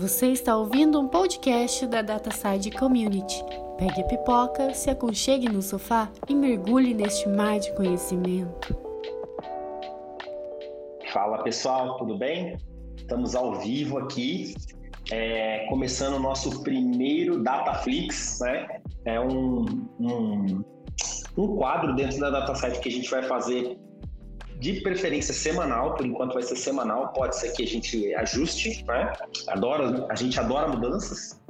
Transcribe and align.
Você 0.00 0.28
está 0.28 0.56
ouvindo 0.56 0.98
um 0.98 1.06
podcast 1.06 1.86
da 1.86 2.00
DataSide 2.00 2.70
Community. 2.70 3.44
Pegue 3.76 4.00
a 4.00 4.04
pipoca, 4.04 4.72
se 4.72 4.88
aconchegue 4.88 5.46
no 5.46 5.60
sofá 5.60 6.10
e 6.26 6.34
mergulhe 6.34 6.94
neste 6.94 7.28
mar 7.28 7.58
de 7.58 7.70
conhecimento. 7.74 8.74
Fala 11.12 11.42
pessoal, 11.42 11.98
tudo 11.98 12.16
bem? 12.16 12.56
Estamos 12.96 13.34
ao 13.34 13.56
vivo 13.56 13.98
aqui, 13.98 14.54
é, 15.12 15.66
começando 15.68 16.14
o 16.14 16.18
nosso 16.18 16.62
primeiro 16.62 17.42
Dataflix, 17.42 18.38
né? 18.40 18.80
É 19.04 19.20
um, 19.20 19.66
um, 20.00 20.64
um 21.36 21.56
quadro 21.58 21.94
dentro 21.94 22.18
da 22.20 22.30
DataSite 22.30 22.80
que 22.80 22.88
a 22.88 22.92
gente 22.92 23.10
vai 23.10 23.22
fazer 23.24 23.76
de 24.60 24.80
preferência 24.82 25.32
semanal, 25.32 25.94
por 25.94 26.04
enquanto 26.04 26.34
vai 26.34 26.42
ser 26.42 26.56
semanal, 26.56 27.08
pode 27.14 27.34
ser 27.34 27.50
que 27.52 27.62
a 27.62 27.66
gente 27.66 28.14
ajuste, 28.14 28.84
né? 28.86 29.12
Adora, 29.48 30.06
a 30.10 30.14
gente 30.14 30.38
adora 30.38 30.68
mudanças. 30.68 31.40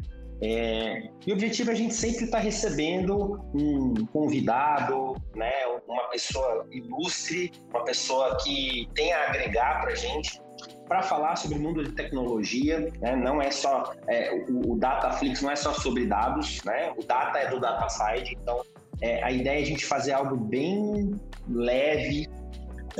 É, 0.42 1.10
e 1.26 1.32
o 1.32 1.34
objetivo 1.34 1.70
é 1.70 1.74
a 1.74 1.76
gente 1.76 1.92
sempre 1.92 2.24
estar 2.24 2.38
tá 2.38 2.42
recebendo 2.42 3.44
um 3.52 4.06
convidado, 4.06 5.14
né, 5.34 5.52
uma 5.86 6.04
pessoa 6.04 6.66
ilustre, 6.70 7.52
uma 7.68 7.84
pessoa 7.84 8.38
que 8.42 8.88
tenha 8.94 9.18
a 9.18 9.28
agregar 9.28 9.82
para 9.82 9.92
a 9.92 9.94
gente, 9.94 10.40
para 10.88 11.02
falar 11.02 11.36
sobre 11.36 11.58
o 11.58 11.60
mundo 11.60 11.84
de 11.84 11.92
tecnologia. 11.92 12.90
Né? 13.00 13.16
Não 13.16 13.42
é 13.42 13.50
só 13.50 13.92
é, 14.06 14.32
o, 14.48 14.72
o 14.72 14.78
DataFlix 14.78 15.42
não 15.42 15.50
é 15.50 15.56
só 15.56 15.74
sobre 15.74 16.06
dados, 16.06 16.62
né? 16.64 16.92
O 16.96 17.04
data 17.04 17.38
é 17.38 17.50
do 17.50 17.60
DataSide, 17.60 18.38
então 18.40 18.64
é, 19.02 19.22
a 19.22 19.30
ideia 19.30 19.58
é 19.58 19.62
a 19.62 19.66
gente 19.66 19.84
fazer 19.84 20.12
algo 20.12 20.36
bem 20.36 21.20
leve, 21.48 22.28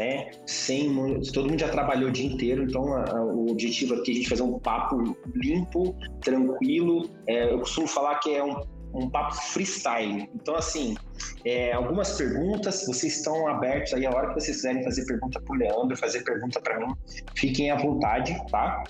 né? 0.00 0.30
Sem 0.46 0.94
todo 1.32 1.50
mundo 1.50 1.60
já 1.60 1.68
trabalhou 1.68 2.08
o 2.08 2.12
dia 2.12 2.26
inteiro, 2.26 2.62
então 2.64 2.94
a, 2.94 3.04
a, 3.04 3.22
o 3.22 3.50
objetivo 3.50 3.94
aqui 3.94 4.10
é 4.10 4.14
a 4.14 4.16
gente 4.16 4.28
fazer 4.30 4.42
um 4.42 4.58
papo 4.58 5.14
limpo, 5.34 5.94
tranquilo. 6.22 7.10
É, 7.26 7.52
eu 7.52 7.58
costumo 7.58 7.86
falar 7.86 8.18
que 8.20 8.34
é 8.34 8.42
um, 8.42 8.62
um 8.94 9.10
papo 9.10 9.34
freestyle. 9.34 10.26
Então, 10.34 10.56
assim, 10.56 10.96
é, 11.44 11.72
algumas 11.74 12.16
perguntas, 12.16 12.86
vocês 12.86 13.18
estão 13.18 13.46
abertos 13.46 13.92
aí 13.92 14.06
a 14.06 14.10
hora 14.10 14.28
que 14.28 14.40
vocês 14.40 14.56
quiserem 14.56 14.82
fazer 14.82 15.04
pergunta 15.04 15.38
para 15.38 15.54
o 15.54 15.58
Leandro, 15.58 15.96
fazer 15.98 16.24
pergunta 16.24 16.58
para 16.62 16.80
mim, 16.80 16.94
fiquem 17.36 17.70
à 17.70 17.76
vontade, 17.76 18.34
tá? 18.50 18.82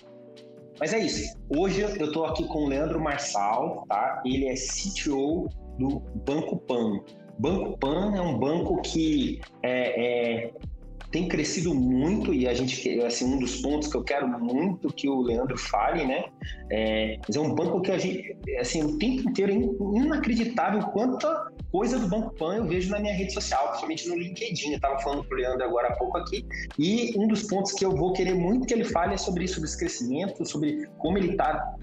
Mas 0.78 0.92
é 0.92 0.98
isso. 1.00 1.36
Hoje 1.48 1.80
eu 1.80 2.06
estou 2.06 2.24
aqui 2.24 2.46
com 2.46 2.66
o 2.66 2.68
Leandro 2.68 3.00
Marçal, 3.00 3.84
tá? 3.88 4.22
Ele 4.24 4.46
é 4.46 4.54
CTO 4.54 5.48
do 5.76 6.00
Banco 6.24 6.56
Pan. 6.56 7.00
Banco 7.40 7.76
Pan 7.78 8.14
é 8.14 8.20
um 8.20 8.38
banco 8.38 8.80
que 8.82 9.40
é, 9.62 10.44
é, 10.44 10.52
tem 11.10 11.26
crescido 11.28 11.74
muito 11.74 12.32
e 12.32 12.46
a 12.46 12.54
gente, 12.54 13.00
assim, 13.00 13.24
um 13.24 13.38
dos 13.38 13.56
pontos 13.60 13.88
que 13.88 13.96
eu 13.96 14.04
quero 14.04 14.28
muito 14.28 14.92
que 14.92 15.08
o 15.08 15.22
Leandro 15.22 15.58
fale, 15.58 16.04
né? 16.04 16.24
É, 16.70 17.18
mas 17.26 17.36
é 17.36 17.40
um 17.40 17.52
banco 17.54 17.80
que 17.80 17.90
a 17.90 17.98
gente, 17.98 18.36
assim, 18.58 18.82
o 18.82 18.96
tempo 18.98 19.28
inteiro 19.28 19.52
é 19.52 19.98
inacreditável 19.98 20.82
quanta 20.88 21.50
coisa 21.72 21.98
do 21.98 22.06
Banco 22.06 22.34
Pan 22.34 22.56
eu 22.56 22.66
vejo 22.66 22.90
na 22.90 23.00
minha 23.00 23.12
rede 23.12 23.32
social, 23.32 23.68
principalmente 23.68 24.08
no 24.08 24.16
LinkedIn. 24.16 24.74
Estava 24.74 24.98
falando 25.00 25.24
para 25.24 25.36
o 25.36 25.40
Leandro 25.40 25.64
agora 25.64 25.88
há 25.88 25.96
pouco 25.96 26.16
aqui. 26.16 26.46
E 26.78 27.12
um 27.18 27.26
dos 27.26 27.42
pontos 27.42 27.72
que 27.72 27.84
eu 27.84 27.90
vou 27.90 28.12
querer 28.12 28.34
muito 28.34 28.66
que 28.66 28.74
ele 28.74 28.84
fale 28.84 29.14
é 29.14 29.16
sobre 29.16 29.44
isso, 29.44 29.54
sobre 29.54 29.68
esse 29.68 29.78
crescimento, 29.78 30.46
sobre 30.46 30.88
como 30.98 31.18
ele 31.18 31.32
está 31.32 31.74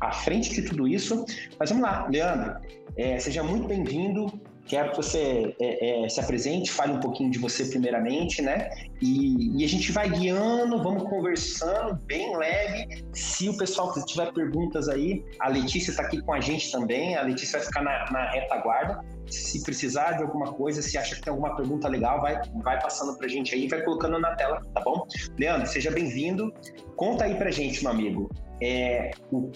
à 0.00 0.12
frente 0.12 0.50
de 0.50 0.62
tudo 0.62 0.86
isso. 0.86 1.24
Mas 1.58 1.70
vamos 1.70 1.84
lá, 1.84 2.06
Leandro, 2.08 2.56
é, 2.96 3.18
seja 3.18 3.42
muito 3.42 3.66
bem-vindo. 3.66 4.40
Quero 4.68 4.90
que 4.90 4.96
você 4.98 5.56
é, 5.58 6.04
é, 6.04 6.08
se 6.08 6.20
apresente, 6.20 6.70
fale 6.70 6.92
um 6.92 7.00
pouquinho 7.00 7.30
de 7.30 7.38
você 7.38 7.64
primeiramente, 7.64 8.42
né? 8.42 8.68
E, 9.00 9.58
e, 9.58 9.64
a 9.64 9.68
gente 9.68 9.90
vai 9.90 10.10
guiando, 10.10 10.82
vamos 10.82 11.04
conversando 11.04 11.94
bem 12.04 12.36
leve. 12.36 13.02
Se 13.14 13.48
o 13.48 13.56
pessoal 13.56 13.92
tiver 14.04 14.30
perguntas 14.32 14.88
aí, 14.88 15.24
a 15.40 15.48
Letícia 15.48 15.90
está 15.90 16.02
aqui 16.02 16.20
com 16.20 16.34
a 16.34 16.40
gente 16.40 16.70
também. 16.70 17.16
A 17.16 17.22
Letícia 17.22 17.58
vai 17.58 17.66
ficar 17.66 17.82
na, 17.82 18.10
na 18.10 18.30
retaguarda. 18.30 19.02
Se 19.26 19.62
precisar 19.62 20.12
de 20.12 20.22
alguma 20.22 20.52
coisa, 20.52 20.82
se 20.82 20.98
acha 20.98 21.14
que 21.14 21.22
tem 21.22 21.30
alguma 21.30 21.56
pergunta 21.56 21.88
legal, 21.88 22.20
vai, 22.20 22.38
vai 22.62 22.80
passando 22.80 23.16
para 23.16 23.26
a 23.26 23.28
gente 23.28 23.54
aí, 23.54 23.68
vai 23.68 23.82
colocando 23.82 24.18
na 24.18 24.34
tela, 24.36 24.60
tá 24.74 24.82
bom? 24.82 25.06
Leandro, 25.38 25.66
seja 25.66 25.90
bem-vindo. 25.90 26.52
Conta 26.94 27.24
aí 27.24 27.34
para 27.36 27.50
gente, 27.50 27.82
meu 27.82 27.92
amigo, 27.92 28.30
é, 28.62 29.10
o, 29.30 29.50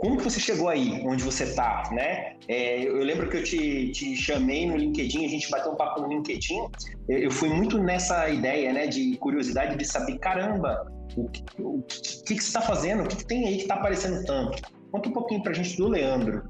como 0.00 0.16
que 0.16 0.24
você 0.24 0.40
chegou 0.40 0.70
aí, 0.70 1.02
onde 1.06 1.22
você 1.22 1.44
está, 1.44 1.82
né? 1.92 2.34
É, 2.48 2.82
eu 2.88 2.96
lembro 3.04 3.28
que 3.28 3.36
eu 3.36 3.44
te, 3.44 3.90
te, 3.92 4.16
chamei 4.16 4.66
no 4.66 4.74
LinkedIn, 4.74 5.26
a 5.26 5.28
gente 5.28 5.50
bateu 5.50 5.72
um 5.72 5.76
papo 5.76 6.00
no 6.00 6.08
LinkedIn. 6.08 6.68
Eu 7.06 7.30
fui 7.30 7.50
muito 7.50 7.78
nessa 7.78 8.28
ideia, 8.30 8.72
né, 8.72 8.86
de 8.86 9.18
curiosidade 9.18 9.76
de 9.76 9.84
saber, 9.84 10.18
caramba, 10.18 10.90
o 11.16 11.28
que, 11.28 11.44
o 11.58 11.82
que, 11.82 12.34
que, 12.34 12.40
você 12.40 12.48
está 12.48 12.62
fazendo? 12.62 13.02
O 13.02 13.06
que, 13.08 13.16
que, 13.16 13.26
tem 13.26 13.46
aí 13.46 13.56
que 13.56 13.62
está 13.62 13.74
aparecendo 13.74 14.24
tanto? 14.24 14.62
Conta 14.90 15.08
um 15.10 15.12
pouquinho 15.12 15.42
para 15.42 15.52
a 15.52 15.54
gente 15.54 15.76
do 15.76 15.88
Leandro. 15.88 16.44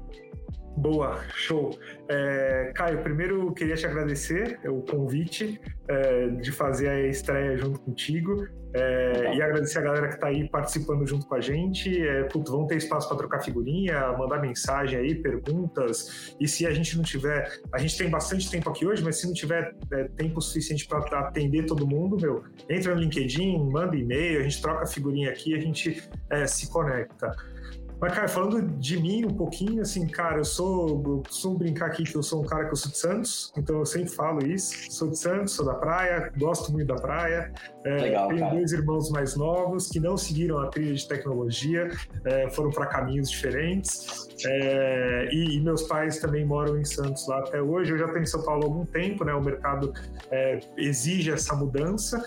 Boa, 0.77 1.21
show. 1.35 1.77
É, 2.07 2.71
Caio, 2.73 3.03
primeiro 3.03 3.47
eu 3.47 3.51
queria 3.51 3.75
te 3.75 3.85
agradecer 3.85 4.59
o 4.65 4.81
convite 4.81 5.59
é, 5.87 6.27
de 6.27 6.51
fazer 6.51 6.89
a 6.89 7.07
estreia 7.07 7.57
junto 7.57 7.79
contigo 7.79 8.47
é, 8.73 9.35
e 9.35 9.41
agradecer 9.41 9.79
a 9.79 9.81
galera 9.81 10.07
que 10.07 10.15
está 10.15 10.27
aí 10.27 10.47
participando 10.49 11.05
junto 11.05 11.25
com 11.27 11.35
a 11.35 11.41
gente. 11.41 12.01
É, 12.01 12.23
putz, 12.23 12.49
vão 12.49 12.65
ter 12.67 12.77
espaço 12.77 13.07
para 13.07 13.17
trocar 13.17 13.41
figurinha, 13.41 14.13
mandar 14.17 14.39
mensagem 14.39 14.97
aí, 14.97 15.15
perguntas. 15.15 16.35
E 16.39 16.47
se 16.47 16.65
a 16.65 16.73
gente 16.73 16.95
não 16.95 17.03
tiver, 17.03 17.59
a 17.73 17.77
gente 17.77 17.97
tem 17.97 18.09
bastante 18.09 18.49
tempo 18.49 18.69
aqui 18.69 18.85
hoje, 18.85 19.03
mas 19.03 19.17
se 19.17 19.27
não 19.27 19.33
tiver 19.33 19.75
é, 19.91 20.05
tempo 20.15 20.41
suficiente 20.41 20.87
para 20.87 21.19
atender 21.19 21.65
todo 21.65 21.85
mundo, 21.85 22.17
meu, 22.19 22.43
entra 22.69 22.95
no 22.95 23.01
LinkedIn, 23.01 23.69
manda 23.69 23.95
e-mail, 23.95 24.39
a 24.39 24.43
gente 24.43 24.61
troca 24.61 24.85
figurinha 24.85 25.29
aqui, 25.29 25.53
a 25.53 25.59
gente 25.59 26.01
é, 26.29 26.47
se 26.47 26.71
conecta. 26.71 27.35
Mas, 28.01 28.15
cara, 28.15 28.27
falando 28.27 28.63
de 28.79 28.99
mim 28.99 29.25
um 29.25 29.33
pouquinho, 29.33 29.79
assim, 29.79 30.07
cara, 30.07 30.39
eu 30.39 30.43
sou. 30.43 30.89
Eu 31.05 31.23
costumo 31.23 31.55
brincar 31.59 31.85
aqui 31.85 32.03
que 32.03 32.15
eu 32.15 32.23
sou 32.23 32.41
um 32.41 32.45
cara 32.45 32.65
que 32.65 32.71
eu 32.71 32.75
sou 32.75 32.91
de 32.91 32.97
Santos, 32.97 33.53
então 33.55 33.77
eu 33.77 33.85
sempre 33.85 34.09
falo 34.09 34.43
isso. 34.43 34.91
Sou 34.91 35.07
de 35.09 35.19
Santos, 35.19 35.53
sou 35.53 35.63
da 35.63 35.75
praia, 35.75 36.31
gosto 36.35 36.71
muito 36.71 36.87
da 36.87 36.95
praia. 36.95 37.53
É, 37.85 38.01
Legal, 38.01 38.27
tenho 38.29 38.39
cara. 38.39 38.55
dois 38.55 38.71
irmãos 38.71 39.11
mais 39.11 39.35
novos 39.35 39.87
que 39.87 39.99
não 39.99 40.17
seguiram 40.17 40.57
a 40.57 40.67
trilha 40.67 40.95
de 40.95 41.07
tecnologia, 41.07 41.91
é, 42.25 42.49
foram 42.49 42.71
para 42.71 42.87
caminhos 42.87 43.29
diferentes. 43.29 44.27
É, 44.45 45.29
e, 45.31 45.57
e, 45.57 45.61
meus 45.61 45.83
pais 45.83 46.17
também 46.17 46.43
moram 46.43 46.79
em 46.79 46.85
Santos 46.85 47.27
lá 47.27 47.37
até 47.37 47.61
hoje. 47.61 47.91
Eu 47.91 47.99
já 47.99 48.05
estou 48.05 48.19
em 48.19 48.25
São 48.25 48.41
Paulo 48.41 48.63
há 48.63 48.65
algum 48.65 48.85
tempo, 48.85 49.23
né? 49.23 49.33
O 49.35 49.41
mercado 49.41 49.93
é, 50.31 50.59
exige 50.75 51.29
essa 51.29 51.55
mudança. 51.55 52.23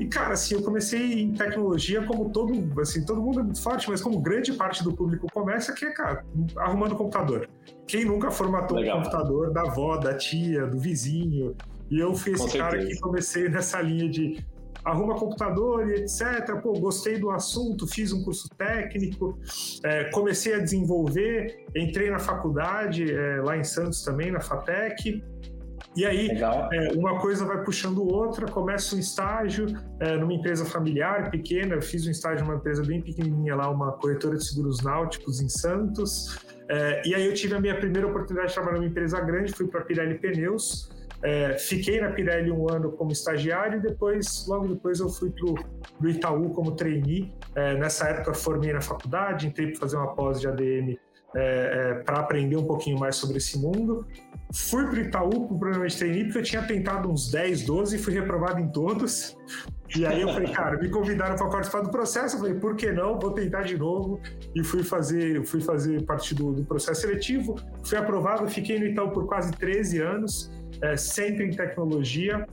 E, 0.00 0.06
cara, 0.06 0.32
assim, 0.32 0.54
eu 0.54 0.62
comecei 0.62 1.20
em 1.20 1.34
tecnologia 1.34 2.02
como 2.06 2.30
todo, 2.30 2.80
assim, 2.80 3.04
todo 3.04 3.20
mundo 3.20 3.40
é 3.40 3.42
muito 3.42 3.62
forte, 3.62 3.90
mas 3.90 4.00
como 4.00 4.18
grande 4.18 4.50
parte 4.54 4.82
do 4.82 4.94
público 4.94 5.26
começa, 5.30 5.74
que 5.74 5.84
é, 5.84 5.92
cara, 5.92 6.24
arrumando 6.56 6.96
computador. 6.96 7.46
Quem 7.86 8.06
nunca 8.06 8.30
formatou 8.30 8.78
Legal. 8.78 8.96
um 8.96 9.02
computador 9.02 9.52
da 9.52 9.60
avó, 9.60 9.98
da 9.98 10.14
tia, 10.14 10.66
do 10.66 10.78
vizinho? 10.78 11.54
E 11.90 12.00
eu 12.00 12.14
fui 12.14 12.32
esse 12.32 12.56
cara 12.56 12.78
que 12.78 12.98
comecei 12.98 13.50
nessa 13.50 13.78
linha 13.82 14.08
de 14.08 14.42
arruma 14.82 15.16
computador 15.16 15.86
e 15.90 15.96
etc. 15.96 16.58
Pô, 16.62 16.72
gostei 16.72 17.18
do 17.18 17.30
assunto, 17.30 17.86
fiz 17.86 18.10
um 18.10 18.24
curso 18.24 18.48
técnico, 18.56 19.38
é, 19.84 20.04
comecei 20.04 20.54
a 20.54 20.60
desenvolver, 20.60 21.66
entrei 21.76 22.10
na 22.10 22.18
faculdade, 22.18 23.12
é, 23.12 23.42
lá 23.42 23.54
em 23.54 23.64
Santos 23.64 24.02
também, 24.02 24.30
na 24.30 24.40
FATEC, 24.40 25.22
e 25.96 26.06
aí, 26.06 26.28
é, 26.30 26.92
uma 26.94 27.18
coisa 27.18 27.44
vai 27.44 27.64
puxando 27.64 28.02
outra, 28.06 28.46
começa 28.46 28.94
um 28.94 28.98
estágio 28.98 29.66
é, 29.98 30.16
numa 30.16 30.32
empresa 30.32 30.64
familiar 30.64 31.30
pequena, 31.30 31.74
eu 31.74 31.82
fiz 31.82 32.06
um 32.06 32.10
estágio 32.10 32.44
numa 32.44 32.56
empresa 32.56 32.84
bem 32.84 33.00
pequenininha 33.00 33.56
lá, 33.56 33.68
uma 33.68 33.92
corretora 33.92 34.36
de 34.36 34.46
seguros 34.46 34.82
náuticos 34.82 35.40
em 35.40 35.48
Santos, 35.48 36.38
é, 36.68 37.02
e 37.04 37.14
aí 37.14 37.26
eu 37.26 37.34
tive 37.34 37.54
a 37.56 37.60
minha 37.60 37.76
primeira 37.76 38.06
oportunidade 38.06 38.48
de 38.48 38.54
trabalhar 38.54 38.76
numa 38.76 38.88
empresa 38.88 39.20
grande, 39.20 39.52
fui 39.52 39.66
para 39.66 39.80
a 39.80 39.84
Pirelli 39.84 40.18
Pneus, 40.18 40.90
é, 41.22 41.58
fiquei 41.58 42.00
na 42.00 42.10
Pirelli 42.12 42.50
um 42.50 42.70
ano 42.70 42.92
como 42.92 43.10
estagiário 43.12 43.78
e 43.78 43.82
depois, 43.82 44.46
logo 44.46 44.68
depois, 44.68 45.00
eu 45.00 45.08
fui 45.08 45.30
para 45.30 46.06
o 46.06 46.08
Itaú 46.08 46.50
como 46.50 46.72
trainee. 46.72 47.30
É, 47.54 47.74
nessa 47.76 48.08
época, 48.08 48.32
formei 48.32 48.72
na 48.72 48.80
faculdade, 48.80 49.46
entrei 49.46 49.72
para 49.72 49.80
fazer 49.80 49.96
uma 49.96 50.14
pós 50.14 50.40
de 50.40 50.48
ADM 50.48 50.98
é, 51.34 51.90
é 51.90 51.94
para 52.02 52.20
aprender 52.20 52.56
um 52.56 52.64
pouquinho 52.64 52.98
mais 52.98 53.16
sobre 53.16 53.38
esse 53.38 53.58
mundo. 53.58 54.06
Fui 54.52 54.84
para 54.86 55.00
Itaú 55.00 55.46
com 55.46 55.54
o 55.54 55.58
programa 55.58 55.86
de 55.86 55.96
trainee, 55.96 56.24
porque 56.24 56.38
eu 56.38 56.42
tinha 56.42 56.62
tentado 56.62 57.08
uns 57.08 57.30
10, 57.30 57.62
12 57.62 57.96
e 57.96 57.98
fui 57.98 58.12
reprovado 58.12 58.60
em 58.60 58.68
todos. 58.68 59.36
E 59.96 60.04
aí 60.04 60.20
eu 60.22 60.28
falei, 60.28 60.50
cara, 60.52 60.76
me 60.76 60.88
convidaram 60.88 61.36
para 61.36 61.48
participar 61.48 61.82
do 61.82 61.90
processo. 61.90 62.36
Eu 62.36 62.40
falei, 62.40 62.54
por 62.54 62.74
que 62.74 62.90
não? 62.90 63.18
Vou 63.18 63.32
tentar 63.32 63.62
de 63.62 63.78
novo. 63.78 64.20
E 64.54 64.64
fui 64.64 64.82
fazer, 64.82 65.44
fui 65.44 65.60
fazer 65.60 66.02
parte 66.04 66.34
do, 66.34 66.52
do 66.52 66.64
processo 66.64 67.02
seletivo. 67.02 67.56
Fui 67.84 67.96
aprovado, 67.96 68.48
fiquei 68.48 68.78
no 68.78 68.86
Itaú 68.86 69.10
por 69.10 69.26
quase 69.26 69.52
13 69.52 70.00
anos, 70.00 70.50
é, 70.82 70.96
sempre 70.96 71.46
em 71.46 71.50
tecnologia. 71.50 72.44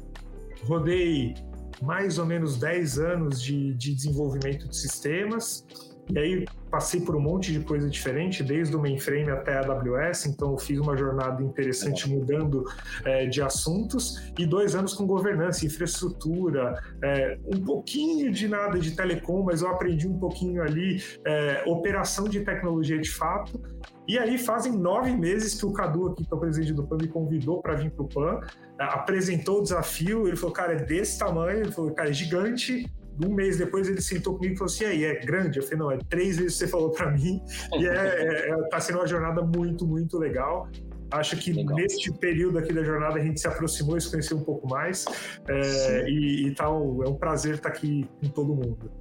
Rodei 0.63 1.33
mais 1.81 2.17
ou 2.17 2.25
menos 2.25 2.57
10 2.57 2.99
anos 2.99 3.41
de, 3.41 3.73
de 3.73 3.95
desenvolvimento 3.95 4.67
de 4.67 4.77
sistemas. 4.77 5.65
E 6.09 6.17
aí 6.17 6.45
passei 6.69 7.01
por 7.01 7.15
um 7.15 7.19
monte 7.19 7.51
de 7.51 7.59
coisa 7.61 7.89
diferente, 7.89 8.43
desde 8.43 8.75
o 8.75 8.81
mainframe 8.81 9.29
até 9.29 9.57
a 9.57 9.61
AWS, 9.61 10.25
então 10.27 10.51
eu 10.51 10.57
fiz 10.57 10.79
uma 10.79 10.95
jornada 10.95 11.41
interessante 11.41 12.09
mudando 12.09 12.63
é, 13.05 13.25
de 13.25 13.41
assuntos, 13.41 14.31
e 14.37 14.45
dois 14.45 14.75
anos 14.75 14.93
com 14.93 15.05
governança, 15.05 15.65
infraestrutura, 15.65 16.81
é, 17.01 17.37
um 17.45 17.63
pouquinho 17.63 18.31
de 18.31 18.47
nada 18.47 18.79
de 18.79 18.95
telecom, 18.95 19.43
mas 19.43 19.61
eu 19.61 19.69
aprendi 19.69 20.07
um 20.07 20.17
pouquinho 20.17 20.61
ali, 20.61 21.01
é, 21.25 21.63
operação 21.65 22.27
de 22.27 22.41
tecnologia 22.41 22.99
de 22.99 23.09
fato, 23.09 23.61
e 24.07 24.17
aí 24.17 24.37
fazem 24.37 24.71
nove 24.71 25.11
meses 25.11 25.59
que 25.59 25.65
o 25.65 25.73
Cadu 25.73 26.07
aqui, 26.07 26.25
que 26.25 26.33
é 26.33 26.35
o 26.35 26.39
presidente 26.39 26.73
do 26.73 26.87
PAN, 26.87 26.97
me 27.01 27.07
convidou 27.09 27.61
para 27.61 27.75
vir 27.75 27.91
para 27.91 28.03
o 28.03 28.07
PAN, 28.07 28.39
apresentou 28.79 29.59
o 29.59 29.61
desafio, 29.61 30.27
ele 30.27 30.37
falou, 30.37 30.53
cara, 30.53 30.73
é 30.73 30.83
desse 30.83 31.19
tamanho, 31.19 31.59
ele 31.59 31.71
falou, 31.71 31.91
cara, 31.91 32.09
é 32.09 32.13
gigante, 32.13 32.89
um 33.25 33.33
mês 33.33 33.57
depois 33.57 33.87
ele 33.87 34.01
sentou 34.01 34.35
comigo 34.35 34.53
e 34.53 34.57
falou 34.57 34.71
assim: 34.71 34.83
e 34.83 34.87
aí, 34.87 35.03
é 35.05 35.15
grande? 35.19 35.57
Eu 35.57 35.63
falei: 35.63 35.79
não, 35.79 35.91
é 35.91 35.97
três 36.09 36.37
vezes 36.37 36.53
que 36.53 36.59
você 36.59 36.67
falou 36.67 36.91
para 36.91 37.11
mim. 37.11 37.41
E 37.73 37.87
é, 37.87 37.93
é, 37.93 38.49
é, 38.49 38.63
tá 38.69 38.79
sendo 38.79 38.99
uma 38.99 39.07
jornada 39.07 39.41
muito, 39.41 39.87
muito 39.87 40.17
legal. 40.17 40.67
Acho 41.09 41.37
que 41.37 41.53
legal. 41.53 41.75
neste 41.75 42.11
período 42.11 42.59
aqui 42.59 42.73
da 42.73 42.83
jornada 42.83 43.17
a 43.17 43.23
gente 43.23 43.39
se 43.39 43.47
aproximou 43.47 43.97
e 43.97 44.01
se 44.01 44.09
conheceu 44.09 44.37
um 44.37 44.43
pouco 44.43 44.67
mais. 44.67 45.05
É, 45.47 46.09
e, 46.09 46.47
e 46.47 46.55
tal, 46.55 47.03
é 47.03 47.09
um 47.09 47.15
prazer 47.15 47.55
estar 47.55 47.69
aqui 47.69 48.07
com 48.21 48.29
todo 48.29 48.53
mundo. 48.53 48.91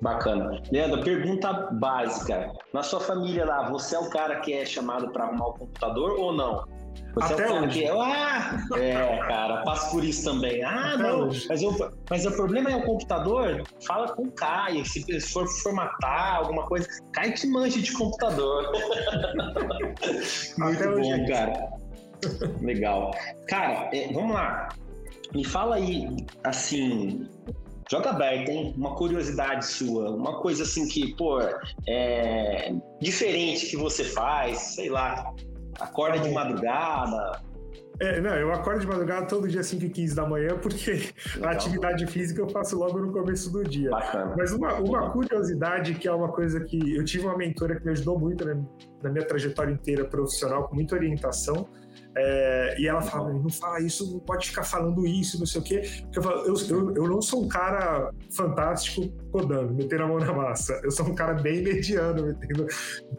Bacana. 0.00 0.62
Leandro, 0.70 1.02
pergunta 1.02 1.52
básica. 1.52 2.52
Na 2.72 2.82
sua 2.82 3.00
família 3.00 3.44
lá, 3.44 3.68
você 3.68 3.96
é 3.96 3.98
o 3.98 4.08
cara 4.08 4.40
que 4.40 4.52
é 4.52 4.64
chamado 4.64 5.10
para 5.12 5.24
arrumar 5.24 5.48
o 5.48 5.52
computador 5.54 6.18
ou 6.18 6.32
não? 6.32 6.64
Você 7.14 7.34
Até 7.34 7.42
é 7.42 7.60
o 7.60 7.68
que 7.68 7.88
ah, 7.88 8.60
é, 8.76 9.18
cara, 9.26 9.62
passo 9.62 9.90
por 9.90 10.04
isso 10.04 10.24
também. 10.24 10.62
Ah, 10.62 10.94
Até 10.94 11.02
não, 11.02 11.28
mas, 11.48 11.62
eu, 11.62 11.92
mas 12.08 12.24
o 12.24 12.30
problema 12.32 12.70
é 12.70 12.76
o 12.76 12.84
computador. 12.84 13.64
Fala 13.84 14.12
com 14.14 14.22
o 14.22 14.32
Caio, 14.32 14.84
se 14.84 15.20
for 15.20 15.46
formatar 15.62 16.36
alguma 16.36 16.62
coisa, 16.66 16.86
Caio 17.12 17.34
que 17.34 17.46
manja 17.48 17.80
de 17.80 17.92
computador. 17.92 18.70
Muito 20.58 20.78
Até 20.78 20.86
bom, 20.86 21.00
hoje. 21.00 21.26
cara. 21.26 21.68
Legal. 22.60 23.10
Cara, 23.48 23.90
é, 23.92 24.12
vamos 24.12 24.34
lá. 24.34 24.68
Me 25.34 25.44
fala 25.44 25.76
aí, 25.76 26.08
assim, 26.44 27.28
joga 27.90 28.10
aberto, 28.10 28.50
hein? 28.50 28.74
Uma 28.76 28.94
curiosidade 28.94 29.66
sua, 29.66 30.10
uma 30.10 30.40
coisa 30.40 30.62
assim 30.62 30.86
que, 30.86 31.14
pô, 31.16 31.40
é 31.88 32.72
diferente 33.00 33.66
que 33.66 33.76
você 33.76 34.04
faz, 34.04 34.58
sei 34.58 34.88
lá, 34.88 35.32
Acorda 35.80 36.18
de 36.18 36.30
madrugada? 36.30 37.42
É, 38.00 38.18
não, 38.18 38.34
eu 38.34 38.50
acordo 38.50 38.80
de 38.80 38.86
madrugada 38.86 39.26
todo 39.26 39.46
dia 39.46 39.62
5 39.62 39.84
e 39.84 39.90
15 39.90 40.16
da 40.16 40.26
manhã, 40.26 40.56
porque 40.56 40.90
Legal. 40.90 41.50
a 41.50 41.52
atividade 41.52 42.06
física 42.06 42.40
eu 42.40 42.48
faço 42.48 42.78
logo 42.78 42.98
no 42.98 43.12
começo 43.12 43.52
do 43.52 43.62
dia. 43.62 43.90
Bacana. 43.90 44.34
Mas 44.38 44.52
uma, 44.52 44.74
uma 44.76 45.10
curiosidade, 45.10 45.94
que 45.94 46.08
é 46.08 46.12
uma 46.12 46.32
coisa 46.32 46.60
que 46.60 46.96
eu 46.96 47.04
tive 47.04 47.26
uma 47.26 47.36
mentora 47.36 47.78
que 47.78 47.84
me 47.84 47.92
ajudou 47.92 48.18
muito 48.18 48.42
né, 48.42 48.58
na 49.02 49.10
minha 49.10 49.24
trajetória 49.24 49.70
inteira 49.70 50.06
profissional, 50.06 50.66
com 50.66 50.74
muita 50.74 50.94
orientação, 50.94 51.68
é, 52.16 52.76
e 52.78 52.88
ela 52.88 53.00
fala, 53.00 53.32
não 53.32 53.48
fala 53.48 53.80
isso, 53.80 54.12
não 54.12 54.20
pode 54.20 54.48
ficar 54.48 54.64
falando 54.64 55.06
isso, 55.06 55.38
não 55.38 55.46
sei 55.46 55.60
o 55.60 55.64
quê. 55.64 55.82
Eu, 56.14 56.22
falo, 56.22 56.40
eu, 56.40 56.54
eu, 56.68 56.94
eu, 56.96 57.08
não 57.08 57.22
sou 57.22 57.44
um 57.44 57.48
cara 57.48 58.10
fantástico 58.30 59.08
codando, 59.30 59.72
metendo 59.72 60.02
a 60.02 60.08
mão 60.08 60.18
na 60.18 60.32
massa. 60.32 60.80
Eu 60.82 60.90
sou 60.90 61.06
um 61.06 61.14
cara 61.14 61.34
bem 61.34 61.62
mediano, 61.62 62.26
metendo, 62.26 62.66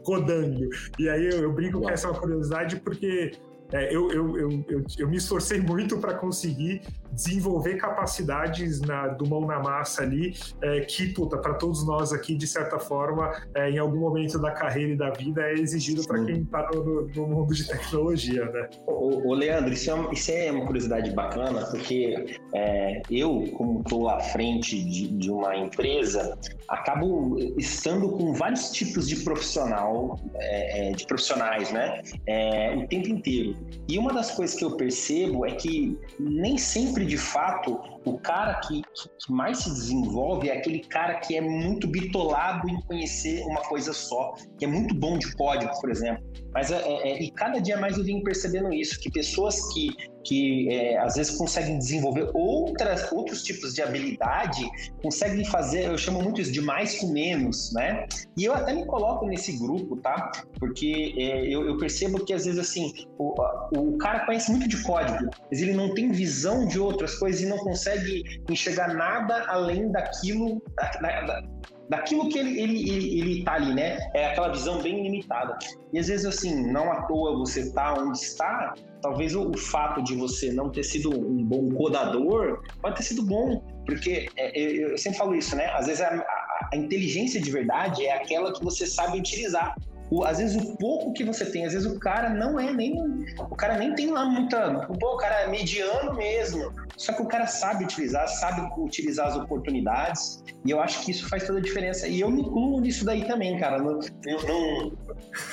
codando. 0.04 0.68
E 1.00 1.08
aí 1.08 1.26
eu, 1.26 1.44
eu 1.44 1.54
brinco 1.54 1.80
que 1.82 1.92
essa 1.92 2.10
curiosidade 2.10 2.78
porque 2.82 3.32
é, 3.72 3.96
eu, 3.96 4.12
eu, 4.12 4.38
eu, 4.38 4.66
eu, 4.68 4.86
eu, 5.00 5.10
me 5.10 5.16
esforcei 5.16 5.62
muito 5.62 5.98
para 5.98 6.14
conseguir 6.14 6.82
desenvolver 7.12 7.76
capacidades 7.76 8.82
na, 8.82 9.08
do 9.08 9.28
mão 9.28 9.46
na 9.46 9.60
massa 9.60 10.04
ali, 10.04 10.36
é, 10.62 10.82
que, 10.82 11.08
puta, 11.08 11.38
para 11.38 11.54
todos 11.56 11.86
nós 11.86 12.14
aqui, 12.14 12.36
de 12.36 12.48
certa 12.48 12.80
forma, 12.80 13.32
é, 13.56 13.70
em 13.70 13.78
algum 13.78 14.00
momento 14.00 14.40
da 14.40 14.52
carreira 14.52 14.94
e 14.94 14.98
da 14.98 15.10
vida, 15.12 15.42
é 15.42 15.54
exigido 15.54 16.06
para 16.06 16.24
quem 16.24 16.42
está 16.42 16.70
no, 16.74 17.08
no, 17.08 17.28
mundo 17.28 17.54
de 17.54 17.68
tecnologia, 17.68 18.46
né? 18.46 18.70
Ô, 18.88 19.30
ô 19.30 19.34
Leandro, 19.34 19.74
isso 19.74 19.90
é, 19.90 19.94
uma, 19.94 20.14
isso 20.14 20.32
é 20.32 20.52
uma 20.52 20.66
curiosidade 20.66 21.12
bacana, 21.12 21.66
porque 21.66 22.38
é, 22.54 23.02
eu, 23.10 23.46
como 23.58 23.82
estou 23.82 24.10
à 24.10 24.20
frente 24.20 24.82
de, 24.84 25.08
de 25.08 25.32
uma 25.32 25.56
empresa, 25.56 26.38
acabo 26.68 27.38
estando 27.58 28.10
com 28.10 28.34
vários 28.34 28.72
tipos 28.72 29.08
de 29.08 29.18
profissional, 29.18 30.20
é, 30.36 30.90
é, 30.90 30.92
de 30.92 31.06
profissionais, 31.06 31.72
né? 31.72 32.02
É, 32.26 32.76
o 32.76 32.88
tempo 32.88 33.10
inteiro. 33.10 33.56
E 33.88 33.98
uma 33.98 34.14
das 34.14 34.32
coisas 34.32 34.58
que 34.58 34.64
eu 34.64 34.72
percebo 34.78 35.46
é 35.46 35.52
que 35.52 35.98
nem 36.20 36.58
sempre, 36.58 37.01
de 37.06 37.18
fato, 37.18 37.82
o 38.06 38.18
cara 38.18 38.56
que, 38.62 38.82
que, 38.82 39.32
mais 39.32 39.60
se 39.60 39.70
desenvolve 39.70 40.50
é 40.50 40.58
aquele 40.58 40.80
cara 40.80 41.20
que 41.20 41.36
é 41.36 41.42
muito 41.42 41.88
bitolado 41.88 42.68
em 42.68 42.82
conhecer 42.82 43.44
uma 43.46 43.62
coisa 43.62 43.94
só, 43.94 44.34
que 44.58 44.66
é 44.66 44.68
muito 44.68 44.96
bom 44.96 45.18
de 45.18 45.36
código, 45.36 45.72
por 45.80 45.90
exemplo. 45.90 46.24
Mas 46.54 46.72
é, 46.72 46.82
é, 46.82 47.12
é 47.12 47.24
e 47.24 47.32
cada 47.32 47.60
dia 47.60 47.78
mais 47.78 47.98
eu 47.98 48.04
venho 48.04 48.24
percebendo 48.24 48.74
isso, 48.74 49.00
que 49.00 49.12
pessoas 49.12 49.72
que, 49.74 49.90
que 50.24 50.68
é, 50.70 50.98
às 50.98 51.16
vezes 51.16 51.38
conseguem 51.38 51.78
desenvolver 51.78 52.30
outras, 52.34 53.12
outros 53.12 53.44
tipos 53.44 53.74
de 53.74 53.82
habilidade, 53.82 54.68
conseguem 55.02 55.46
fazer, 55.46 55.86
eu 55.86 55.98
chamo 55.98 56.22
muito 56.22 56.42
isso 56.42 56.52
de 56.52 56.62
mais 56.62 56.98
com 57.00 57.08
menos, 57.08 57.72
né? 57.74 58.06
E 58.38 58.46
eu 58.46 58.54
até 58.54 58.74
me 58.74 58.86
coloco 58.86 59.26
nesse 59.28 59.58
grupo, 59.58 59.96
tá? 59.98 60.32
Porque 60.60 61.14
é, 61.18 61.46
eu, 61.48 61.68
eu, 61.68 61.78
percebo 61.78 62.24
que 62.26 62.34
às 62.34 62.46
vezes 62.46 62.60
assim, 62.60 62.92
o, 63.18 63.34
o 63.78 63.98
cara 63.98 64.26
conhece 64.26 64.52
muito 64.52 64.68
de 64.68 64.82
código, 64.84 65.30
mas 65.50 65.62
ele 65.62 65.74
não 65.74 65.94
tem 65.94 66.12
visão 66.12 66.68
de 66.68 66.80
outras 66.80 67.16
coisas 67.16 67.42
e 67.42 67.46
não 67.46 67.58
consegue 67.58 67.91
consegue 67.92 68.24
enxergar 68.50 68.94
nada 68.94 69.46
além 69.48 69.92
daquilo, 69.92 70.62
da, 70.76 71.22
da, 71.22 71.44
daquilo 71.90 72.30
que 72.30 72.38
ele, 72.38 72.60
ele, 72.60 72.90
ele, 72.90 73.20
ele 73.20 73.44
tá 73.44 73.54
ali, 73.54 73.74
né? 73.74 73.98
É 74.14 74.28
aquela 74.28 74.50
visão 74.50 74.82
bem 74.82 75.04
limitada. 75.04 75.58
E 75.94 76.00
às 76.00 76.08
vezes, 76.08 76.26
assim, 76.26 76.72
não 76.72 76.92
à 76.92 77.04
toa 77.04 77.38
você 77.38 77.72
tá 77.74 77.94
onde 77.94 78.18
está, 78.18 78.74
talvez 79.02 79.36
o, 79.36 79.50
o 79.50 79.58
fato 79.58 80.04
de 80.04 80.16
você 80.16 80.52
não 80.52 80.70
ter 80.70 80.84
sido 80.84 81.10
um 81.10 81.44
bom 81.44 81.70
codador 81.70 82.62
pode 82.82 82.96
ter 82.98 83.04
sido 83.04 83.24
bom, 83.24 83.62
porque 83.86 84.30
é, 84.38 84.60
eu, 84.60 84.90
eu 84.90 84.98
sempre 84.98 85.18
falo 85.18 85.36
isso, 85.36 85.56
né? 85.56 85.66
Às 85.74 85.88
vezes 85.88 86.02
a, 86.02 86.08
a, 86.08 86.70
a 86.74 86.78
inteligência 86.78 87.42
de 87.42 87.52
verdade 87.52 88.06
é 88.06 88.14
aquela 88.14 88.54
que 88.54 88.64
você 88.64 88.86
sabe 88.86 89.20
utilizar 89.20 89.76
o, 90.12 90.26
às 90.26 90.40
vezes 90.40 90.62
o 90.62 90.76
pouco 90.76 91.14
que 91.14 91.24
você 91.24 91.46
tem, 91.46 91.66
às 91.66 91.72
vezes 91.72 91.90
o 91.90 91.98
cara 91.98 92.30
não 92.30 92.60
é 92.60 92.74
nem. 92.74 93.02
O 93.40 93.56
cara 93.56 93.78
nem 93.78 93.96
tem 93.96 94.12
lá 94.12 94.26
muita. 94.26 94.86
Pô, 95.00 95.14
o 95.14 95.18
cara 95.18 95.44
é 95.44 95.48
mediano 95.48 96.14
mesmo. 96.16 96.74
Só 96.98 97.14
que 97.14 97.22
o 97.22 97.26
cara 97.26 97.48
sabe 97.48 97.86
utilizar, 97.86 98.28
sabe 98.28 98.70
utilizar 98.78 99.28
as 99.28 99.38
oportunidades. 99.38 100.44
E 100.66 100.70
eu 100.70 100.82
acho 100.82 101.06
que 101.06 101.12
isso 101.12 101.30
faz 101.30 101.48
toda 101.48 101.60
a 101.60 101.62
diferença. 101.62 102.10
E 102.10 102.20
eu 102.20 102.30
me 102.30 102.42
incluo 102.42 102.82
nisso 102.82 103.06
daí 103.06 103.24
também, 103.26 103.58
cara. 103.58 103.80
Não, 103.80 104.02
eu 104.26 104.44
não, 104.48 104.92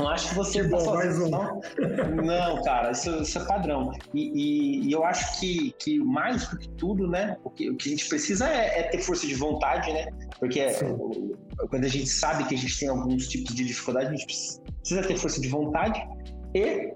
não 0.01 0.09
acho 0.09 0.31
que 0.31 0.35
você 0.35 0.63
que 0.63 0.69
bom, 0.69 0.93
mais 0.93 1.19
um. 1.21 1.31
não. 1.31 1.61
Não, 2.25 2.63
cara, 2.65 2.91
isso, 2.91 3.11
isso 3.23 3.39
é 3.39 3.45
padrão. 3.45 3.93
E, 4.13 4.21
e, 4.21 4.89
e, 4.89 4.93
eu 4.93 5.05
acho 5.05 5.39
que, 5.39 5.73
que 5.79 6.01
mais 6.01 6.49
do 6.49 6.59
que 6.59 6.69
tudo, 6.71 7.07
né? 7.07 7.37
O 7.45 7.51
que, 7.51 7.71
o 7.71 7.77
que 7.77 7.89
a 7.89 7.93
gente 7.93 8.09
precisa 8.09 8.49
é, 8.49 8.81
é 8.81 8.83
ter 8.83 8.99
força 8.99 9.25
de 9.25 9.37
vontade, 9.37 9.93
né? 9.93 10.09
Porque 10.41 10.69
Sim. 10.71 10.97
Quando 11.71 11.85
a 11.85 11.89
gente 11.89 12.09
sabe 12.09 12.45
que 12.45 12.55
a 12.55 12.59
gente 12.59 12.79
tem 12.79 12.89
alguns 12.89 13.29
tipos 13.29 13.55
de 13.55 13.65
dificuldade, 13.65 14.07
a 14.07 14.11
gente 14.11 14.27
precisa 14.27 15.03
ter 15.03 15.17
força 15.17 15.41
de 15.41 15.49
vontade 15.49 16.01
e 16.55 16.93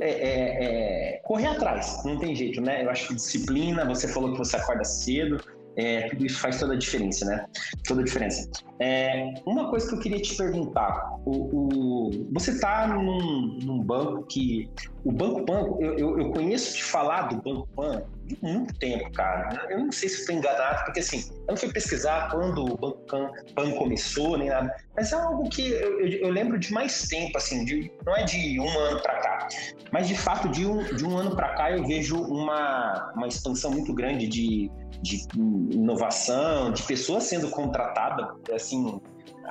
é, 0.00 0.10
é, 0.10 1.14
é, 1.14 1.20
correr 1.24 1.48
atrás, 1.48 2.02
não 2.04 2.18
tem 2.18 2.34
jeito, 2.34 2.60
né? 2.60 2.84
Eu 2.84 2.90
acho 2.90 3.08
que 3.08 3.14
disciplina, 3.14 3.84
você 3.84 4.08
falou 4.08 4.32
que 4.32 4.38
você 4.38 4.56
acorda 4.56 4.84
cedo, 4.84 5.38
é, 5.76 6.08
tudo 6.08 6.26
isso 6.26 6.38
faz 6.38 6.58
toda 6.58 6.74
a 6.74 6.76
diferença, 6.76 7.24
né? 7.26 7.44
Toda 7.86 8.00
a 8.00 8.04
diferença. 8.04 8.48
É, 8.84 9.34
uma 9.46 9.70
coisa 9.70 9.88
que 9.88 9.94
eu 9.94 10.00
queria 10.00 10.20
te 10.20 10.36
perguntar: 10.36 11.16
o, 11.24 11.30
o 11.30 12.10
você 12.32 12.50
está 12.50 12.88
num, 12.88 13.56
num, 13.62 13.78
banco 13.78 14.24
que. 14.24 14.68
O 15.04 15.12
Banco 15.12 15.46
Pan, 15.46 15.60
eu, 15.78 15.96
eu, 15.96 16.18
eu, 16.18 16.30
conheço 16.32 16.74
te 16.74 16.82
falar 16.82 17.28
do 17.28 17.36
Banco 17.36 17.68
Pan 17.76 18.02
de 18.24 18.36
muito 18.42 18.74
tempo, 18.80 19.12
cara. 19.12 19.68
Eu 19.70 19.84
não 19.84 19.92
sei 19.92 20.08
se 20.08 20.20
estou 20.22 20.34
enganado, 20.34 20.84
porque 20.84 20.98
assim, 20.98 21.30
eu 21.30 21.46
não 21.50 21.56
fui 21.56 21.72
pesquisar 21.72 22.28
quando 22.32 22.64
o 22.64 22.76
Banco 22.76 22.98
Pan, 23.06 23.30
Pan 23.54 23.70
começou, 23.72 24.36
nem 24.36 24.48
nada, 24.48 24.74
mas 24.96 25.12
é 25.12 25.14
algo 25.14 25.48
que 25.48 25.70
eu, 25.70 26.00
eu, 26.00 26.30
lembro 26.30 26.58
de 26.58 26.72
mais 26.72 27.06
tempo, 27.06 27.38
assim, 27.38 27.64
de, 27.64 27.92
não 28.04 28.16
é 28.16 28.24
de 28.24 28.58
um 28.58 28.78
ano 28.78 29.00
para 29.00 29.14
cá, 29.20 29.48
mas 29.92 30.08
de 30.08 30.16
fato, 30.16 30.48
de 30.48 30.66
um, 30.66 30.82
de 30.82 31.04
um 31.04 31.16
ano 31.16 31.36
para 31.36 31.54
cá, 31.54 31.70
eu 31.70 31.86
vejo 31.86 32.16
uma, 32.16 33.12
uma 33.14 33.28
expansão 33.28 33.70
muito 33.70 33.94
grande 33.94 34.26
de 34.26 34.70
de 35.02 35.26
inovação, 35.34 36.72
de 36.72 36.82
pessoas 36.84 37.24
sendo 37.24 37.50
contratadas, 37.50 38.28
assim, 38.52 38.71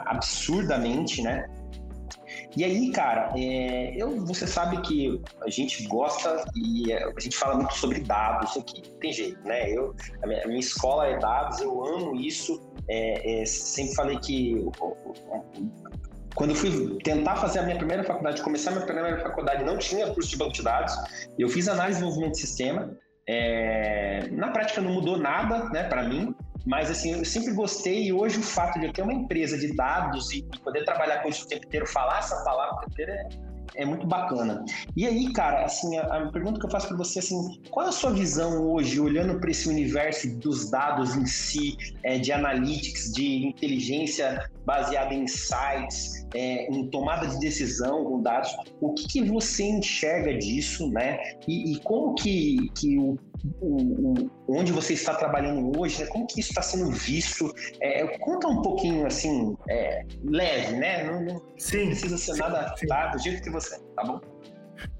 absurdamente, 0.06 1.22
né? 1.22 1.46
E 2.56 2.63
aí, 2.66 2.92
cara, 2.92 3.32
é, 3.36 3.94
eu, 3.96 4.25
você 4.25 4.46
sabe 4.46 4.82
que 4.82 5.22
a 5.42 5.50
gente 5.50 5.88
gosta 5.88 6.44
e 6.56 6.92
a 6.94 7.20
gente 7.20 7.38
fala 7.38 7.56
muito 7.56 7.74
sobre 7.75 8.01
dados 8.01 8.58
aqui, 8.58 8.82
tem 9.00 9.13
jeito, 9.13 9.42
né? 9.48 9.70
Eu, 9.72 9.96
a 10.22 10.28
minha, 10.28 10.44
a 10.44 10.48
minha 10.48 10.60
escola 10.60 11.08
é 11.08 11.18
dados, 11.18 11.62
eu 11.62 11.86
amo 11.86 12.16
isso. 12.16 12.62
É, 12.90 13.42
é 13.42 13.46
sempre 13.46 13.96
falei 13.96 14.20
que 14.20 14.66
quando 16.36 16.51
eu 16.51 16.56
fui 16.56 16.98
tentar 17.04 17.36
fazer 17.36 17.60
a 17.60 17.63
minha 17.63 17.78
primeira 17.78 18.04
faculdade, 18.04 18.42
começar 18.42 18.72
a 18.72 18.74
minha 18.74 18.86
primeira 18.86 19.18
faculdade, 19.22 19.63
não 19.63 19.78
tinha 19.78 20.12
curso 20.13 20.30
de 20.30 20.38
banco 20.38 20.54
de 20.54 20.63
dados. 20.63 20.94
Eu 21.38 21.50
fiz 21.50 21.68
análise 21.68 22.00
de 22.00 22.06
desenvolvimento 22.06 22.34
de 22.36 22.42
sistema. 22.42 22.98
É, 23.28 24.28
na 24.32 24.50
prática 24.50 24.82
não 24.82 24.94
mudou 24.94 25.18
nada, 25.18 25.70
né, 25.70 25.84
para 25.84 26.04
mim. 26.04 26.36
Mas 26.65 26.91
assim, 26.91 27.13
eu 27.13 27.25
sempre 27.25 27.53
gostei 27.53 28.06
e 28.06 28.13
hoje 28.13 28.39
o 28.39 28.44
fato 28.44 28.80
de 28.80 28.88
eu 28.88 28.94
ter 28.94 29.01
uma 29.01 29.13
empresa 29.13 29.58
de 29.58 29.75
dados 29.75 30.32
e, 30.32 30.44
poder 30.63 30.86
trabalhar 30.86 31.22
com 31.22 31.30
isso 31.30 31.46
o 31.46 31.48
tempo 31.48 31.65
inteiro, 31.65 31.88
falar 31.88 32.20
essa 32.20 32.44
palavra 32.44 32.75
o 32.75 32.80
tempo 32.82 32.91
inteiro 32.91 33.12
é, 33.12 33.30
é 33.75 33.86
muito 33.86 34.06
bacana. 34.06 34.63
E 34.96 35.08
aí, 35.08 35.32
cara, 35.34 35.65
assim, 35.65 35.98
a, 35.98 36.03
a 36.03 36.32
pergunta 36.32 36.60
que 36.60 36.65
eu 36.65 36.70
faço 36.70 36.88
para 36.88 36.98
você, 36.98 37.20
assim, 37.20 37.60
qual 37.70 37.86
é 37.86 37.89
a 37.89 37.91
sua 37.91 38.12
visão 38.12 38.62
hoje, 38.70 39.00
olhando 39.00 39.39
para 39.39 39.50
esse 39.50 39.68
universo 39.70 40.30
dos 40.38 40.70
dados 40.70 41.15
em 41.15 41.25
si, 41.25 41.77
é, 42.03 42.20
de 42.20 42.32
analytics, 42.32 43.12
de 43.12 43.48
inteligência 43.48 44.50
baseada 44.65 45.13
em 45.13 45.24
insights, 45.24 46.27
é, 46.36 46.72
em 46.72 46.88
tomada 46.88 47.27
de 47.27 47.39
decisão 47.39 48.03
com 48.03 48.22
dados, 48.22 48.56
o 48.80 48.94
que, 48.94 49.08
que 49.08 49.24
você 49.24 49.63
enxerga 49.63 50.38
disso, 50.38 50.89
né? 50.89 51.18
E, 51.48 51.74
e 51.74 51.80
como 51.80 52.13
que, 52.15 52.70
que 52.75 52.98
o 53.00 53.18
o, 53.60 54.13
o, 54.13 54.31
onde 54.48 54.71
você 54.71 54.93
está 54.93 55.13
trabalhando 55.13 55.79
hoje, 55.79 56.01
né? 56.01 56.07
como 56.07 56.27
que 56.27 56.39
isso 56.39 56.50
está 56.50 56.62
sendo 56.62 56.89
visto? 56.91 57.53
É, 57.79 58.05
conta 58.19 58.48
um 58.48 58.62
pouquinho 58.62 59.05
assim, 59.05 59.55
é, 59.69 60.05
leve, 60.24 60.75
né? 60.75 61.03
Não, 61.03 61.21
não 61.21 61.41
sim, 61.57 61.88
precisa 61.88 62.17
ser 62.17 62.33
sim, 62.33 62.39
nada 62.39 62.74
sim. 62.77 62.88
Tá, 62.88 63.07
do 63.07 63.19
jeito 63.19 63.41
que 63.41 63.50
você, 63.50 63.79
tá 63.95 64.03
bom? 64.03 64.19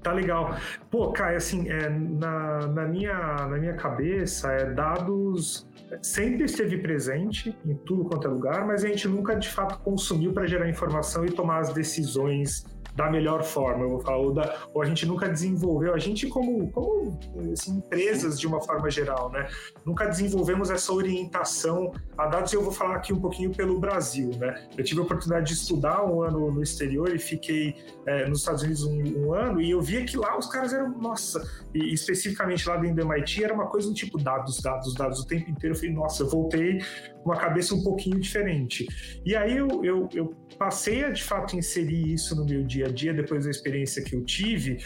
Tá 0.02 0.12
legal. 0.12 0.56
Pô, 0.90 1.12
Caio, 1.12 1.36
assim, 1.36 1.68
é, 1.68 1.88
na, 1.88 2.66
na, 2.68 2.86
minha, 2.86 3.14
na 3.14 3.58
minha 3.58 3.74
cabeça, 3.74 4.50
é, 4.52 4.70
dados 4.72 5.66
sempre 6.00 6.44
esteve 6.44 6.78
presente 6.78 7.56
em 7.66 7.74
tudo 7.74 8.04
quanto 8.04 8.26
é 8.26 8.30
lugar, 8.30 8.66
mas 8.66 8.84
a 8.84 8.88
gente 8.88 9.06
nunca 9.08 9.34
de 9.34 9.48
fato 9.48 9.78
consumiu 9.80 10.32
para 10.32 10.46
gerar 10.46 10.68
informação 10.68 11.24
e 11.26 11.30
tomar 11.30 11.58
as 11.58 11.72
decisões 11.72 12.64
da 12.94 13.10
melhor 13.10 13.42
forma, 13.42 13.84
eu 13.84 13.90
vou 13.90 14.00
falar, 14.00 14.18
ou, 14.18 14.32
da, 14.32 14.56
ou 14.74 14.82
a 14.82 14.84
gente 14.84 15.06
nunca 15.06 15.28
desenvolveu, 15.28 15.94
a 15.94 15.98
gente 15.98 16.26
como, 16.28 16.70
como 16.70 17.18
assim, 17.52 17.76
empresas 17.76 18.38
de 18.38 18.46
uma 18.46 18.60
forma 18.60 18.90
geral, 18.90 19.30
né, 19.30 19.48
nunca 19.84 20.06
desenvolvemos 20.06 20.70
essa 20.70 20.92
orientação 20.92 21.92
a 22.18 22.26
dados, 22.26 22.52
e 22.52 22.56
eu 22.56 22.62
vou 22.62 22.72
falar 22.72 22.96
aqui 22.96 23.12
um 23.12 23.20
pouquinho 23.20 23.50
pelo 23.50 23.78
Brasil, 23.78 24.30
né, 24.38 24.66
eu 24.76 24.84
tive 24.84 25.00
a 25.00 25.04
oportunidade 25.04 25.46
de 25.46 25.52
estudar 25.54 26.04
um 26.04 26.22
ano 26.22 26.50
no 26.50 26.62
exterior 26.62 27.14
e 27.14 27.18
fiquei 27.18 27.74
é, 28.06 28.28
nos 28.28 28.40
Estados 28.40 28.62
Unidos 28.62 28.84
um, 28.84 29.26
um, 29.26 29.32
ano, 29.32 29.60
e 29.60 29.70
eu 29.70 29.80
via 29.80 30.04
que 30.04 30.16
lá 30.16 30.38
os 30.38 30.46
caras 30.46 30.72
eram, 30.72 30.90
nossa, 30.98 31.42
e 31.74 31.94
especificamente 31.94 32.68
lá 32.68 32.76
dentro 32.76 32.96
do 32.96 33.12
MIT, 33.12 33.44
era 33.44 33.54
uma 33.54 33.66
coisa 33.66 33.88
do 33.88 33.94
tipo 33.94 34.18
dados, 34.18 34.60
dados, 34.60 34.94
dados 34.94 35.20
o 35.20 35.26
tempo 35.26 35.50
inteiro, 35.50 35.74
eu 35.74 35.78
falei, 35.78 35.94
nossa, 35.94 36.22
eu 36.22 36.28
voltei 36.28 36.80
uma 37.24 37.36
cabeça 37.36 37.74
um 37.74 37.82
pouquinho 37.82 38.18
diferente. 38.18 38.86
E 39.24 39.34
aí 39.34 39.56
eu, 39.56 39.84
eu, 39.84 40.08
eu 40.14 40.34
passei 40.58 41.04
a, 41.04 41.10
de 41.10 41.22
fato, 41.22 41.56
inserir 41.56 42.12
isso 42.12 42.36
no 42.36 42.44
meu 42.44 42.62
dia 42.64 42.86
a 42.86 42.90
dia, 42.90 43.14
depois 43.14 43.44
da 43.44 43.50
experiência 43.50 44.02
que 44.02 44.14
eu 44.14 44.24
tive, 44.24 44.78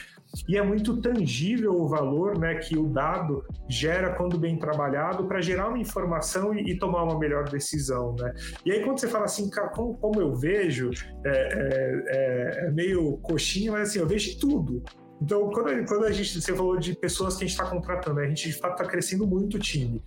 e 0.49 0.57
é 0.57 0.63
muito 0.63 1.01
tangível 1.01 1.73
o 1.73 1.89
valor 1.89 2.39
né, 2.39 2.57
que 2.57 2.77
o 2.77 2.89
dado 2.89 3.45
gera 3.69 4.15
quando 4.15 4.39
bem 4.39 4.59
trabalhado 4.59 5.27
para 5.27 5.41
gerar 5.41 5.69
uma 5.69 5.79
informação 5.79 6.55
e, 6.55 6.73
e, 6.73 6.79
tomar 6.79 7.05
uma 7.05 7.19
melhor 7.19 7.49
decisão. 7.49 8.15
Né? 8.19 8.33
E 8.65 8.73
aí, 8.73 8.85
quando 8.85 8.99
você 8.99 9.09
fala 9.09 9.25
assim, 9.25 9.49
cara, 9.49 9.69
como, 9.69 9.97
como 9.97 10.21
eu 10.21 10.35
vejo, 10.35 10.91
é, 11.25 11.31
é, 11.31 12.05
é, 12.07 12.67
é 12.67 12.71
meio 12.71 13.19
coxinha, 13.19 13.73
mas 13.73 13.91
assim, 13.91 14.01
eu 14.01 14.07
vejo 14.07 14.39
tudo. 14.39 14.83
Então, 15.21 15.49
quando, 15.51 15.87
quando 15.87 16.05
a 16.05 16.13
gente, 16.13 16.41
você 16.41 16.55
falou 16.55 16.77
de 16.79 16.95
pessoas 16.95 17.37
que 17.37 17.45
a 17.45 17.47
gente 17.47 17.59
está 17.59 17.71
contratando, 17.71 18.21
a 18.21 18.27
gente 18.27 18.49
de 18.49 18.55
fato 18.55 18.73
está 18.73 18.85
crescendo 18.85 19.27
muito 19.27 19.57
o 19.57 19.61
time. 19.61 20.03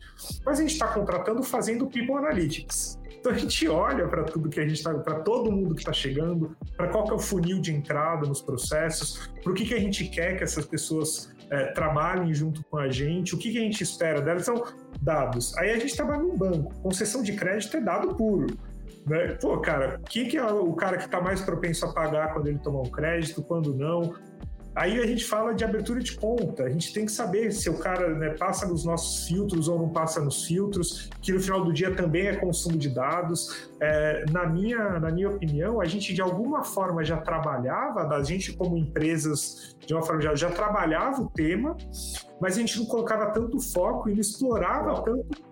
Mas 0.46 0.60
a 0.60 0.62
gente 0.62 0.74
está 0.74 0.88
contratando 0.88 1.42
fazendo 1.42 1.88
People 1.88 2.16
Analytics. 2.16 3.00
Então 3.20 3.34
a 3.34 3.36
gente 3.36 3.68
olha 3.68 4.08
para 4.08 4.24
tudo 4.24 4.50
que 4.50 4.60
a 4.60 4.64
gente 4.64 4.78
está, 4.78 4.94
para 4.94 5.20
todo 5.22 5.52
mundo 5.52 5.76
que 5.76 5.82
está 5.82 5.92
chegando, 5.92 6.56
para 6.78 6.88
qual 6.88 7.04
que 7.04 7.12
é 7.12 7.14
o 7.16 7.20
funil 7.20 7.60
de 7.60 7.74
entrada 7.74 8.26
nos 8.26 8.42
processos, 8.42 9.30
para 9.44 9.52
o 9.52 9.56
que, 9.56 9.66
que 9.66 9.74
a 9.74 9.80
gente 9.80 10.06
quer 10.06 10.38
que 10.38 10.44
essas 10.44 10.66
pessoas 10.66 11.30
é, 11.50 11.66
trabalhem 11.74 12.34
junto 12.34 12.64
com 12.66 12.78
a 12.78 12.90
gente, 12.90 13.36
o 13.36 13.38
que, 13.38 13.52
que 13.52 13.58
a 13.58 13.62
gente 13.62 13.84
espera 13.84 14.22
delas, 14.22 14.46
são 14.46 14.64
dados. 15.02 15.58
Aí 15.58 15.72
a 15.72 15.80
gente 15.80 15.96
trabalha 15.96 16.24
num 16.24 16.38
banco, 16.38 16.74
concessão 16.82 17.22
de 17.22 17.34
crédito 17.34 17.76
é 17.76 17.82
dado 17.82 18.16
puro. 18.16 18.48
Né? 19.06 19.38
Pô, 19.42 19.58
cara, 19.60 20.00
quem 20.10 20.28
que 20.28 20.38
é 20.38 20.46
o 20.46 20.74
cara 20.74 20.98
que 20.98 21.06
está 21.06 21.20
mais 21.20 21.42
propenso 21.42 21.86
a 21.86 21.94
pagar 21.94 22.34
quando 22.34 22.48
ele 22.48 22.60
tomar 22.60 22.82
um 22.82 22.92
crédito, 22.92 23.42
quando 23.42 23.74
não? 23.74 24.14
Aí 24.80 24.98
a 24.98 25.06
gente 25.06 25.26
fala 25.26 25.54
de 25.54 25.66
abertura 25.66 26.00
de 26.00 26.16
conta. 26.16 26.64
A 26.64 26.70
gente 26.70 26.94
tem 26.94 27.06
que 27.06 27.12
saber 27.12 27.52
se 27.52 27.70
o 27.70 27.78
cara 27.78 28.16
né, 28.16 28.30
passa 28.30 28.66
nos 28.66 28.86
nossos 28.86 29.28
filtros 29.28 29.68
ou 29.68 29.78
não 29.78 29.90
passa 29.90 30.22
nos 30.22 30.46
filtros, 30.46 31.10
que 31.22 31.34
no 31.34 31.40
final 31.42 31.66
do 31.66 31.74
dia 31.74 31.94
também 31.94 32.28
é 32.28 32.38
consumo 32.38 32.78
de 32.78 32.88
dados. 32.88 33.70
É, 33.82 34.24
na, 34.32 34.46
minha, 34.46 34.98
na 34.98 35.12
minha 35.12 35.30
opinião, 35.32 35.82
a 35.82 35.86
gente 35.86 36.14
de 36.14 36.22
alguma 36.22 36.64
forma 36.64 37.04
já 37.04 37.18
trabalhava, 37.18 38.08
a 38.08 38.24
gente 38.24 38.54
como 38.54 38.78
empresas, 38.78 39.76
de 39.86 39.94
uma 39.94 40.02
forma 40.02 40.22
já, 40.22 40.34
já 40.34 40.50
trabalhava 40.50 41.24
o 41.24 41.30
tema, 41.30 41.76
mas 42.40 42.56
a 42.56 42.62
gente 42.62 42.80
não 42.80 42.86
colocava 42.86 43.32
tanto 43.32 43.60
foco 43.60 44.08
e 44.10 44.14
não 44.14 44.22
explorava 44.22 45.04
tanto 45.04 45.50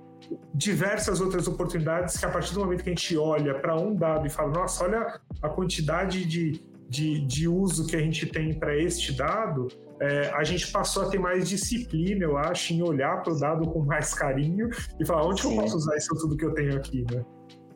diversas 0.54 1.22
outras 1.22 1.48
oportunidades 1.48 2.18
que 2.18 2.26
a 2.26 2.30
partir 2.30 2.54
do 2.54 2.62
momento 2.62 2.84
que 2.84 2.90
a 2.90 2.94
gente 2.94 3.18
olha 3.18 3.56
para 3.56 3.76
um 3.76 3.94
dado 3.94 4.26
e 4.26 4.30
fala, 4.30 4.52
nossa, 4.52 4.84
olha 4.84 5.20
a 5.42 5.50
quantidade 5.50 6.26
de 6.26 6.62
de, 6.90 7.26
de 7.26 7.48
uso 7.48 7.86
que 7.88 7.96
a 7.96 8.00
gente 8.00 8.26
tem 8.26 8.54
para 8.58 8.76
este 8.76 9.14
dado, 9.14 9.68
é, 10.00 10.30
a 10.34 10.44
gente 10.44 10.72
passou 10.72 11.04
a 11.04 11.10
ter 11.10 11.20
mais 11.20 11.50
disciplina, 11.50 12.24
eu 12.24 12.38
acho, 12.38 12.74
em 12.74 12.82
olhar 12.82 13.22
para 13.24 13.34
o 13.34 13.40
dado 13.40 13.70
com 13.70 13.84
mais 13.84 14.14
carinho 14.14 14.70
e 15.00 15.06
falar 15.06 15.26
onde 15.26 15.42
Sim. 15.42 15.56
eu 15.56 15.62
posso 15.62 15.78
usar 15.78 15.98
isso 15.98 16.16
tudo 16.16 16.38
que 16.38 16.46
eu 16.46 16.54
tenho 16.54 16.76
aqui, 16.76 17.06
né? 17.12 17.26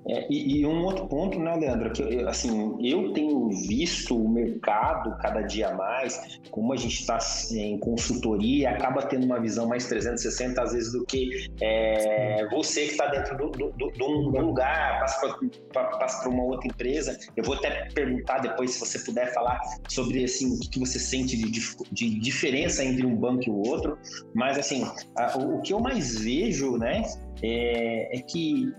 É, 0.08 0.26
e, 0.32 0.60
e, 0.60 0.66
um 0.66 0.84
outro 0.84 1.08
ponto, 1.08 1.40
né, 1.40 1.56
Leandro, 1.56 1.92
que 1.92 2.24
assim, 2.24 2.76
eu 2.82 3.14
tenho 3.14 3.50
visto 3.68 4.18
o 4.18 4.28
mercado 4.28 5.16
cada 5.20 5.42
dia 5.42 5.74
mais, 5.76 6.40
como 6.50 6.74
a 6.74 6.76
gente 6.76 7.02
está 7.02 7.20
em 7.52 7.78
consultoria, 7.78 8.72
acaba 8.72 9.04
tendo 9.04 9.26
uma 9.26 9.40
visão 9.40 9.68
mais 9.68 9.88
360 9.88 10.62
às 10.62 10.74
vezes 10.74 10.92
do 10.92 11.06
que 11.06 11.52
é, 11.62 12.48
você 12.50 12.86
que 12.86 12.92
está 12.92 13.08
dentro 13.08 13.38
do, 13.38 13.50
do, 13.52 13.72
do, 13.72 13.92
do, 13.92 14.06
um 14.06 14.42
lugar, 14.42 15.00
passa 15.02 16.22
para 16.22 16.30
uma 16.30 16.44
outra 16.44 16.68
empresa. 16.68 17.18
Eu 17.38 17.44
vou 17.44 17.56
até 17.56 17.88
perguntar 17.94 18.40
depois, 18.40 18.72
se 18.72 18.80
você 18.80 19.00
puder 19.00 19.32
falar 19.34 19.60
sobre 19.88 20.24
assim, 20.24 20.56
o 20.56 20.60
que 20.60 20.80
você 20.80 20.98
sente 20.98 21.38
de, 21.38 21.52
de 21.92 22.20
diferença 22.20 22.84
entre 22.84 23.06
um 23.06 23.16
banco 23.16 23.44
e 23.46 23.52
o 23.52 23.68
outro, 23.68 23.98
mas 24.34 24.58
assim, 24.58 24.84
a, 25.16 25.38
o, 25.38 25.58
o 25.58 25.62
que 25.62 25.74
eu 25.74 25.80
mais 25.80 26.20
vejo, 26.20 26.78
né, 26.78 27.04
é, 27.44 28.18
é 28.18 28.22
que 28.22 28.74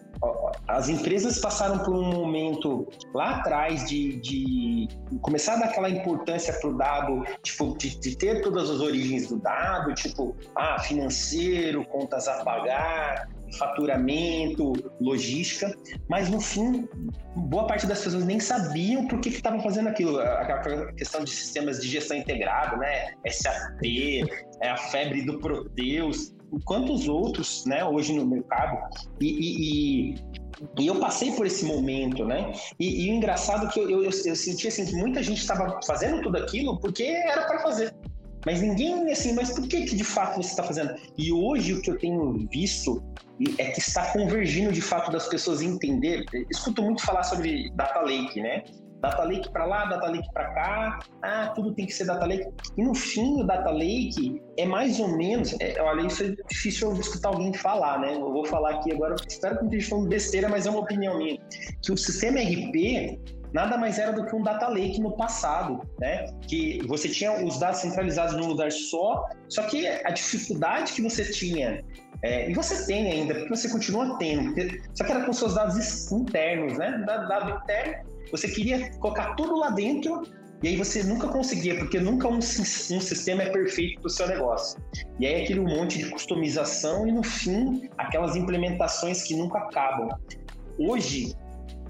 as 0.69 0.89
empresas 0.89 1.39
passaram 1.39 1.79
por 1.81 1.95
um 1.95 2.05
momento 2.05 2.89
lá 3.13 3.37
atrás 3.37 3.89
de, 3.89 4.17
de 4.21 4.89
começar 5.21 5.55
a 5.55 5.57
dar 5.57 5.65
aquela 5.67 5.91
importância 5.91 6.53
para 6.55 6.71
o 6.71 6.77
dado, 6.77 7.25
tipo, 7.43 7.77
de, 7.77 7.99
de, 7.99 8.17
ter 8.17 8.43
todas 8.43 8.71
as 8.71 8.81
origens 8.81 9.29
do 9.29 9.39
dado, 9.39 9.93
tipo, 9.95 10.37
ah, 10.55 10.79
financeiro, 10.79 11.85
contas 11.87 12.29
a 12.29 12.45
pagar, 12.45 13.29
faturamento, 13.59 14.73
logística, 15.01 15.75
mas 16.09 16.31
no 16.31 16.41
fim, 16.41 16.89
boa 17.37 17.67
parte 17.67 17.87
das 17.87 18.03
pessoas 18.03 18.25
nem 18.25 18.41
sabiam 18.41 19.07
por 19.09 19.21
que 19.21 19.29
estavam 19.29 19.61
fazendo 19.61 19.89
aquilo. 19.89 20.19
A 20.21 20.93
questão 20.93 21.25
de 21.25 21.31
sistemas 21.31 21.81
de 21.81 21.89
gestão 21.89 22.17
integrado, 22.17 22.77
né? 22.79 23.13
SAP, 23.29 23.83
é 24.61 24.71
a 24.71 24.77
febre 24.77 25.23
do 25.23 25.39
Proteus, 25.39 26.33
quantos 26.61 27.09
outros, 27.09 27.65
né, 27.67 27.85
hoje 27.85 28.13
no 28.13 28.27
mercado. 28.27 28.79
E, 29.21 29.27
e, 29.27 30.13
e, 30.13 30.15
e 30.79 30.87
eu 30.87 30.99
passei 31.01 31.33
por 31.33 31.47
esse 31.47 31.65
momento, 31.65 32.25
né? 32.25 32.53
E, 32.79 33.11
o 33.11 33.15
engraçado 33.15 33.67
é 33.67 33.71
que 33.71 33.81
eu, 33.81 33.91
eu, 33.91 34.03
eu, 34.05 34.37
senti 34.37 34.69
assim 34.69 34.85
que 34.85 34.95
muita 34.95 35.23
gente 35.23 35.39
estava 35.39 35.81
fazendo 35.87 36.23
tudo 36.23 36.37
aquilo 36.39 36.79
porque 36.79 37.05
era 37.05 37.47
para 37.47 37.59
fazer. 37.61 37.95
Mas 38.45 38.61
ninguém 38.61 39.11
assim, 39.11 39.35
mas 39.35 39.51
por 39.53 39.67
que, 39.69 39.85
que 39.85 39.97
de 39.97 40.05
fato 40.05 40.37
você 40.37 40.51
está 40.51 40.63
fazendo? 40.63 40.95
E 41.17 41.33
hoje 41.33 41.75
o 41.75 41.83
que 41.83 41.91
eu 41.91 41.99
tenho 41.99 42.47
visto 42.51 43.03
é 43.59 43.71
que 43.71 43.81
está 43.81 44.13
convergindo 44.13 44.73
de 44.73 44.81
fato 44.81 45.11
das 45.13 45.29
pessoas 45.29 45.63
entender. 45.63 46.25
Escuto 46.51 46.83
muito 46.83 47.03
falar 47.03 47.23
sobre 47.23 47.71
data 47.75 48.01
lake, 48.01 48.41
né? 48.41 48.65
Data 49.03 49.25
Lake 49.25 49.51
para 49.51 49.65
lá, 49.65 49.85
Data 49.87 50.07
Lake 50.07 50.33
para 50.33 50.55
cá, 50.55 51.01
ah, 51.23 51.53
tudo 51.55 51.75
tem 51.75 51.87
que 51.87 51.93
ser 51.93 52.05
Data 52.05 52.25
Lake. 52.25 52.49
E 52.77 52.83
no 52.83 52.95
fim, 52.95 53.43
o 53.43 53.45
Data 53.45 53.71
Lake 53.71 54.41
é 54.57 54.65
mais 54.65 55.01
ou 55.01 55.09
menos, 55.09 55.55
é, 55.61 55.81
olha, 55.83 56.07
isso 56.07 56.23
é 56.23 56.35
difícil 56.49 56.93
eu 56.93 57.01
escutar 57.01 57.31
alguém 57.31 57.53
falar, 57.53 57.99
né? 57.99 58.15
Eu 58.15 58.33
vou 58.33 58.45
falar 58.45 58.77
aqui 58.77 58.93
agora, 58.93 59.17
espero 59.29 59.57
que 59.57 59.63
não 59.63 59.71
esteja 59.71 59.91
falando 59.91 60.09
besteira, 60.09 60.49
mas 60.49 60.67
é 60.67 60.71
uma 60.71 60.81
opinião 60.81 61.19
minha. 61.19 61.39
Que 61.83 61.93
o 61.93 61.97
sistema 61.97 62.39
RP 62.41 63.19
nada 63.53 63.77
mais 63.77 63.99
era 63.99 64.13
do 64.13 64.25
que 64.25 64.35
um 64.35 64.43
data 64.43 64.69
lake 64.69 65.01
no 65.01 65.17
passado, 65.17 65.83
né? 65.99 66.33
Que 66.47 66.81
você 66.87 67.09
tinha 67.09 67.45
os 67.45 67.59
dados 67.59 67.81
centralizados 67.81 68.35
num 68.37 68.47
lugar 68.47 68.71
só, 68.71 69.29
só 69.49 69.65
que 69.65 69.87
a 69.87 70.11
dificuldade 70.11 70.93
que 70.93 71.03
você 71.03 71.25
tinha 71.25 71.85
é, 72.23 72.49
e 72.49 72.55
você 72.55 72.87
tem 72.87 73.11
ainda, 73.11 73.35
porque 73.35 73.49
você 73.49 73.69
continua 73.69 74.17
tendo, 74.17 74.55
só 74.95 75.05
que 75.05 75.11
era 75.11 75.25
com 75.27 75.33
seus 75.33 75.55
dados 75.55 76.11
internos, 76.13 76.79
né? 76.79 77.03
Dado 77.05 77.51
interno, 77.51 78.12
você 78.33 78.49
queria 78.49 78.91
colocar 78.99 79.35
tudo 79.35 79.57
lá 79.57 79.71
dentro 79.71 80.23
e 80.63 80.69
aí 80.69 80.77
você 80.77 81.03
nunca 81.03 81.29
conseguia, 81.29 81.77
porque 81.77 82.01
nunca 82.01 82.29
um, 82.29 82.39
um 82.39 82.41
sistema 82.41 83.43
é 83.43 83.51
perfeito 83.51 84.01
para 84.01 84.07
o 84.07 84.11
seu 84.11 84.29
negócio. 84.29 84.81
E 85.21 85.27
aí 85.27 85.43
aquele 85.43 85.61
monte 85.61 85.99
de 85.99 86.09
customização 86.09 87.07
e 87.07 87.13
no 87.13 87.23
fim 87.23 87.91
aquelas 87.99 88.37
implementações 88.37 89.23
que 89.25 89.37
nunca 89.37 89.59
acabam. 89.59 90.09
Hoje 90.79 91.37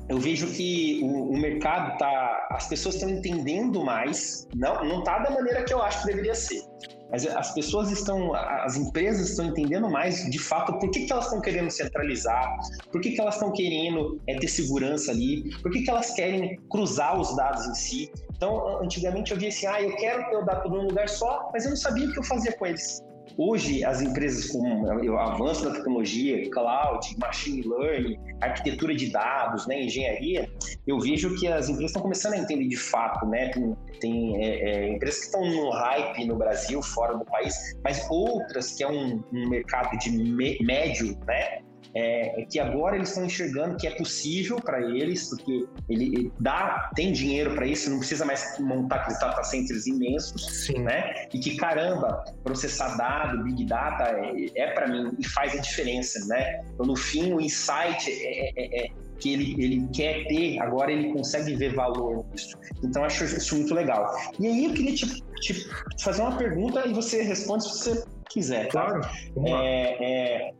eu 0.08 0.18
vejo 0.18 0.46
que 0.48 1.00
o, 1.02 1.30
o 1.30 1.38
mercado 1.38 1.96
tá, 1.98 2.48
as 2.50 2.66
pessoas 2.66 2.96
estão 2.96 3.08
entendendo 3.08 3.84
mais, 3.84 4.48
não 4.54 4.84
não 4.84 5.04
tá 5.04 5.18
da 5.20 5.30
maneira 5.30 5.62
que 5.64 5.72
eu 5.72 5.80
acho 5.80 6.00
que 6.00 6.06
deveria 6.06 6.34
ser. 6.34 6.62
Mas 7.12 7.26
as 7.26 7.52
pessoas 7.52 7.90
estão, 7.90 8.34
as 8.34 8.76
empresas 8.76 9.28
estão 9.28 9.44
entendendo 9.44 9.90
mais, 9.90 10.28
de 10.30 10.38
fato, 10.38 10.78
por 10.78 10.90
que, 10.90 11.04
que 11.04 11.12
elas 11.12 11.26
estão 11.26 11.42
querendo 11.42 11.70
centralizar, 11.70 12.58
por 12.90 13.02
que, 13.02 13.10
que 13.10 13.20
elas 13.20 13.34
estão 13.34 13.52
querendo 13.52 14.18
é, 14.26 14.38
ter 14.38 14.48
segurança 14.48 15.10
ali, 15.10 15.54
por 15.60 15.70
que, 15.70 15.82
que 15.82 15.90
elas 15.90 16.14
querem 16.14 16.58
cruzar 16.70 17.20
os 17.20 17.36
dados 17.36 17.66
em 17.66 17.74
si. 17.74 18.12
Então, 18.34 18.82
antigamente 18.82 19.30
eu 19.30 19.38
via 19.38 19.50
assim, 19.50 19.66
ah, 19.66 19.82
eu 19.82 19.94
quero 19.96 20.28
ter 20.30 20.36
o 20.36 20.44
dado 20.44 20.70
num 20.70 20.88
lugar 20.88 21.06
só, 21.06 21.50
mas 21.52 21.64
eu 21.64 21.70
não 21.70 21.76
sabia 21.76 22.08
o 22.08 22.12
que 22.12 22.18
eu 22.18 22.24
fazia 22.24 22.52
com 22.52 22.66
eles. 22.66 23.02
Hoje, 23.36 23.84
as 23.84 24.00
empresas 24.02 24.50
com 24.50 24.82
o 24.82 25.18
avanço 25.18 25.64
da 25.64 25.72
tecnologia, 25.72 26.50
cloud, 26.50 27.16
machine 27.18 27.62
learning, 27.62 28.18
arquitetura 28.40 28.94
de 28.94 29.10
dados, 29.10 29.66
né, 29.66 29.82
engenharia, 29.82 30.50
eu 30.86 30.98
vejo 31.00 31.34
que 31.36 31.46
as 31.48 31.68
empresas 31.68 31.90
estão 31.90 32.02
começando 32.02 32.34
a 32.34 32.38
entender 32.38 32.68
de 32.68 32.76
fato, 32.76 33.26
né? 33.26 33.48
Tem, 33.48 33.76
tem 34.00 34.44
é, 34.44 34.48
é, 34.48 34.92
empresas 34.94 35.20
que 35.20 35.26
estão 35.26 35.44
no 35.44 35.70
hype 35.70 36.24
no 36.26 36.36
Brasil, 36.36 36.82
fora 36.82 37.16
do 37.16 37.24
país, 37.24 37.54
mas 37.84 38.06
outras 38.10 38.72
que 38.72 38.82
é 38.82 38.88
um, 38.88 39.22
um 39.32 39.48
mercado 39.48 39.96
de 39.98 40.10
me, 40.10 40.58
médio, 40.60 41.16
né? 41.26 41.62
É, 41.94 42.40
é 42.40 42.44
que 42.44 42.58
agora 42.58 42.96
eles 42.96 43.08
estão 43.08 43.24
enxergando 43.24 43.76
que 43.76 43.86
é 43.86 43.90
possível 43.90 44.56
para 44.56 44.80
eles, 44.80 45.28
porque 45.28 45.66
ele, 45.88 46.04
ele, 46.06 46.32
dá, 46.40 46.90
tem 46.94 47.12
dinheiro 47.12 47.54
para 47.54 47.66
isso, 47.66 47.90
não 47.90 47.98
precisa 47.98 48.24
mais 48.24 48.58
montar 48.58 48.96
aqueles 48.96 49.20
data 49.20 49.42
centers 49.44 49.86
imensos, 49.86 50.66
Sim. 50.66 50.78
né? 50.80 51.26
E 51.32 51.38
que 51.38 51.56
caramba, 51.56 52.24
processar 52.42 52.96
dado, 52.96 53.42
big 53.44 53.64
data 53.64 54.04
é, 54.04 54.46
é 54.54 54.70
para 54.72 54.88
mim 54.88 55.12
e 55.18 55.26
faz 55.28 55.54
a 55.54 55.60
diferença, 55.60 56.24
né? 56.26 56.64
Então, 56.74 56.86
no 56.86 56.96
fim, 56.96 57.32
o 57.32 57.40
insight 57.40 58.10
é, 58.10 58.52
é, 58.56 58.86
é 58.86 58.88
que 59.18 59.32
ele, 59.32 59.64
ele 59.64 59.88
quer 59.92 60.26
ter, 60.26 60.58
agora 60.58 60.90
ele 60.90 61.12
consegue 61.12 61.54
ver 61.54 61.74
valor 61.74 62.24
nisso. 62.32 62.58
Então, 62.82 63.04
acho 63.04 63.24
isso 63.24 63.54
muito 63.54 63.72
legal. 63.72 64.12
E 64.40 64.46
aí, 64.46 64.64
eu 64.64 64.72
queria 64.72 64.94
te, 64.94 65.22
te 65.40 65.68
fazer 66.00 66.22
uma 66.22 66.36
pergunta 66.36 66.86
e 66.86 66.92
você 66.92 67.22
responde 67.22 67.64
se 67.64 67.70
você 67.70 68.04
quiser. 68.28 68.68
Tá? 68.68 68.86
Claro. 68.86 69.00
É, 69.46 70.04
é, 70.04 70.54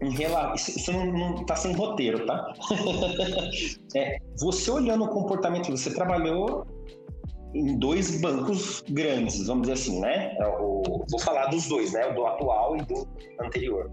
em 0.00 0.10
relação. 0.10 0.74
Isso 0.74 0.92
não 0.92 1.36
está 1.36 1.56
sem 1.56 1.72
roteiro, 1.74 2.26
tá? 2.26 2.52
é, 3.94 4.18
você 4.38 4.70
olhando 4.70 5.04
o 5.04 5.08
comportamento, 5.08 5.70
você 5.70 5.92
trabalhou 5.92 6.66
em 7.54 7.78
dois 7.78 8.20
bancos 8.20 8.82
grandes, 8.88 9.46
vamos 9.46 9.62
dizer 9.62 9.74
assim, 9.74 10.00
né? 10.00 10.36
É 10.38 10.46
o, 10.46 10.82
vou 11.10 11.20
falar 11.20 11.46
dos 11.46 11.66
dois, 11.68 11.92
né? 11.92 12.06
O 12.06 12.14
do 12.14 12.26
atual 12.26 12.76
e 12.76 12.82
do 12.82 13.08
anterior. 13.40 13.90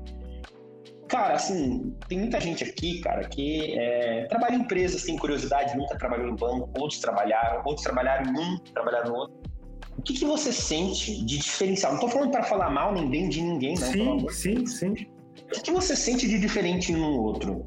Cara, 1.07 1.36
assim, 1.36 1.95
tem 2.07 2.19
muita 2.19 2.39
gente 2.39 2.63
aqui, 2.63 3.00
cara, 3.00 3.27
que 3.27 3.77
é, 3.77 4.25
trabalha 4.25 4.55
em 4.55 4.62
empresas, 4.62 5.03
tem 5.03 5.17
curiosidade, 5.17 5.77
nunca 5.77 5.98
trabalhou 5.98 6.29
em 6.29 6.36
banco, 6.36 6.69
outros 6.79 7.00
trabalharam, 7.00 7.62
outros 7.65 7.83
trabalharam 7.83 8.31
em 8.31 8.39
um, 8.39 8.57
trabalharam 8.74 9.10
no 9.12 9.15
outro. 9.17 9.36
O 9.98 10.01
que, 10.01 10.13
que 10.13 10.25
você 10.25 10.51
sente 10.51 11.24
de 11.24 11.38
diferencial? 11.38 11.91
Não 11.93 12.00
estou 12.00 12.10
falando 12.10 12.31
para 12.31 12.43
falar 12.43 12.69
mal 12.69 12.91
nem 12.93 13.07
bem 13.10 13.29
de 13.29 13.41
ninguém, 13.41 13.75
não. 13.75 14.27
Sim, 14.29 14.65
sim, 14.65 14.65
sim. 14.65 15.12
O 15.55 15.61
que 15.61 15.71
você 15.71 15.95
sente 15.95 16.27
de 16.27 16.39
diferente 16.39 16.93
um 16.93 16.99
no 16.99 17.21
outro? 17.21 17.65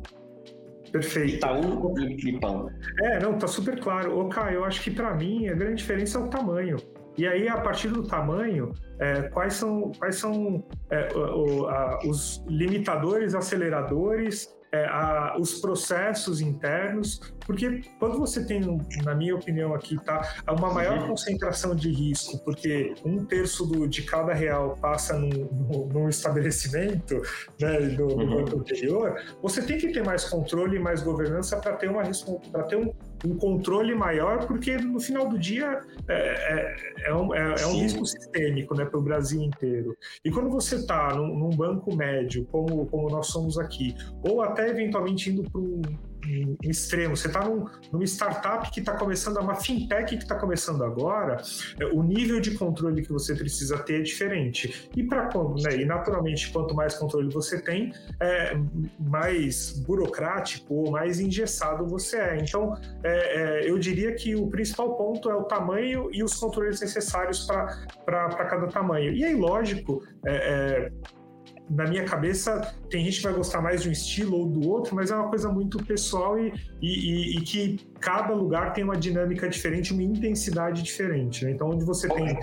Perfeito. 0.90 1.36
Itaú 1.36 1.94
e 1.98 2.20
Filipão. 2.20 2.70
É, 3.02 3.18
não, 3.20 3.38
tá 3.38 3.46
super 3.46 3.78
claro. 3.80 4.18
Ô, 4.18 4.28
Caio, 4.28 4.56
eu 4.56 4.64
acho 4.64 4.82
que 4.82 4.90
para 4.90 5.14
mim 5.14 5.48
a 5.48 5.54
grande 5.54 5.76
diferença 5.76 6.18
é 6.18 6.22
o 6.22 6.28
tamanho. 6.28 6.76
E 7.18 7.26
aí, 7.26 7.48
a 7.48 7.58
partir 7.58 7.88
do 7.88 8.02
tamanho, 8.02 8.72
é, 8.98 9.22
quais 9.22 9.54
são, 9.54 9.90
quais 9.98 10.16
são 10.16 10.62
é, 10.90 11.08
o, 11.14 11.66
a, 11.66 11.98
os 12.06 12.44
limitadores, 12.46 13.34
aceleradores 13.34 14.54
é, 14.70 14.84
a, 14.86 15.36
os 15.38 15.60
processos 15.60 16.40
internos, 16.40 17.20
porque 17.46 17.82
quando 17.98 18.18
você 18.18 18.44
tem, 18.44 18.60
na 19.04 19.14
minha 19.14 19.34
opinião 19.34 19.74
aqui, 19.74 19.96
tá, 20.04 20.36
uma 20.48 20.72
maior 20.72 20.98
uhum. 20.98 21.08
concentração 21.08 21.74
de 21.74 21.90
risco, 21.90 22.38
porque 22.44 22.94
um 23.04 23.24
terço 23.24 23.64
do, 23.64 23.86
de 23.86 24.02
cada 24.02 24.34
real 24.34 24.76
passa 24.80 25.18
num, 25.18 25.48
num 25.92 26.08
estabelecimento 26.08 27.22
né, 27.60 27.80
do, 27.80 28.08
do 28.08 28.16
uhum. 28.16 28.44
banco 28.44 28.58
anterior, 28.58 29.22
você 29.40 29.62
tem 29.62 29.78
que 29.78 29.92
ter 29.92 30.04
mais 30.04 30.24
controle 30.24 30.76
e 30.76 30.80
mais 30.80 31.02
governança 31.02 31.56
para 31.56 31.74
ter, 31.74 31.88
uma, 31.88 32.02
ter 32.68 32.76
um, 32.76 32.92
um 33.24 33.36
controle 33.36 33.94
maior, 33.94 34.46
porque 34.46 34.76
no 34.76 35.00
final 35.00 35.28
do 35.28 35.38
dia 35.38 35.80
é, 36.08 36.14
é, 36.14 37.10
é 37.10 37.14
um, 37.14 37.34
é, 37.34 37.54
é 37.60 37.66
um 37.66 37.74
risco 37.74 38.04
sistêmico 38.04 38.74
né, 38.74 38.84
para 38.84 38.98
o 38.98 39.02
Brasil 39.02 39.42
inteiro. 39.42 39.96
E 40.24 40.30
quando 40.30 40.50
você 40.50 40.76
está 40.76 41.14
num, 41.14 41.36
num, 41.36 41.50
banco 41.50 41.94
médio, 41.94 42.46
como, 42.50 42.86
como 42.86 43.08
nós 43.08 43.28
somos 43.28 43.58
aqui, 43.58 43.94
ou 44.22 44.42
até 44.42 44.68
eventualmente 44.68 45.30
indo 45.30 45.48
para 45.50 45.60
um 45.60 45.80
em, 46.26 46.56
extremo. 46.62 47.16
Você 47.16 47.28
está 47.28 47.44
num, 47.44 47.66
numa 47.92 48.04
startup 48.04 48.70
que 48.70 48.80
está 48.80 48.96
começando, 48.96 49.38
uma 49.38 49.54
fintech 49.54 50.16
que 50.16 50.22
está 50.22 50.34
começando 50.34 50.82
agora, 50.84 51.38
é, 51.80 51.84
o 51.86 52.02
nível 52.02 52.40
de 52.40 52.52
controle 52.52 53.02
que 53.02 53.12
você 53.12 53.34
precisa 53.34 53.78
ter 53.78 54.00
é 54.00 54.02
diferente. 54.02 54.88
E, 54.96 55.02
pra, 55.02 55.28
né, 55.62 55.76
e 55.76 55.84
naturalmente, 55.84 56.50
quanto 56.50 56.74
mais 56.74 56.94
controle 56.94 57.28
você 57.32 57.60
tem, 57.60 57.92
é, 58.20 58.56
mais 58.98 59.72
burocrático 59.86 60.74
ou 60.74 60.90
mais 60.90 61.20
engessado 61.20 61.86
você 61.86 62.16
é. 62.16 62.38
Então, 62.38 62.74
é, 63.02 63.64
é, 63.64 63.70
eu 63.70 63.78
diria 63.78 64.14
que 64.14 64.34
o 64.34 64.48
principal 64.48 64.96
ponto 64.96 65.30
é 65.30 65.34
o 65.34 65.44
tamanho 65.44 66.08
e 66.12 66.22
os 66.22 66.34
controles 66.34 66.80
necessários 66.80 67.46
para 68.04 68.28
cada 68.28 68.66
tamanho. 68.66 69.12
E 69.12 69.24
aí, 69.24 69.34
lógico, 69.34 70.02
é, 70.24 70.90
é 70.90 70.92
na 71.68 71.84
minha 71.84 72.04
cabeça, 72.04 72.74
tem 72.88 73.04
gente 73.04 73.18
que 73.18 73.22
vai 73.24 73.32
gostar 73.32 73.60
mais 73.60 73.82
de 73.82 73.88
um 73.88 73.92
estilo 73.92 74.38
ou 74.38 74.46
do 74.46 74.68
outro, 74.68 74.94
mas 74.94 75.10
é 75.10 75.16
uma 75.16 75.28
coisa 75.28 75.48
muito 75.48 75.84
pessoal 75.84 76.38
e, 76.38 76.52
e, 76.80 77.36
e 77.36 77.40
que 77.40 77.78
cada 78.00 78.32
lugar 78.32 78.72
tem 78.72 78.84
uma 78.84 78.96
dinâmica 78.96 79.48
diferente, 79.48 79.92
uma 79.92 80.02
intensidade 80.02 80.82
diferente. 80.82 81.44
Né? 81.44 81.52
Então, 81.52 81.70
onde 81.70 81.84
você 81.84 82.08
tem. 82.08 82.38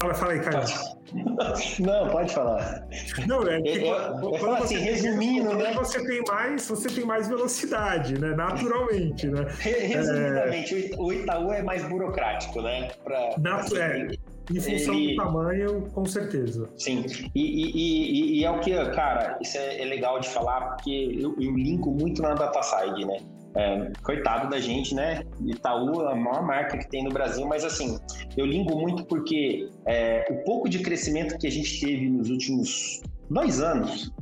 Fala, 0.00 0.14
fala 0.14 0.32
aí, 0.32 0.40
Caio. 0.40 0.66
Não, 1.80 2.10
pode 2.10 2.34
falar. 2.34 2.86
Não, 3.26 3.46
é 3.46 3.60
que 3.60 3.78
eu, 3.78 3.86
eu, 3.86 4.34
eu 4.34 4.54
assim, 4.54 4.78
resumindo, 4.78 5.54
né? 5.54 5.72
Você 5.74 6.04
tem 6.04 6.22
mais, 6.26 6.66
você 6.66 6.88
tem 6.88 7.04
mais 7.04 7.28
velocidade, 7.28 8.18
né? 8.18 8.34
Naturalmente, 8.34 9.28
né? 9.28 9.46
Resumidamente, 9.60 10.92
é... 10.92 10.96
o 10.98 11.12
Itaú 11.12 11.52
é 11.52 11.62
mais 11.62 11.84
burocrático, 11.84 12.60
né? 12.62 12.90
Pra, 13.04 13.34
Natu... 13.38 13.76
é. 13.76 14.08
Em 14.50 14.60
função 14.60 14.94
ele... 14.94 15.14
do 15.14 15.22
tamanho, 15.22 15.82
com 15.92 16.04
certeza. 16.04 16.68
Sim. 16.76 17.04
E, 17.34 17.40
e, 17.40 17.70
e, 17.74 18.40
e, 18.40 18.44
é 18.44 18.50
o 18.50 18.60
que, 18.60 18.72
cara, 18.90 19.38
isso 19.40 19.56
é, 19.56 19.82
é 19.82 19.84
legal 19.84 20.20
de 20.20 20.28
falar, 20.28 20.60
porque 20.72 21.18
eu, 21.18 21.34
eu 21.40 21.56
linko 21.56 21.90
muito 21.90 22.20
na 22.20 22.34
DataSide, 22.34 23.06
né? 23.06 23.16
É, 23.56 23.92
coitado 24.02 24.50
da 24.50 24.58
gente, 24.58 24.94
né? 24.94 25.22
Itaú 25.46 26.02
é 26.02 26.12
a 26.12 26.16
maior 26.16 26.42
marca 26.44 26.76
que 26.76 26.88
tem 26.88 27.04
no 27.04 27.10
Brasil, 27.10 27.46
mas 27.46 27.64
assim, 27.64 27.98
eu 28.36 28.44
lingo 28.44 28.76
muito 28.78 29.04
porque 29.04 29.70
é, 29.86 30.26
o 30.28 30.44
pouco 30.44 30.68
de 30.68 30.80
crescimento 30.80 31.38
que 31.38 31.46
a 31.46 31.50
gente 31.50 31.80
teve 31.80 32.10
nos 32.10 32.28
últimos 32.30 33.00
dois 33.30 33.60
anos, 33.60 34.12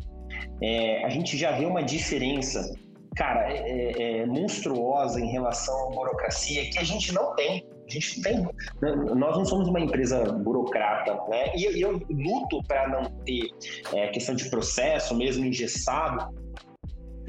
é, 0.62 1.04
a 1.04 1.08
gente 1.08 1.36
já 1.36 1.52
vê 1.52 1.64
uma 1.64 1.82
diferença, 1.82 2.78
cara, 3.16 3.50
é, 3.50 4.20
é, 4.20 4.26
monstruosa 4.26 5.18
em 5.18 5.30
relação 5.30 5.88
à 5.88 5.94
burocracia 5.94 6.70
que 6.70 6.78
a 6.78 6.84
gente 6.84 7.12
não 7.12 7.34
tem. 7.34 7.66
Gente 7.92 8.22
tem. 8.22 8.40
Né, 8.80 8.94
nós 9.14 9.36
não 9.36 9.44
somos 9.44 9.68
uma 9.68 9.80
empresa 9.80 10.24
burocrata, 10.32 11.14
né? 11.28 11.54
E 11.54 11.80
eu 11.80 12.00
luto 12.10 12.62
para 12.66 12.88
não 12.88 13.04
ter 13.24 13.50
é, 13.92 14.08
questão 14.08 14.34
de 14.34 14.48
processo 14.48 15.14
mesmo 15.14 15.44
engessado. 15.44 16.34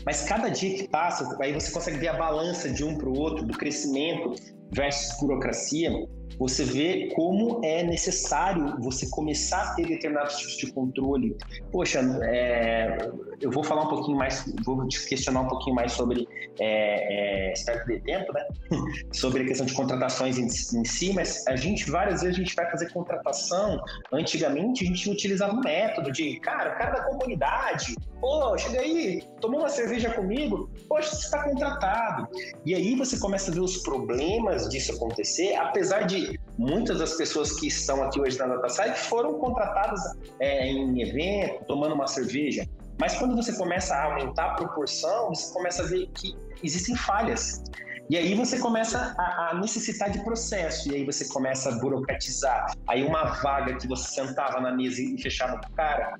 Mas 0.05 0.23
cada 0.23 0.49
dia 0.49 0.77
que 0.77 0.87
passa, 0.87 1.37
aí 1.41 1.53
você 1.53 1.71
consegue 1.71 1.97
ver 1.97 2.09
a 2.09 2.13
balança 2.13 2.69
de 2.69 2.83
um 2.83 2.97
para 2.97 3.07
o 3.07 3.17
outro, 3.17 3.45
do 3.45 3.57
crescimento 3.57 4.35
versus 4.71 5.17
burocracia 5.19 5.91
você 6.37 6.63
vê 6.63 7.09
como 7.15 7.61
é 7.63 7.83
necessário 7.83 8.75
você 8.79 9.07
começar 9.09 9.61
a 9.61 9.75
ter 9.75 9.87
determinados 9.87 10.37
tipos 10.37 10.57
de 10.57 10.71
controle. 10.71 11.35
Poxa, 11.71 11.99
é, 12.23 13.09
eu 13.41 13.51
vou 13.51 13.63
falar 13.63 13.83
um 13.83 13.89
pouquinho 13.89 14.17
mais, 14.17 14.45
vou 14.65 14.87
te 14.87 15.05
questionar 15.07 15.41
um 15.41 15.47
pouquinho 15.47 15.75
mais 15.75 15.91
sobre, 15.91 16.27
é, 16.59 17.49
é, 17.49 17.53
espero 17.53 17.81
que 17.81 17.87
dê 17.87 17.99
tempo, 17.99 18.31
né? 18.33 18.47
sobre 19.11 19.43
a 19.43 19.45
questão 19.45 19.65
de 19.65 19.73
contratações 19.73 20.37
em, 20.37 20.45
em, 20.45 20.85
si, 20.85 21.13
mas 21.13 21.45
a 21.47 21.55
gente, 21.55 21.89
várias 21.89 22.21
vezes, 22.21 22.37
a 22.37 22.39
gente 22.39 22.55
vai 22.55 22.69
fazer 22.69 22.91
contratação. 22.91 23.79
Antigamente, 24.11 24.83
a 24.83 24.87
gente 24.87 25.09
utilizava 25.09 25.53
um 25.53 25.61
método 25.61 26.11
de, 26.11 26.39
cara, 26.39 26.73
o 26.73 26.77
cara 26.77 26.91
da 26.91 27.03
comunidade, 27.03 27.95
pô, 28.19 28.57
chega 28.57 28.79
aí, 28.79 29.21
tomou 29.41 29.59
uma 29.59 29.69
cerveja 29.69 30.09
comigo, 30.11 30.69
poxa, 30.87 31.09
você 31.09 31.25
está 31.25 31.43
contratado. 31.43 32.27
E 32.65 32.73
aí 32.73 32.95
você 32.95 33.17
começa 33.19 33.51
a 33.51 33.53
ver 33.53 33.59
os 33.59 33.77
problemas 33.77 34.69
disso 34.69 34.93
acontecer, 34.93 35.55
apesar 35.55 36.03
de 36.03 36.22
muitas 36.57 36.99
das 36.99 37.15
pessoas 37.15 37.59
que 37.59 37.67
estão 37.67 38.03
aqui 38.03 38.19
hoje 38.19 38.37
na 38.37 38.47
DataSite 38.47 38.99
foram 38.99 39.39
contratadas 39.39 40.01
é, 40.39 40.67
em 40.67 41.01
evento, 41.01 41.65
tomando 41.65 41.95
uma 41.95 42.07
cerveja. 42.07 42.67
Mas 42.99 43.15
quando 43.17 43.35
você 43.35 43.53
começa 43.53 43.95
a 43.95 44.05
aumentar 44.05 44.51
a 44.51 44.53
proporção, 44.55 45.29
você 45.29 45.51
começa 45.53 45.83
a 45.83 45.85
ver 45.85 46.07
que 46.13 46.35
existem 46.63 46.95
falhas. 46.95 47.63
E 48.09 48.17
aí 48.17 48.35
você 48.35 48.59
começa 48.59 49.15
a, 49.17 49.51
a, 49.51 49.59
necessitar 49.59 50.11
de 50.11 50.23
processo, 50.23 50.91
e 50.91 50.95
aí 50.95 51.05
você 51.05 51.25
começa 51.29 51.69
a 51.69 51.79
burocratizar. 51.79 52.73
Aí 52.87 53.03
uma 53.03 53.23
vaga 53.41 53.75
que 53.75 53.87
você 53.87 54.21
sentava 54.21 54.59
na 54.59 54.73
mesa 54.75 55.01
e 55.01 55.19
fechava 55.21 55.59
com 55.59 55.69
o 55.69 55.75
cara, 55.75 56.19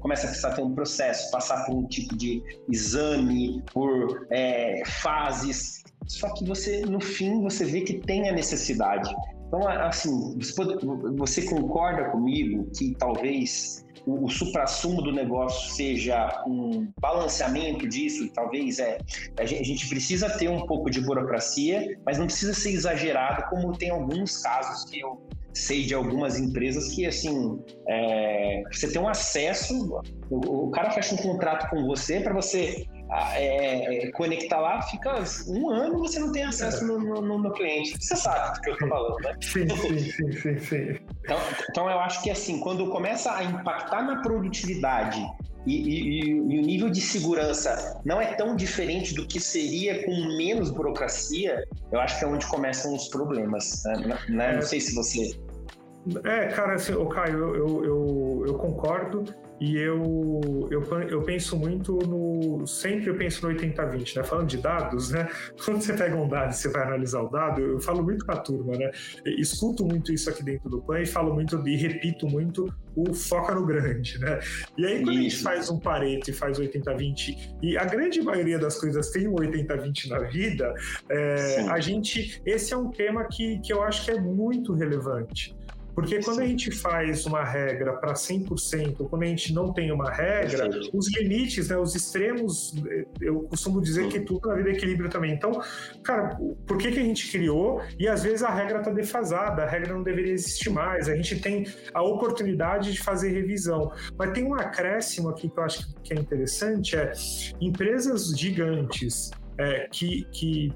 começa 0.00 0.26
a 0.26 0.28
precisar 0.28 0.54
ter 0.54 0.62
um 0.62 0.74
processo, 0.74 1.30
passar 1.32 1.66
por 1.66 1.74
um 1.74 1.86
tipo 1.88 2.16
de 2.16 2.42
exame, 2.70 3.62
por 3.72 4.26
é, 4.30 4.82
fases. 5.02 5.82
Só 6.06 6.32
que 6.34 6.44
você, 6.44 6.82
no 6.82 7.00
fim, 7.00 7.42
você 7.42 7.64
vê 7.64 7.80
que 7.80 7.94
tem 7.94 8.28
a 8.28 8.32
necessidade. 8.32 9.12
Então, 9.54 9.68
assim, 9.68 10.36
você 11.16 11.42
concorda 11.42 12.10
comigo 12.10 12.68
que 12.76 12.92
talvez 12.98 13.86
o, 14.04 14.24
o 14.24 14.28
supra-sumo 14.28 15.00
do 15.00 15.12
negócio 15.12 15.72
seja 15.76 16.42
um 16.44 16.88
balanceamento 17.00 17.88
disso, 17.88 18.28
talvez 18.34 18.80
é 18.80 18.98
a 19.38 19.44
gente, 19.44 19.60
a 19.60 19.64
gente, 19.64 19.88
precisa 19.88 20.28
ter 20.28 20.48
um 20.48 20.66
pouco 20.66 20.90
de 20.90 21.00
burocracia, 21.00 21.96
mas 22.04 22.18
não 22.18 22.26
precisa 22.26 22.52
ser 22.52 22.72
exagerado, 22.72 23.44
como 23.48 23.76
tem 23.78 23.90
alguns 23.90 24.42
casos 24.42 24.90
que 24.90 24.98
eu 24.98 25.22
sei 25.52 25.84
de 25.84 25.94
algumas 25.94 26.36
empresas 26.36 26.92
que 26.92 27.06
assim 27.06 27.62
é, 27.88 28.64
você 28.72 28.90
tem 28.90 29.00
um 29.00 29.08
acesso, 29.08 30.02
o, 30.28 30.66
o 30.66 30.70
cara 30.72 30.90
fecha 30.90 31.14
um 31.14 31.18
contrato 31.18 31.70
com 31.70 31.86
você 31.86 32.18
para 32.18 32.34
você 32.34 32.84
é, 33.10 34.06
é, 34.06 34.10
conectar 34.12 34.60
lá, 34.60 34.82
fica 34.82 35.22
um 35.48 35.70
ano 35.70 35.98
você 35.98 36.18
não 36.18 36.32
tem 36.32 36.44
acesso 36.44 36.86
no, 36.86 36.98
no, 36.98 37.38
no 37.38 37.52
cliente. 37.52 37.96
Você 38.00 38.16
sabe 38.16 38.54
do 38.54 38.60
que 38.60 38.70
eu 38.70 38.74
estou 38.74 38.88
falando, 38.88 39.16
né? 39.20 39.36
Sim, 39.40 39.68
sim, 39.68 39.98
sim, 39.98 40.32
sim, 40.32 40.58
sim. 40.58 40.98
Então, 41.24 41.38
então 41.70 41.90
eu 41.90 41.98
acho 42.00 42.22
que 42.22 42.30
assim, 42.30 42.60
quando 42.60 42.88
começa 42.90 43.32
a 43.32 43.44
impactar 43.44 44.02
na 44.02 44.22
produtividade 44.22 45.24
e, 45.66 45.76
e, 45.76 46.20
e, 46.30 46.34
o 46.34 46.62
nível 46.62 46.90
de 46.90 47.00
segurança 47.00 48.00
não 48.04 48.20
é 48.20 48.34
tão 48.34 48.54
diferente 48.54 49.14
do 49.14 49.26
que 49.26 49.40
seria 49.40 50.04
com 50.04 50.12
menos 50.36 50.70
burocracia, 50.70 51.64
eu 51.90 52.00
acho 52.00 52.18
que 52.18 52.24
é 52.24 52.28
onde 52.28 52.46
começam 52.46 52.94
os 52.94 53.08
problemas. 53.08 53.82
Né? 53.84 54.18
Não 54.28 54.44
é. 54.44 54.60
sei 54.60 54.80
se 54.80 54.94
você. 54.94 55.38
É, 56.24 56.48
cara, 56.48 56.74
assim, 56.74 56.92
o 56.92 57.06
Caio, 57.06 57.54
eu, 57.54 57.84
eu, 57.84 58.44
eu 58.46 58.54
concordo. 58.54 59.24
E 59.60 59.76
eu, 59.76 60.68
eu, 60.70 60.82
eu 61.08 61.22
penso 61.22 61.56
muito 61.56 61.96
no. 61.98 62.66
Sempre 62.66 63.08
eu 63.08 63.16
penso 63.16 63.46
no 63.46 63.54
80-20, 63.54 64.16
né? 64.16 64.24
Falando 64.24 64.48
de 64.48 64.58
dados, 64.58 65.10
né? 65.10 65.28
Quando 65.64 65.80
você 65.80 65.92
pega 65.92 66.16
um 66.16 66.28
dado 66.28 66.50
e 66.50 66.54
você 66.54 66.68
vai 66.68 66.82
analisar 66.82 67.22
o 67.22 67.28
dado, 67.28 67.60
eu 67.60 67.80
falo 67.80 68.02
muito 68.02 68.26
com 68.26 68.32
a 68.32 68.36
turma, 68.36 68.76
né? 68.76 68.90
Escuto 69.24 69.86
muito 69.86 70.12
isso 70.12 70.28
aqui 70.28 70.42
dentro 70.42 70.68
do 70.68 70.82
PAN 70.82 71.00
e 71.00 71.06
falo 71.06 71.32
muito 71.32 71.66
e 71.66 71.76
repito 71.76 72.26
muito 72.26 72.66
o 72.96 73.14
foca 73.14 73.54
no 73.54 73.64
grande, 73.64 74.18
né? 74.18 74.40
E 74.76 74.84
aí, 74.84 75.04
quando 75.04 75.12
isso. 75.12 75.20
a 75.20 75.22
gente 75.22 75.42
faz 75.42 75.70
um 75.70 75.78
pareto 75.78 76.30
e 76.30 76.32
faz 76.32 76.58
80-20, 76.58 77.56
e 77.62 77.78
a 77.78 77.84
grande 77.84 78.20
maioria 78.22 78.58
das 78.58 78.78
coisas 78.78 79.10
tem 79.10 79.28
um 79.28 79.36
80-20 79.36 80.08
na 80.08 80.18
vida, 80.18 80.74
é, 81.08 81.60
a 81.70 81.78
gente. 81.78 82.42
Esse 82.44 82.74
é 82.74 82.76
um 82.76 82.90
tema 82.90 83.24
que, 83.24 83.60
que 83.60 83.72
eu 83.72 83.82
acho 83.82 84.04
que 84.04 84.10
é 84.10 84.20
muito 84.20 84.74
relevante. 84.74 85.56
Porque 85.94 86.20
quando 86.22 86.40
a 86.40 86.46
gente 86.46 86.70
faz 86.70 87.24
uma 87.24 87.44
regra 87.44 87.92
para 87.94 88.14
100%, 88.14 89.08
quando 89.08 89.22
a 89.22 89.26
gente 89.26 89.52
não 89.52 89.72
tem 89.72 89.92
uma 89.92 90.10
regra, 90.10 90.68
os 90.92 91.14
limites, 91.16 91.68
né, 91.68 91.76
os 91.76 91.94
extremos, 91.94 92.74
eu 93.20 93.42
costumo 93.42 93.80
dizer 93.80 94.08
que 94.08 94.20
tudo 94.20 94.48
na 94.48 94.54
vida 94.56 94.70
é 94.70 94.72
equilíbrio 94.72 95.08
também. 95.08 95.32
Então, 95.32 95.62
cara, 96.02 96.36
por 96.66 96.78
que, 96.78 96.90
que 96.90 96.98
a 96.98 97.02
gente 97.02 97.30
criou? 97.30 97.80
E 97.98 98.08
às 98.08 98.22
vezes 98.24 98.42
a 98.42 98.50
regra 98.50 98.78
está 98.78 98.90
defasada, 98.90 99.62
a 99.62 99.68
regra 99.68 99.94
não 99.94 100.02
deveria 100.02 100.32
existir 100.32 100.70
mais, 100.70 101.08
a 101.08 101.14
gente 101.14 101.40
tem 101.40 101.66
a 101.92 102.02
oportunidade 102.02 102.92
de 102.92 103.00
fazer 103.00 103.30
revisão. 103.30 103.92
Mas 104.18 104.32
tem 104.32 104.44
um 104.44 104.54
acréscimo 104.54 105.28
aqui 105.28 105.48
que 105.48 105.58
eu 105.58 105.64
acho 105.64 105.94
que 106.02 106.12
é 106.12 106.16
interessante, 106.16 106.96
é 106.96 107.12
empresas 107.60 108.36
gigantes 108.36 109.30
é, 109.58 109.88
que, 109.90 110.26
que, 110.32 110.72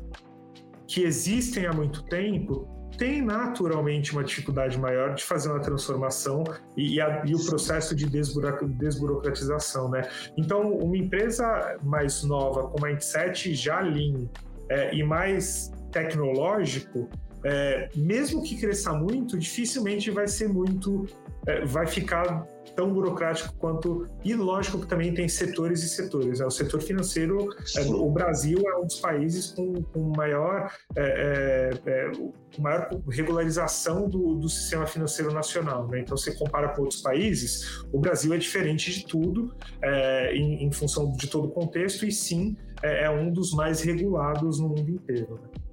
que 0.86 1.02
existem 1.02 1.66
há 1.66 1.72
muito 1.72 2.04
tempo, 2.04 2.77
tem 2.98 3.22
naturalmente 3.22 4.12
uma 4.12 4.24
dificuldade 4.24 4.76
maior 4.76 5.14
de 5.14 5.24
fazer 5.24 5.48
uma 5.48 5.60
transformação 5.60 6.42
e, 6.76 6.96
e, 6.96 7.00
a, 7.00 7.22
e 7.24 7.34
o 7.34 7.44
processo 7.46 7.94
de 7.94 8.06
desburocratização, 8.06 9.88
né? 9.88 10.02
Então, 10.36 10.72
uma 10.72 10.96
empresa 10.96 11.78
mais 11.82 12.24
nova, 12.24 12.68
com 12.68 12.84
mindset 12.84 13.54
já 13.54 13.80
lean 13.80 14.26
é, 14.68 14.92
e 14.94 15.02
mais 15.04 15.72
tecnológico, 15.92 17.08
é, 17.44 17.88
mesmo 17.94 18.42
que 18.42 18.58
cresça 18.58 18.92
muito, 18.92 19.38
dificilmente 19.38 20.10
vai 20.10 20.26
ser 20.26 20.48
muito, 20.48 21.06
é, 21.46 21.64
vai 21.64 21.86
ficar 21.86 22.44
tão 22.78 22.92
burocrático 22.92 23.52
quanto. 23.56 24.06
E 24.24 24.34
lógico 24.34 24.78
que 24.78 24.86
também 24.86 25.12
tem 25.12 25.28
setores 25.28 25.82
e 25.82 25.88
setores. 25.88 26.38
Né? 26.38 26.46
O 26.46 26.50
setor 26.50 26.80
financeiro, 26.80 27.48
é, 27.76 27.80
o 27.86 28.08
Brasil 28.08 28.62
é 28.64 28.76
um 28.76 28.86
dos 28.86 29.00
países 29.00 29.50
com, 29.50 29.82
com 29.82 30.12
maior, 30.16 30.72
é, 30.94 31.72
é, 31.84 31.90
é 31.90 32.12
maior 32.60 32.88
regularização 33.10 34.08
do, 34.08 34.36
do 34.36 34.48
sistema 34.48 34.86
financeiro 34.86 35.32
nacional. 35.32 35.88
Né? 35.88 36.02
Então, 36.02 36.16
você 36.16 36.32
compara 36.32 36.68
com 36.68 36.82
outros 36.82 37.02
países, 37.02 37.84
o 37.92 37.98
Brasil 37.98 38.32
é 38.32 38.38
diferente 38.38 38.92
de 38.92 39.04
tudo, 39.04 39.52
é, 39.82 40.36
em, 40.36 40.64
em, 40.64 40.70
função 40.70 41.10
de 41.10 41.26
todo 41.26 41.48
o 41.48 41.50
contexto, 41.50 42.06
e 42.06 42.12
sim 42.12 42.56
é, 42.80 43.06
é, 43.06 43.10
um 43.10 43.32
dos 43.32 43.52
mais 43.54 43.80
regulados 43.80 44.60
no 44.60 44.68
mundo 44.68 44.88
inteiro. 44.88 45.40
Né? 45.42 45.67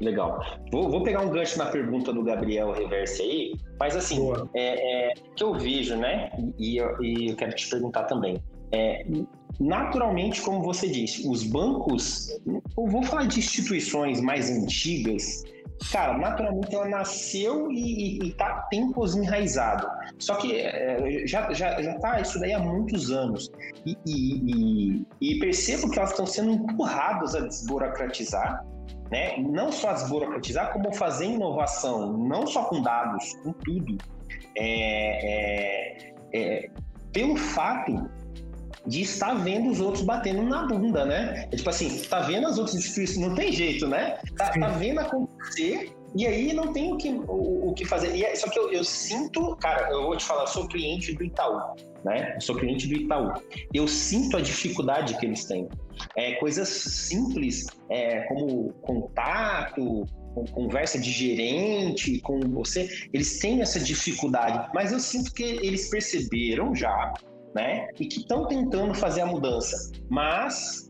Legal. 0.00 0.44
Vou, 0.70 0.90
vou, 0.90 1.02
pegar 1.02 1.20
um 1.20 1.30
gancho 1.30 1.58
na 1.58 1.66
pergunta 1.66 2.12
do 2.12 2.22
Gabriel 2.22 2.72
Reverse 2.72 3.22
aí, 3.22 3.54
mas 3.80 3.96
assim, 3.96 4.20
é, 4.54 5.10
é, 5.10 5.14
que 5.34 5.42
eu 5.42 5.54
vejo, 5.54 5.96
né? 5.96 6.30
E, 6.58 6.78
e, 7.00 7.30
eu 7.30 7.36
quero 7.36 7.54
te 7.54 7.68
perguntar 7.68 8.04
também. 8.04 8.36
É, 8.72 9.06
naturalmente, 9.58 10.42
como 10.42 10.62
você 10.62 10.88
disse, 10.88 11.26
os 11.26 11.44
bancos, 11.44 12.28
eu 12.46 12.86
vou 12.86 13.02
falar 13.04 13.26
de 13.26 13.38
instituições 13.38 14.20
mais 14.20 14.50
antigas, 14.50 15.44
cara, 15.90 16.18
naturalmente 16.18 16.74
ela 16.74 16.88
nasceu 16.88 17.72
e, 17.72 18.18
está 18.28 18.66
tempos 18.68 19.16
enraizado. 19.16 19.86
Só 20.18 20.34
que 20.34 20.60
é, 20.60 21.26
já, 21.26 21.50
já, 21.54 21.80
já 21.80 21.98
tá 22.00 22.20
isso 22.20 22.38
daí 22.38 22.52
há 22.52 22.58
muitos 22.58 23.10
anos. 23.10 23.50
E, 23.86 23.96
e, 24.06 25.06
e 25.22 25.38
percebo 25.38 25.90
que 25.90 25.98
elas 25.98 26.10
estão 26.10 26.26
sendo 26.26 26.50
empurradas 26.50 27.34
a 27.34 27.40
desburocratizar 27.40 28.62
né? 29.10 29.36
Não 29.38 29.70
só 29.72 29.92
desburocratizar, 29.92 30.72
como 30.72 30.92
fazer 30.94 31.26
inovação, 31.26 32.16
não 32.16 32.46
só 32.46 32.64
com 32.64 32.82
dados, 32.82 33.34
com 33.42 33.52
tudo. 33.52 33.96
É, 34.56 35.96
é, 35.98 36.14
é, 36.32 36.70
pelo 37.12 37.36
fato 37.36 38.10
de 38.86 39.02
estar 39.02 39.34
vendo 39.34 39.70
os 39.70 39.80
outros 39.80 40.04
batendo 40.04 40.42
na 40.42 40.66
bunda, 40.66 41.04
né? 41.04 41.48
É 41.50 41.56
tipo 41.56 41.68
assim, 41.68 42.02
tá 42.04 42.20
vendo 42.20 42.46
as 42.46 42.58
outras 42.58 42.76
instituições, 42.76 43.26
não 43.26 43.34
tem 43.34 43.52
jeito, 43.52 43.86
né? 43.88 44.18
Tá, 44.36 44.50
tá 44.50 44.68
vendo 44.68 45.00
acontecer 45.00 45.95
e 46.16 46.26
aí 46.26 46.52
não 46.54 46.72
tem 46.72 46.92
o 46.92 46.96
que, 46.96 47.10
o, 47.10 47.68
o 47.68 47.74
que 47.74 47.84
fazer. 47.84 48.16
E, 48.16 48.24
é, 48.24 48.34
só 48.34 48.48
que 48.48 48.58
eu, 48.58 48.72
eu, 48.72 48.82
sinto, 48.82 49.54
cara, 49.56 49.90
eu 49.90 50.04
vou 50.04 50.16
te 50.16 50.24
falar, 50.24 50.42
eu 50.42 50.46
sou 50.46 50.66
cliente 50.66 51.12
do 51.14 51.22
Itaú, 51.22 51.60
né? 52.04 52.32
Eu 52.34 52.40
sou 52.40 52.56
cliente 52.56 52.86
do 52.86 52.94
Itaú. 52.94 53.34
Eu 53.74 53.86
sinto 53.86 54.38
a 54.38 54.40
dificuldade 54.40 55.16
que 55.18 55.26
eles 55.26 55.44
têm. 55.44 55.68
É, 56.16 56.34
coisas 56.36 56.68
simples, 56.68 57.66
é, 57.90 58.22
como 58.22 58.72
contato, 58.80 60.06
conversa 60.52 60.98
de 60.98 61.10
gerente 61.10 62.18
com 62.20 62.40
você, 62.40 62.88
eles 63.12 63.38
têm 63.38 63.60
essa 63.60 63.78
dificuldade, 63.78 64.70
mas 64.74 64.92
eu 64.92 65.00
sinto 65.00 65.32
que 65.32 65.42
eles 65.42 65.88
perceberam 65.88 66.74
já, 66.74 67.12
né? 67.54 67.88
E 67.98 68.06
que 68.06 68.20
estão 68.20 68.46
tentando 68.46 68.94
fazer 68.94 69.22
a 69.22 69.26
mudança, 69.26 69.92
mas 70.08 70.85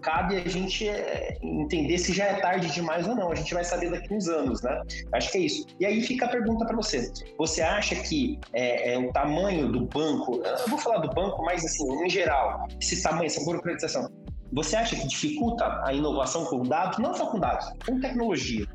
cabe 0.00 0.36
a 0.36 0.48
gente 0.48 0.88
é, 0.88 1.38
entender 1.42 1.98
se 1.98 2.12
já 2.12 2.24
é 2.24 2.40
tarde 2.40 2.72
demais 2.72 3.06
ou 3.06 3.14
não. 3.14 3.30
A 3.30 3.34
gente 3.34 3.52
vai 3.54 3.64
saber 3.64 3.90
daqui 3.90 4.12
uns 4.12 4.28
anos, 4.28 4.62
né? 4.62 4.80
Acho 5.12 5.32
que 5.32 5.38
é 5.38 5.40
isso. 5.42 5.66
E 5.78 5.86
aí 5.86 6.02
fica 6.02 6.26
a 6.26 6.28
pergunta 6.28 6.64
para 6.64 6.76
você. 6.76 7.10
Você 7.38 7.62
acha 7.62 7.94
que 7.96 8.38
é, 8.52 8.94
é, 8.94 8.98
o 8.98 9.12
tamanho 9.12 9.70
do 9.70 9.86
banco, 9.86 10.42
eu 10.44 10.68
vou 10.68 10.78
falar 10.78 10.98
do 10.98 11.08
banco, 11.14 11.42
mas 11.44 11.64
assim, 11.64 12.04
em 12.04 12.10
geral, 12.10 12.66
esse 12.80 13.02
tamanho, 13.02 13.26
essa 13.26 13.44
burocratização, 13.44 14.08
você 14.52 14.76
acha 14.76 14.96
que 14.96 15.06
dificulta 15.06 15.80
a 15.84 15.92
inovação 15.92 16.44
com 16.46 16.62
dados, 16.62 16.98
não 16.98 17.14
só 17.14 17.26
com 17.26 17.38
dados, 17.38 17.66
com 17.86 18.00
tecnologia? 18.00 18.66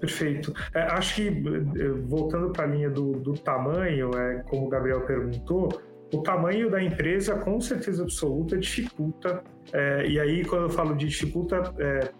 Perfeito. 0.00 0.52
É, 0.74 0.82
acho 0.82 1.16
que, 1.16 1.28
eh, 1.28 1.90
voltando 2.06 2.50
para 2.50 2.64
a 2.64 2.66
linha 2.66 2.88
do, 2.88 3.12
do 3.12 3.34
tamanho, 3.34 4.10
é, 4.16 4.42
como 4.48 4.66
o 4.66 4.68
Gabriel 4.68 5.02
perguntou, 5.02 5.68
o 6.12 6.22
tamanho 6.22 6.70
da 6.70 6.82
empresa, 6.82 7.36
com 7.36 7.60
certeza 7.60 8.02
absoluta, 8.02 8.58
dificulta. 8.58 9.42
É, 9.72 10.06
e 10.06 10.18
aí, 10.18 10.44
quando 10.44 10.64
eu 10.64 10.70
falo 10.70 10.94
de 10.96 11.06
dificulta, 11.06 11.72
é, 11.78 12.10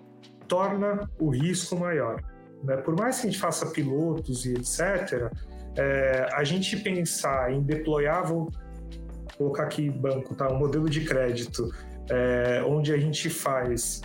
torna 0.47 1.09
o 1.19 1.31
risco 1.31 1.77
maior. 1.77 2.23
Né? 2.63 2.77
Por 2.77 2.97
mais 2.99 3.21
que 3.21 3.27
a 3.27 3.31
gente 3.31 3.41
faça 3.41 3.67
pilotos 3.67 4.45
e 4.47 4.55
etc., 4.55 5.31
é, 5.77 6.29
a 6.33 6.45
gente 6.45 6.77
pensar 6.77 7.53
em 7.53 7.63
deployar, 7.63 8.27
vou 8.27 8.51
colocar 9.37 9.65
aqui 9.65 9.89
banco, 9.89 10.35
tá? 10.35 10.53
um 10.53 10.59
modelo 10.59 10.89
de 10.89 11.05
crédito, 11.05 11.73
é, 12.11 12.63
onde 12.67 12.93
a 12.93 12.99
gente 12.99 13.31
faz 13.31 14.03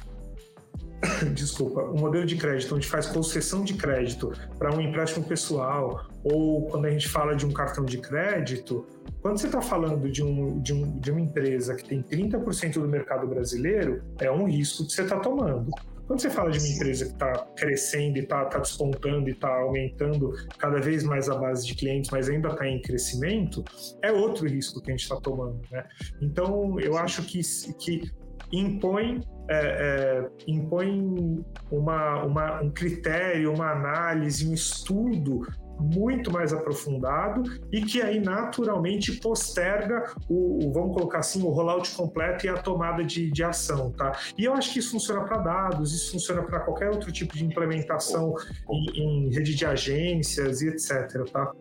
desculpa, 1.34 1.84
um 1.84 2.00
modelo 2.00 2.26
de 2.26 2.36
crédito 2.36 2.76
onde 2.76 2.88
faz 2.88 3.06
concessão 3.06 3.64
de 3.64 3.74
crédito 3.74 4.32
para 4.58 4.74
um 4.76 4.82
empréstimo 4.82 5.26
pessoal 5.26 6.08
ou 6.24 6.68
quando 6.68 6.86
a 6.86 6.90
gente 6.90 7.08
fala 7.08 7.36
de 7.36 7.46
um 7.46 7.52
cartão 7.52 7.86
de 7.86 7.98
crédito, 7.98 8.86
quando 9.22 9.38
você 9.38 9.46
está 9.48 9.62
falando 9.62 10.10
de, 10.10 10.24
um, 10.24 10.60
de, 10.60 10.74
um, 10.74 11.00
de 11.00 11.12
uma 11.12 11.22
empresa 11.22 11.76
que 11.76 11.84
tem 11.84 12.02
30% 12.02 12.74
do 12.74 12.88
mercado 12.88 13.28
brasileiro, 13.28 14.04
é 14.20 14.32
um 14.32 14.46
risco 14.46 14.86
que 14.86 14.92
você 14.92 15.04
está 15.04 15.20
tomando. 15.20 15.70
Quando 16.08 16.20
você 16.20 16.30
fala 16.30 16.52
de 16.52 16.60
uma 16.60 16.68
empresa 16.68 17.06
que 17.06 17.14
está 17.14 17.34
crescendo 17.56 18.18
e 18.18 18.22
está 18.22 18.46
tá 18.46 18.60
despontando 18.60 19.28
e 19.28 19.32
está 19.32 19.50
aumentando 19.50 20.34
cada 20.60 20.80
vez 20.80 21.04
mais 21.04 21.30
a 21.30 21.36
base 21.36 21.66
de 21.66 21.74
clientes, 21.74 22.12
mas 22.12 22.30
ainda 22.30 22.50
está 22.50 22.68
em 22.68 22.80
crescimento, 22.80 23.64
é 24.04 24.12
outro 24.12 24.48
risco 24.48 24.80
que 24.82 24.92
a 24.92 24.94
gente 24.94 25.02
está 25.02 25.16
tomando. 25.16 25.60
Né? 25.72 25.84
Então, 26.22 26.80
eu 26.80 26.96
acho 26.96 27.24
que, 27.24 27.42
que 27.80 28.12
impõe 28.52 29.22
é, 29.48 29.58
é, 29.58 30.30
impõe 30.48 31.46
uma, 31.72 32.24
uma, 32.24 32.62
um 32.64 32.72
critério, 32.72 33.54
uma 33.54 33.72
análise, 33.72 34.48
um 34.48 34.54
estudo 34.54 35.42
muito 35.80 36.32
mais 36.32 36.54
aprofundado 36.54 37.44
e 37.72 37.82
que 37.82 38.02
aí 38.02 38.20
naturalmente 38.20 39.12
posterga 39.14 40.14
o, 40.30 40.66
o, 40.66 40.72
vamos 40.72 40.96
colocar 40.96 41.20
assim, 41.20 41.44
o 41.44 41.50
rollout 41.50 41.94
completo 41.96 42.46
e 42.46 42.50
a 42.50 42.58
tomada 42.58 43.04
de, 43.04 43.30
de 43.30 43.44
ação, 43.44 43.92
tá? 43.92 44.18
E 44.38 44.46
eu 44.46 44.54
acho 44.54 44.72
que 44.72 44.80
isso 44.80 44.92
funciona 44.92 45.24
para 45.26 45.38
dados, 45.38 45.94
isso 45.94 46.14
funciona 46.14 46.42
para 46.44 46.62
qualquer 46.62 46.90
outro 46.90 47.12
tipo 47.12 47.36
de 47.36 47.46
implementação 47.46 48.34
em, 48.70 49.28
em, 49.28 49.30
rede 49.30 49.54
de 49.54 49.66
agências 49.66 50.62
e 50.62 50.70
etc, 50.70 51.30
tá? 51.32 51.52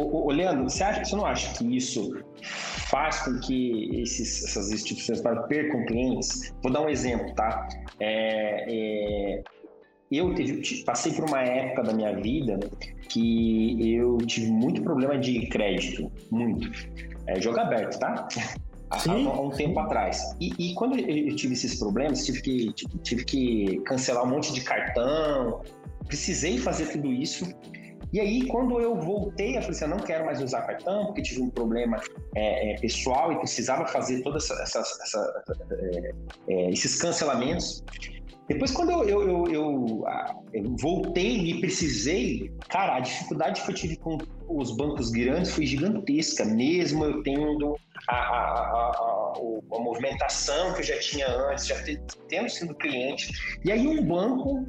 Ô, 0.00 0.26
ô, 0.26 0.30
Leandro, 0.30 0.64
você, 0.64 0.82
acha, 0.82 1.04
você 1.04 1.14
não 1.14 1.26
acha 1.26 1.52
que 1.56 1.76
isso 1.76 2.24
faz 2.90 3.20
com 3.20 3.38
que 3.40 4.00
esses, 4.00 4.44
essas 4.44 4.72
instituições 4.72 5.20
percam 5.48 5.84
clientes? 5.86 6.54
Vou 6.62 6.72
dar 6.72 6.80
um 6.80 6.88
exemplo, 6.88 7.34
tá? 7.34 7.68
É, 8.00 8.64
é 8.68 9.42
eu 10.10 10.34
tive, 10.34 10.82
passei 10.82 11.12
por 11.12 11.24
uma 11.28 11.40
época 11.40 11.84
da 11.84 11.92
minha 11.92 12.12
vida 12.16 12.58
que 13.08 13.94
eu 13.94 14.18
tive 14.18 14.50
muito 14.50 14.82
problema 14.82 15.16
de 15.16 15.46
crédito, 15.46 16.10
muito. 16.32 16.68
É, 17.28 17.40
jogo 17.40 17.60
aberto, 17.60 17.98
tá? 18.00 18.26
Há, 18.90 19.08
há 19.08 19.40
um 19.40 19.50
tempo 19.50 19.78
atrás. 19.78 20.34
E, 20.40 20.52
e, 20.58 20.74
quando 20.74 20.98
eu 20.98 21.36
tive 21.36 21.52
esses 21.54 21.78
problemas, 21.78 22.24
tive 22.24 22.42
que, 22.42 22.72
tive 23.02 23.24
que 23.24 23.80
cancelar 23.84 24.24
um 24.24 24.30
monte 24.30 24.52
de 24.52 24.62
cartão, 24.62 25.62
precisei 26.08 26.58
fazer 26.58 26.86
tudo 26.86 27.12
isso. 27.12 27.46
E 28.12 28.18
aí, 28.18 28.46
quando 28.46 28.80
eu 28.80 28.96
voltei, 28.96 29.56
eu 29.56 29.62
falei 29.62 29.70
assim, 29.70 29.84
eu 29.84 29.90
não 29.90 29.98
quero 29.98 30.26
mais 30.26 30.42
usar 30.42 30.62
cartão, 30.62 31.06
porque 31.06 31.22
tive 31.22 31.42
um 31.42 31.50
problema 31.50 32.00
é, 32.34 32.72
é, 32.72 32.80
pessoal 32.80 33.32
e 33.32 33.38
precisava 33.38 33.86
fazer 33.86 34.22
todos 34.22 34.50
é, 34.50 36.10
é, 36.48 36.70
esses 36.70 37.00
cancelamentos. 37.00 37.84
Depois, 38.48 38.72
quando 38.72 38.90
eu, 38.90 39.08
eu, 39.08 39.28
eu, 39.28 39.46
eu, 39.46 40.04
eu 40.52 40.76
voltei 40.76 41.36
e 41.36 41.60
precisei, 41.60 42.50
cara, 42.68 42.96
a 42.96 43.00
dificuldade 43.00 43.62
que 43.62 43.70
eu 43.70 43.74
tive 43.76 43.96
com 43.96 44.18
os 44.48 44.76
bancos 44.76 45.12
grandes 45.12 45.52
foi 45.52 45.64
gigantesca, 45.64 46.44
mesmo 46.44 47.04
eu 47.04 47.22
tendo 47.22 47.76
a, 48.08 48.16
a, 48.16 48.16
a, 48.16 49.32
a, 49.72 49.78
movimentação 49.78 50.72
que 50.72 50.80
eu 50.80 50.84
já 50.84 50.98
tinha 50.98 51.28
antes, 51.28 51.68
já 51.68 51.76
tendo 52.28 52.48
sido 52.48 52.74
cliente. 52.74 53.30
E 53.64 53.70
aí, 53.70 53.86
um 53.86 54.04
banco 54.04 54.66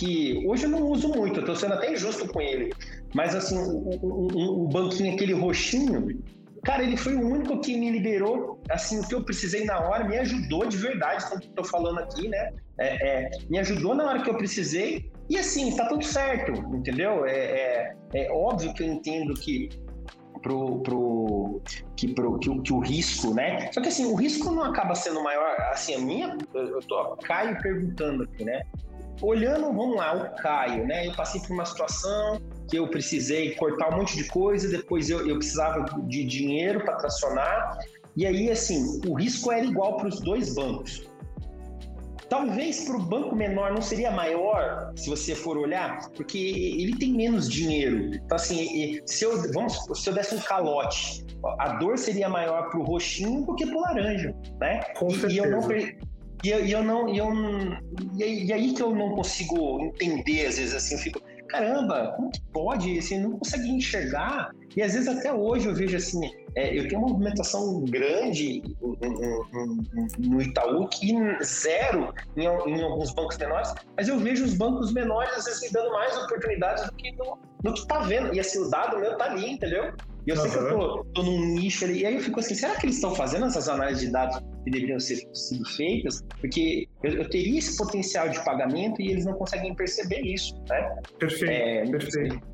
que 0.00 0.42
hoje 0.46 0.64
eu 0.64 0.70
não 0.70 0.82
uso 0.88 1.08
muito, 1.08 1.36
eu 1.36 1.40
estou 1.40 1.54
sendo 1.54 1.74
até 1.74 1.92
injusto 1.92 2.26
com 2.26 2.40
ele, 2.40 2.72
mas 3.14 3.34
assim, 3.34 3.58
o, 3.58 3.98
o, 4.02 4.64
o, 4.64 4.68
banquinho, 4.68 5.12
aquele 5.12 5.34
roxinho, 5.34 6.18
Cara, 6.62 6.82
ele 6.82 6.96
foi 6.96 7.14
o 7.14 7.26
único 7.26 7.58
que 7.62 7.74
me 7.74 7.90
liberou, 7.90 8.60
assim, 8.68 9.00
o 9.00 9.08
que 9.08 9.14
eu 9.14 9.24
precisei 9.24 9.64
na 9.64 9.80
hora, 9.80 10.04
me 10.04 10.18
ajudou 10.18 10.66
de 10.66 10.76
verdade, 10.76 11.26
como 11.26 11.40
estou 11.40 11.64
falando 11.64 12.00
aqui, 12.00 12.28
né? 12.28 12.52
É, 12.78 13.08
é, 13.08 13.30
me 13.48 13.58
ajudou 13.58 13.94
na 13.94 14.04
hora 14.04 14.22
que 14.22 14.28
eu 14.28 14.36
precisei 14.36 15.10
e 15.30 15.38
assim, 15.38 15.74
tá 15.74 15.86
tudo 15.88 16.04
certo, 16.04 16.52
entendeu? 16.74 17.24
É, 17.24 17.32
é, 17.32 17.94
é 18.14 18.30
óbvio 18.30 18.74
que 18.74 18.82
eu 18.82 18.88
entendo 18.88 19.32
que 19.32 19.70
pro, 20.42 20.80
pro, 20.80 21.62
que, 21.96 22.08
pro, 22.08 22.38
que, 22.38 22.60
que 22.60 22.72
o 22.74 22.78
risco, 22.78 23.32
né? 23.32 23.72
Só 23.72 23.80
que 23.80 23.88
assim, 23.88 24.04
o 24.04 24.14
risco 24.14 24.50
não 24.50 24.64
acaba 24.64 24.94
sendo 24.94 25.22
maior, 25.22 25.58
assim, 25.72 25.94
a 25.94 25.98
minha, 25.98 26.36
eu 26.52 26.80
tô, 26.80 27.16
Caio 27.22 27.58
perguntando 27.62 28.24
aqui, 28.24 28.44
né? 28.44 28.60
Olhando, 29.22 29.66
vamos 29.66 29.96
lá, 29.96 30.14
o 30.14 30.42
Caio, 30.42 30.86
né? 30.86 31.06
Eu 31.06 31.14
passei 31.14 31.40
por 31.42 31.52
uma 31.52 31.66
situação, 31.66 32.40
que 32.68 32.78
eu 32.78 32.88
precisei 32.88 33.54
cortar 33.54 33.92
um 33.92 33.98
monte 33.98 34.16
de 34.16 34.24
coisa, 34.24 34.68
depois 34.68 35.10
eu, 35.10 35.26
eu 35.28 35.36
precisava 35.36 35.84
de 36.06 36.24
dinheiro 36.24 36.82
para 36.84 36.96
tracionar. 36.96 37.78
E 38.16 38.26
aí, 38.26 38.50
assim, 38.50 39.00
o 39.06 39.14
risco 39.14 39.52
era 39.52 39.64
igual 39.64 39.96
para 39.96 40.08
os 40.08 40.20
dois 40.20 40.54
bancos. 40.54 41.08
Talvez 42.30 42.84
para 42.84 42.96
o 42.96 43.00
banco 43.00 43.34
menor 43.34 43.72
não 43.72 43.82
seria 43.82 44.10
maior, 44.12 44.92
se 44.94 45.10
você 45.10 45.34
for 45.34 45.58
olhar, 45.58 46.08
porque 46.10 46.38
ele 46.38 46.96
tem 46.96 47.12
menos 47.12 47.48
dinheiro. 47.48 48.14
Então, 48.14 48.36
assim, 48.36 49.00
se 49.04 49.24
eu, 49.24 49.52
vamos, 49.52 49.76
se 49.94 50.08
eu 50.08 50.14
desse 50.14 50.36
um 50.36 50.38
calote, 50.38 51.26
a 51.58 51.76
dor 51.78 51.98
seria 51.98 52.28
maior 52.28 52.70
para 52.70 52.78
o 52.78 52.84
roxinho 52.84 53.44
do 53.44 53.54
que 53.56 53.66
para 53.66 53.76
o 53.76 53.80
laranja, 53.80 54.34
né? 54.60 54.80
Com 54.96 55.08
e, 55.08 55.14
certeza. 55.14 55.32
E 55.32 55.38
eu 55.38 55.50
não, 55.50 55.60
e 56.42 56.48
e 56.48 56.72
eu 56.72 56.82
não, 56.82 57.08
e, 57.08 57.18
eu, 57.18 57.32
e 58.16 58.52
aí 58.52 58.72
que 58.72 58.82
eu 58.82 58.94
não 58.94 59.14
consigo 59.14 59.80
entender, 59.84 60.46
às 60.46 60.58
vezes, 60.58 60.74
assim, 60.74 60.94
eu 60.94 61.00
fico, 61.00 61.20
caramba, 61.50 62.12
como 62.16 62.30
que 62.30 62.40
pode? 62.52 62.98
Assim, 62.98 63.18
não 63.18 63.32
consegue 63.32 63.68
enxergar. 63.68 64.50
E 64.76 64.82
às 64.82 64.94
vezes 64.94 65.08
até 65.08 65.32
hoje 65.32 65.66
eu 65.66 65.74
vejo 65.74 65.96
assim, 65.96 66.20
é, 66.54 66.78
eu 66.78 66.86
tenho 66.88 67.00
uma 67.00 67.08
movimentação 67.08 67.84
grande 67.84 68.62
no 70.18 70.40
Itaú 70.40 70.86
que 70.88 71.12
zero 71.42 72.14
em, 72.36 72.44
em, 72.44 72.82
alguns 72.82 73.12
bancos 73.12 73.36
menores, 73.36 73.74
mas 73.96 74.08
eu 74.08 74.18
vejo 74.18 74.44
os 74.44 74.54
bancos 74.54 74.92
menores 74.92 75.36
às 75.36 75.44
vezes 75.44 75.62
me 75.62 75.70
dando 75.72 75.90
mais 75.90 76.16
oportunidades 76.16 76.86
do 76.86 76.92
que 76.92 77.10
no, 77.12 77.38
no 77.64 77.74
que 77.74 77.86
tá 77.86 78.00
vendo. 78.00 78.32
E 78.32 78.38
assim, 78.38 78.60
o 78.60 78.70
dado 78.70 78.98
meu 78.98 79.16
tá 79.16 79.24
ali, 79.24 79.50
entendeu? 79.50 79.92
E 80.26 80.30
eu 80.30 80.36
uhum. 80.36 80.42
sei 80.42 80.50
que 80.50 80.58
eu 80.58 80.68
tô, 80.68 81.04
tô 81.14 81.22
num 81.22 81.54
nicho 81.54 81.84
ali. 81.84 82.00
E 82.00 82.06
aí 82.06 82.14
eu 82.14 82.20
fico 82.20 82.40
assim, 82.40 82.54
será 82.54 82.74
que 82.76 82.86
eles 82.86 82.96
estão 82.96 83.14
fazendo 83.14 83.46
essas 83.46 83.68
análises 83.68 84.04
de 84.04 84.12
dados 84.12 84.38
que 84.64 84.70
deveriam 84.70 85.00
ser 85.00 85.26
sido 85.32 85.64
feitas? 85.70 86.22
Porque 86.40 86.88
eu, 87.02 87.12
eu, 87.12 87.28
teria 87.28 87.58
esse 87.58 87.76
potencial 87.76 88.28
de 88.28 88.42
pagamento 88.44 89.00
e 89.00 89.10
eles 89.10 89.24
não 89.24 89.34
conseguem 89.34 89.74
perceber 89.74 90.20
isso, 90.20 90.54
né? 90.68 90.96
Perfeito, 91.18 91.52
é, 91.52 91.90
perfeito. 91.90 92.50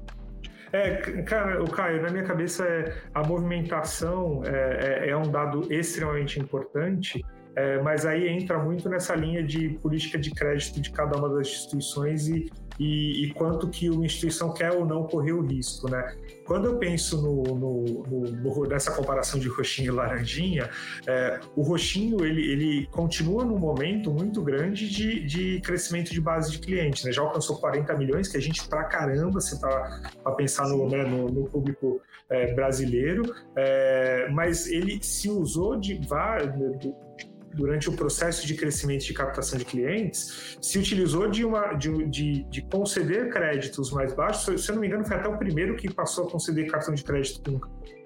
É, 0.72 1.22
cara, 1.22 1.62
o 1.62 1.70
Caio, 1.70 2.02
na 2.02 2.10
minha 2.10 2.24
cabeça, 2.24 2.64
é, 2.64 2.94
a 3.14 3.22
movimentação 3.22 4.42
é, 4.44 5.06
é, 5.06 5.10
é 5.10 5.16
um 5.16 5.30
dado 5.30 5.72
extremamente 5.72 6.40
importante, 6.40 7.24
é, 7.54 7.80
mas 7.80 8.04
aí 8.04 8.28
entra 8.28 8.58
muito 8.58 8.88
nessa 8.88 9.14
linha 9.14 9.42
de 9.42 9.70
política 9.80 10.18
de 10.18 10.30
crédito 10.30 10.80
de 10.80 10.90
cada 10.90 11.16
uma 11.16 11.28
das 11.30 11.48
instituições 11.48 12.28
e, 12.28 12.50
e, 12.78 13.24
e 13.24 13.30
quanto 13.32 13.68
que 13.68 13.88
uma 13.90 14.04
instituição 14.04 14.52
quer 14.52 14.72
ou 14.72 14.84
não 14.84 15.04
correr 15.04 15.32
o 15.32 15.40
risco, 15.40 15.90
né? 15.90 16.16
Quando 16.44 16.66
eu 16.66 16.78
penso 16.78 17.20
no, 17.20 17.42
no, 17.42 18.02
no, 18.04 18.66
nessa 18.68 18.92
comparação 18.92 19.40
de 19.40 19.48
roxinho 19.48 19.88
e 19.88 19.90
laranjinha, 19.90 20.70
é, 21.06 21.40
o 21.56 21.62
roxinho 21.62 22.24
ele, 22.24 22.40
ele 22.50 22.86
continua 22.92 23.44
num 23.44 23.58
momento 23.58 24.12
muito 24.12 24.40
grande 24.42 24.88
de, 24.88 25.24
de 25.24 25.60
crescimento 25.60 26.12
de 26.12 26.20
base 26.20 26.52
de 26.52 26.58
clientes, 26.60 27.04
né? 27.04 27.12
Já 27.12 27.22
alcançou 27.22 27.58
40 27.58 27.94
milhões, 27.96 28.28
que 28.28 28.36
a 28.36 28.40
gente 28.40 28.66
pra 28.68 28.84
caramba, 28.84 29.40
se 29.40 29.60
tá 29.60 30.00
para 30.22 30.32
pensar 30.32 30.68
no, 30.68 30.88
né, 30.88 31.02
no, 31.04 31.46
público 31.48 32.00
é, 32.30 32.54
brasileiro, 32.54 33.34
é, 33.56 34.28
mas 34.30 34.66
ele 34.66 35.02
se 35.02 35.28
usou 35.28 35.78
de 35.78 35.94
vários 36.06 36.54
durante 37.56 37.88
o 37.88 37.92
processo 37.92 38.46
de 38.46 38.54
crescimento 38.54 39.04
de 39.04 39.14
captação 39.14 39.58
de 39.58 39.64
clientes, 39.64 40.56
se 40.60 40.78
utilizou 40.78 41.28
de, 41.28 41.44
uma, 41.44 41.72
de, 41.72 42.06
de, 42.06 42.44
de, 42.44 42.62
conceder 42.62 43.30
créditos 43.30 43.90
mais 43.90 44.14
baixos. 44.14 44.64
Se 44.64 44.70
eu 44.70 44.74
não 44.74 44.82
me 44.82 44.88
engano, 44.88 45.04
foi 45.04 45.16
até 45.16 45.28
o 45.28 45.38
primeiro 45.38 45.74
que 45.74 45.92
passou 45.92 46.26
a 46.26 46.30
conceder 46.30 46.70
cartão 46.70 46.94
de 46.94 47.02
crédito 47.02 47.50
com, 47.50 47.60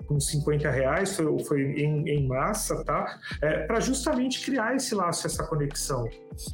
com 0.06 0.20
50 0.20 0.70
reais, 0.70 1.16
foi, 1.16 1.44
foi 1.44 1.62
em, 1.62 2.08
em 2.08 2.26
massa, 2.26 2.84
tá? 2.84 3.18
É, 3.42 3.66
Para 3.66 3.80
justamente 3.80 4.44
criar 4.44 4.76
esse 4.76 4.94
laço, 4.94 5.26
essa 5.26 5.44
conexão. 5.44 6.08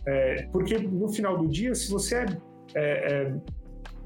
É, 0.06 0.48
porque 0.50 0.78
no 0.78 1.08
final 1.08 1.38
do 1.38 1.48
dia, 1.48 1.74
se 1.74 1.90
você 1.90 2.16
é, 2.16 2.26
é, 2.74 2.82
é 3.12 3.34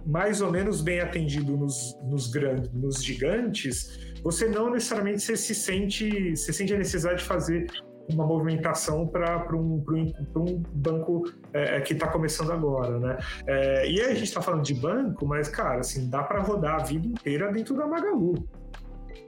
mais 0.07 0.41
ou 0.41 0.51
menos 0.51 0.81
bem 0.81 1.01
atendido 1.01 1.57
nos, 1.57 1.97
nos 2.03 2.29
grandes, 2.29 2.73
nos 2.73 3.05
gigantes, 3.05 4.11
você 4.23 4.49
não 4.49 4.71
necessariamente 4.71 5.23
você 5.23 5.37
se 5.37 5.55
sente, 5.55 6.37
você 6.37 6.53
sente 6.53 6.75
a 6.75 6.79
necessidade 6.79 7.21
de 7.21 7.25
fazer 7.25 7.67
uma 8.09 8.27
movimentação 8.27 9.07
para 9.07 9.55
um, 9.55 9.85
um, 9.89 10.13
um 10.37 10.63
banco 10.73 11.31
é, 11.53 11.77
é 11.77 11.81
que 11.81 11.93
está 11.93 12.09
começando 12.09 12.53
agora, 12.53 12.99
né? 12.99 13.19
É, 13.47 13.91
e 13.91 14.01
aí 14.01 14.13
a 14.13 14.15
gente 14.15 14.25
está 14.25 14.43
falando 14.43 14.63
de 14.63 14.75
banco, 14.75 15.27
mas, 15.27 15.49
cara, 15.49 15.81
assim, 15.81 16.09
dá 16.09 16.23
para 16.23 16.41
rodar 16.41 16.81
a 16.81 16.85
vida 16.85 17.07
inteira 17.07 17.53
dentro 17.53 17.77
da 17.77 17.87
Magalu. 17.87 18.35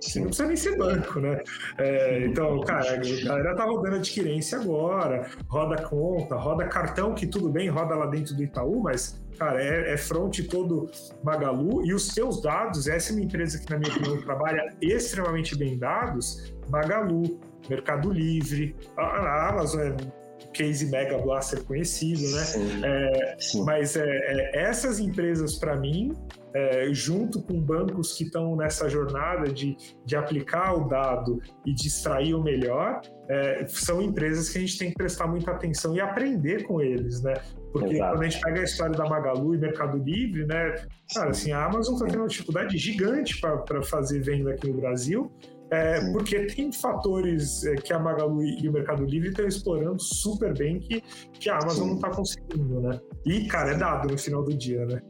Assim, 0.05 0.21
não 0.21 0.27
precisa 0.29 0.49
nem 0.49 0.57
ser 0.57 0.77
banco, 0.77 1.21
né? 1.21 1.41
É, 1.79 2.27
então, 2.27 2.61
cara, 2.63 2.95
a 2.95 3.25
galera 3.25 3.55
tá 3.55 3.65
rodando 3.65 3.97
adquirência 3.97 4.59
agora, 4.59 5.31
roda 5.47 5.81
conta, 5.83 6.35
roda 6.35 6.67
cartão, 6.67 7.15
que 7.15 7.27
tudo 7.27 7.49
bem, 7.49 7.69
roda 7.69 7.95
lá 7.95 8.07
dentro 8.07 8.35
do 8.35 8.43
Itaú, 8.43 8.81
mas, 8.83 9.23
cara, 9.39 9.63
é, 9.63 9.93
é 9.93 9.97
front 9.97 10.41
todo 10.51 10.91
Magalu 11.23 11.87
e 11.87 11.95
os 11.95 12.09
seus 12.09 12.43
dados, 12.43 12.89
essa 12.89 13.13
é 13.13 13.15
uma 13.15 13.25
empresa 13.25 13.61
que, 13.61 13.71
na 13.71 13.79
minha 13.79 13.95
opinião, 13.95 14.21
trabalha 14.23 14.75
extremamente 14.81 15.57
bem 15.57 15.79
dados, 15.79 16.53
Magalu. 16.69 17.41
Mercado 17.69 18.11
Livre, 18.11 18.75
a 18.97 19.49
Amazon 19.49 19.81
é 19.81 19.97
case 20.53 20.87
mega 20.87 21.19
blaster 21.19 21.63
conhecido, 21.65 22.23
né? 22.23 22.45
Sim, 22.45 22.85
é, 22.85 23.37
sim. 23.39 23.65
Mas 23.65 23.97
é, 23.97 24.05
é, 24.05 24.63
essas 24.63 24.99
empresas, 24.99 25.57
para 25.57 25.77
mim, 25.77 26.13
é, 26.55 26.89
junto 26.93 27.43
com 27.43 27.61
bancos 27.61 28.13
que 28.15 28.25
estão 28.25 28.57
nessa 28.57 28.89
jornada 28.89 29.51
de, 29.51 29.77
de 30.05 30.17
aplicar 30.17 30.75
o 30.75 30.89
dado 30.89 31.41
e 31.65 31.73
de 31.73 31.89
extrair 31.89 32.35
o 32.35 32.43
melhor, 32.43 33.01
é, 33.29 33.65
são 33.67 34.03
empresas 34.03 34.49
que 34.49 34.59
a 34.59 34.61
gente 34.61 34.79
tem 34.79 34.91
que 34.91 34.97
prestar 34.97 35.27
muita 35.27 35.53
atenção 35.53 35.95
e 35.95 36.01
aprender 36.01 36.65
com 36.65 36.81
eles, 36.81 37.23
né? 37.23 37.35
Porque 37.73 37.95
Exato. 37.95 38.13
quando 38.13 38.23
a 38.23 38.29
gente 38.29 38.43
pega 38.43 38.61
a 38.61 38.65
história 38.65 38.95
da 38.95 39.09
Magalu 39.09 39.55
e 39.55 39.59
Mercado 39.59 39.97
Livre, 39.97 40.45
né? 40.45 40.75
Cara, 41.15 41.31
assim, 41.31 41.53
a 41.53 41.65
Amazon 41.65 41.95
está 41.95 42.07
tendo 42.07 42.21
uma 42.21 42.29
dificuldade 42.29 42.77
gigante 42.77 43.41
para 43.41 43.83
fazer 43.83 44.21
venda 44.21 44.53
aqui 44.53 44.69
no 44.69 44.79
Brasil 44.79 45.33
é, 45.73 46.13
porque 46.13 46.39
tem 46.47 46.71
fatores 46.71 47.65
é, 47.65 47.75
que 47.77 47.95
a 47.95 47.99
Magalu 47.99 48.45
e 48.45 48.69
o 48.69 48.73
Mercado 48.73 49.07
Livre 49.07 49.31
estão 49.31 49.47
explorando 49.47 50.03
super 50.03 50.53
bem 50.53 50.79
que, 50.79 51.01
que 51.33 51.49
a 51.49 51.55
Amazon 51.55 51.85
Sim. 51.85 51.89
não 51.89 51.95
está 51.95 52.11
conseguindo, 52.11 52.81
né? 52.81 53.01
E, 53.25 53.47
cara, 53.47 53.71
é 53.71 53.79
dado 53.79 54.09
no 54.09 54.19
final 54.19 54.45
do 54.45 54.53
dia, 54.53 54.85
né? 54.85 55.01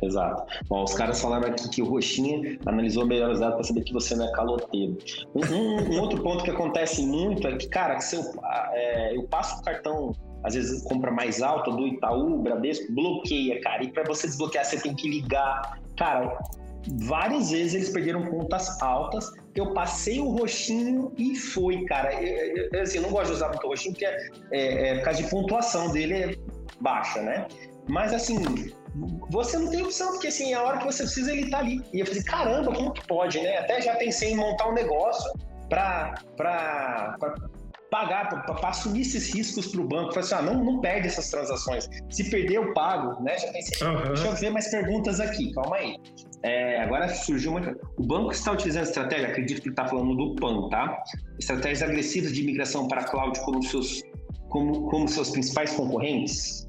Exato. 0.00 0.44
Bom, 0.68 0.84
os 0.84 0.94
caras 0.94 1.20
falaram 1.20 1.48
aqui 1.48 1.68
que 1.68 1.82
o 1.82 1.86
Roxinha 1.86 2.56
analisou 2.66 3.04
melhor 3.04 3.32
os 3.32 3.40
dados 3.40 3.56
para 3.56 3.64
saber 3.64 3.82
que 3.82 3.92
você 3.92 4.14
não 4.14 4.28
é 4.28 4.32
caloteiro. 4.32 4.96
Um, 5.34 5.54
um, 5.54 5.94
um, 5.94 6.00
outro 6.00 6.22
ponto 6.22 6.44
que 6.44 6.50
acontece 6.50 7.04
muito 7.04 7.46
é 7.48 7.56
que, 7.56 7.68
cara, 7.68 7.96
que 7.96 8.04
se 8.04 8.14
eu, 8.14 8.22
é, 8.72 9.16
eu 9.16 9.24
passo 9.24 9.60
o 9.60 9.64
cartão, 9.64 10.12
às 10.44 10.54
vezes 10.54 10.84
compra 10.84 11.10
mais 11.10 11.42
alto 11.42 11.72
do 11.72 11.86
Itaú, 11.86 12.38
Bradesco, 12.38 12.92
bloqueia, 12.92 13.60
cara. 13.60 13.82
E 13.82 13.90
para 13.90 14.04
você 14.04 14.28
desbloquear, 14.28 14.64
você 14.64 14.80
tem 14.80 14.94
que 14.94 15.08
ligar. 15.08 15.80
Cara, 15.96 16.38
várias 16.88 17.50
vezes 17.50 17.74
eles 17.74 17.88
perderam 17.90 18.24
contas 18.26 18.80
altas. 18.82 19.30
Eu 19.54 19.72
passei 19.74 20.20
o 20.20 20.30
roxinho 20.30 21.12
e 21.16 21.36
foi, 21.36 21.84
cara. 21.84 22.12
Eu, 22.14 22.68
eu, 22.72 22.82
assim, 22.82 22.98
eu 22.98 23.02
não 23.02 23.10
gosto 23.10 23.26
de 23.26 23.32
usar 23.32 23.48
muito 23.48 23.66
o 23.66 23.70
roxinho 23.70 23.94
porque 23.94 24.06
é, 24.06 24.28
é, 24.52 24.88
é, 24.88 24.94
por 24.96 25.04
causa 25.04 25.22
de 25.22 25.30
pontuação 25.30 25.92
dele 25.92 26.14
é 26.14 26.36
baixa, 26.80 27.20
né? 27.20 27.46
Mas 27.88 28.12
assim, 28.12 28.38
você 29.28 29.58
não 29.58 29.70
tem 29.70 29.82
opção, 29.82 30.12
porque 30.12 30.28
assim, 30.28 30.54
a 30.54 30.62
hora 30.62 30.78
que 30.78 30.84
você 30.84 31.02
precisa, 31.02 31.32
ele 31.32 31.50
tá 31.50 31.58
ali. 31.58 31.82
E 31.92 32.00
eu 32.00 32.06
falei, 32.06 32.22
caramba, 32.22 32.72
como 32.72 32.92
que 32.92 33.06
pode, 33.06 33.40
né? 33.40 33.58
Até 33.58 33.80
já 33.80 33.96
pensei 33.96 34.32
em 34.32 34.36
montar 34.36 34.68
um 34.68 34.74
negócio 34.74 35.32
para 35.68 36.14
pagar, 37.90 38.28
para 38.44 38.68
assumir 38.68 39.02
esses 39.02 39.32
riscos 39.34 39.66
para 39.68 39.80
o 39.80 39.84
banco. 39.84 40.12
Falei 40.12 40.20
assim, 40.20 40.34
ah, 40.34 40.42
não, 40.42 40.64
não 40.64 40.80
perde 40.80 41.08
essas 41.08 41.28
transações. 41.30 41.88
Se 42.08 42.30
perder, 42.30 42.54
eu 42.54 42.72
pago, 42.72 43.22
né? 43.22 43.36
Já 43.38 43.52
pensei, 43.52 43.86
uhum. 43.86 44.04
deixa 44.04 44.26
eu 44.26 44.34
ver 44.34 44.50
mais 44.50 44.70
perguntas 44.70 45.20
aqui, 45.20 45.52
calma 45.52 45.76
aí. 45.76 45.96
É, 46.42 46.80
agora 46.82 47.08
surgiu 47.08 47.52
uma. 47.52 47.76
O 47.96 48.02
banco 48.02 48.32
está 48.32 48.52
utilizando 48.52 48.84
estratégia, 48.84 49.28
acredito 49.28 49.62
que 49.62 49.68
está 49.68 49.86
falando 49.86 50.14
do 50.14 50.34
PAN, 50.36 50.68
tá? 50.68 51.02
Estratégias 51.38 51.82
agressivas 51.82 52.32
de 52.32 52.42
migração 52.42 52.88
para 52.88 53.04
cloud 53.04 53.38
como 53.40 53.62
seus, 53.62 54.02
como, 54.48 54.88
como 54.88 55.06
seus 55.06 55.30
principais 55.30 55.72
concorrentes? 55.72 56.66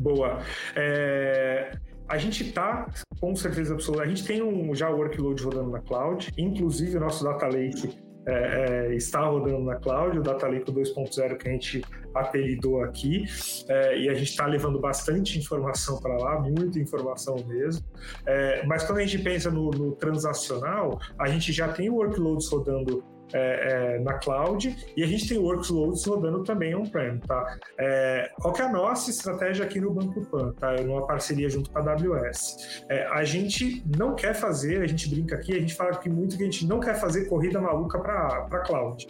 Boa. 0.00 0.40
É, 0.74 1.70
a 2.08 2.18
gente 2.18 2.44
está, 2.44 2.86
com 3.20 3.34
certeza 3.36 3.74
absoluta, 3.74 4.02
a 4.02 4.06
gente 4.06 4.24
tem 4.24 4.42
um, 4.42 4.74
já 4.74 4.90
o 4.90 4.96
workload 4.96 5.42
rodando 5.42 5.70
na 5.70 5.80
cloud, 5.80 6.32
inclusive 6.36 6.96
o 6.96 7.00
nosso 7.00 7.24
Data 7.24 7.46
Lake 7.46 8.05
é, 8.26 8.88
é, 8.90 8.94
está 8.94 9.20
rodando 9.20 9.60
na 9.60 9.76
cloud, 9.76 10.18
o 10.18 10.22
Data 10.22 10.48
Lake 10.48 10.70
2.0 10.70 11.36
que 11.36 11.48
a 11.48 11.52
gente 11.52 11.82
apelidou 12.14 12.82
aqui, 12.82 13.24
é, 13.68 13.98
e 13.98 14.08
a 14.08 14.14
gente 14.14 14.30
está 14.30 14.46
levando 14.46 14.80
bastante 14.80 15.38
informação 15.38 16.00
para 16.00 16.16
lá, 16.16 16.40
muita 16.40 16.78
informação 16.78 17.36
mesmo. 17.46 17.86
É, 18.26 18.64
mas 18.66 18.84
quando 18.84 18.98
a 18.98 19.06
gente 19.06 19.22
pensa 19.22 19.50
no, 19.50 19.70
no 19.70 19.92
transacional, 19.92 20.98
a 21.18 21.28
gente 21.28 21.52
já 21.52 21.68
tem 21.68 21.88
workloads 21.88 22.48
rodando 22.50 23.04
é, 23.32 23.96
é, 23.96 23.98
na 24.00 24.14
cloud 24.14 24.76
e 24.96 25.02
a 25.02 25.06
gente 25.06 25.28
tem 25.28 25.38
workloads 25.38 26.04
rodando 26.04 26.44
também 26.44 26.74
on-prem, 26.74 27.18
tá? 27.18 27.56
É, 27.78 28.30
qual 28.36 28.52
que 28.52 28.62
é 28.62 28.64
a 28.66 28.72
nossa 28.72 29.10
estratégia 29.10 29.64
aqui 29.64 29.80
no 29.80 29.92
Banco 29.92 30.24
Pan, 30.26 30.52
tá? 30.52 30.72
Numa 30.82 31.06
parceria 31.06 31.48
junto 31.48 31.70
com 31.70 31.78
a 31.78 31.82
AWS. 31.82 32.84
É, 32.88 33.06
a 33.06 33.24
gente 33.24 33.82
não 33.96 34.14
quer 34.14 34.34
fazer, 34.34 34.82
a 34.82 34.86
gente 34.86 35.08
brinca 35.08 35.36
aqui, 35.36 35.52
a 35.54 35.60
gente 35.60 35.74
fala 35.74 35.96
que 35.96 36.08
muito 36.08 36.36
que 36.36 36.42
a 36.42 36.46
gente 36.46 36.66
não 36.66 36.80
quer 36.80 36.94
fazer 36.94 37.26
corrida 37.26 37.60
maluca 37.60 37.98
para 37.98 38.60
cloud. 38.60 39.06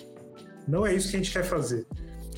Não 0.67 0.87
é 0.87 0.95
isso 0.95 1.11
que 1.11 1.17
a 1.17 1.19
gente 1.21 1.33
quer 1.33 1.45
fazer. 1.45 1.87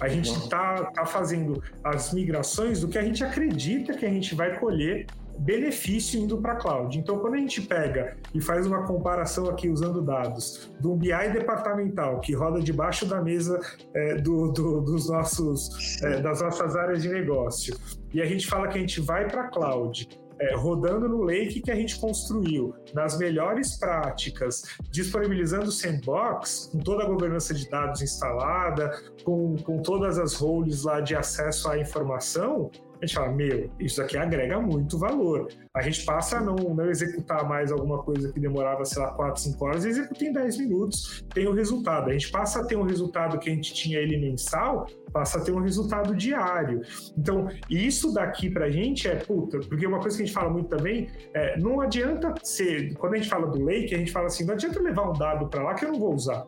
A 0.00 0.08
gente 0.08 0.30
está 0.30 0.84
tá 0.92 1.04
fazendo 1.04 1.62
as 1.82 2.12
migrações 2.12 2.80
do 2.80 2.88
que 2.88 2.98
a 2.98 3.02
gente 3.02 3.24
acredita 3.24 3.94
que 3.94 4.06
a 4.06 4.10
gente 4.10 4.34
vai 4.34 4.56
colher 4.58 5.06
benefício 5.38 6.20
indo 6.20 6.38
para 6.38 6.52
a 6.52 6.56
cloud. 6.56 6.98
Então, 6.98 7.18
quando 7.18 7.34
a 7.34 7.38
gente 7.38 7.62
pega 7.62 8.16
e 8.34 8.40
faz 8.40 8.66
uma 8.66 8.84
comparação 8.84 9.48
aqui 9.48 9.68
usando 9.68 10.02
dados 10.02 10.70
do 10.80 10.94
BI 10.94 11.30
departamental 11.32 12.20
que 12.20 12.34
roda 12.34 12.60
debaixo 12.60 13.06
da 13.06 13.22
mesa 13.22 13.60
é, 13.94 14.16
do, 14.16 14.52
do, 14.52 14.80
dos 14.80 15.08
nossos, 15.08 16.02
é, 16.02 16.20
das 16.20 16.40
nossas 16.40 16.76
áreas 16.76 17.02
de 17.02 17.08
negócio, 17.08 17.76
e 18.12 18.20
a 18.20 18.26
gente 18.26 18.46
fala 18.46 18.68
que 18.68 18.78
a 18.78 18.80
gente 18.80 19.00
vai 19.00 19.28
para 19.28 19.42
a 19.42 19.48
cloud 19.48 20.08
é, 20.40 20.54
rodando 20.54 21.08
no 21.08 21.22
Lake 21.22 21.60
que 21.60 21.70
a 21.70 21.74
gente 21.74 21.98
construiu, 21.98 22.74
nas 22.94 23.18
melhores 23.18 23.76
práticas, 23.76 24.62
disponibilizando 24.90 25.66
o 25.66 25.72
sandbox, 25.72 26.70
com 26.72 26.78
toda 26.78 27.02
a 27.02 27.06
governança 27.06 27.52
de 27.52 27.68
dados 27.68 28.02
instalada, 28.02 29.02
com, 29.24 29.56
com 29.56 29.82
todas 29.82 30.18
as 30.18 30.34
roles 30.34 30.84
lá 30.84 31.00
de 31.00 31.14
acesso 31.14 31.68
à 31.68 31.78
informação, 31.78 32.70
a 33.00 33.06
gente 33.06 33.14
fala, 33.14 33.32
meu, 33.32 33.70
isso 33.78 34.02
aqui 34.02 34.16
agrega 34.16 34.60
muito 34.60 34.98
valor. 34.98 35.48
A 35.74 35.82
gente 35.82 36.04
passa 36.04 36.38
a 36.38 36.40
não, 36.40 36.56
não 36.56 36.90
executar 36.90 37.48
mais 37.48 37.70
alguma 37.70 38.02
coisa 38.02 38.32
que 38.32 38.40
demorava, 38.40 38.84
sei 38.84 39.00
lá, 39.00 39.12
4, 39.12 39.40
5 39.40 39.64
horas, 39.64 39.84
executa 39.84 40.24
em 40.24 40.32
10 40.32 40.58
minutos, 40.58 41.24
tem 41.32 41.46
o 41.46 41.52
resultado. 41.52 42.10
A 42.10 42.12
gente 42.12 42.30
passa 42.30 42.60
a 42.60 42.66
ter 42.66 42.76
um 42.76 42.82
resultado 42.82 43.38
que 43.38 43.48
a 43.48 43.54
gente 43.54 43.72
tinha 43.72 43.98
ele 43.98 44.16
mensal, 44.16 44.86
passa 45.12 45.38
a 45.38 45.40
ter 45.40 45.52
um 45.52 45.60
resultado 45.60 46.14
diário. 46.14 46.82
Então, 47.16 47.48
isso 47.70 48.12
daqui 48.12 48.50
pra 48.50 48.68
gente 48.68 49.06
é 49.06 49.14
puta, 49.14 49.60
porque 49.60 49.86
uma 49.86 50.00
coisa 50.00 50.16
que 50.16 50.22
a 50.24 50.26
gente 50.26 50.34
fala 50.34 50.50
muito 50.50 50.68
também 50.68 51.08
é, 51.34 51.58
não 51.58 51.80
adianta 51.80 52.34
ser, 52.42 52.94
quando 52.94 53.14
a 53.14 53.16
gente 53.16 53.28
fala 53.28 53.46
do 53.46 53.64
lake, 53.64 53.94
a 53.94 53.98
gente 53.98 54.10
fala 54.10 54.26
assim, 54.26 54.44
não 54.44 54.54
adianta 54.54 54.82
levar 54.82 55.08
um 55.08 55.12
dado 55.12 55.48
para 55.48 55.62
lá 55.62 55.74
que 55.74 55.84
eu 55.84 55.92
não 55.92 56.00
vou 56.00 56.14
usar. 56.14 56.44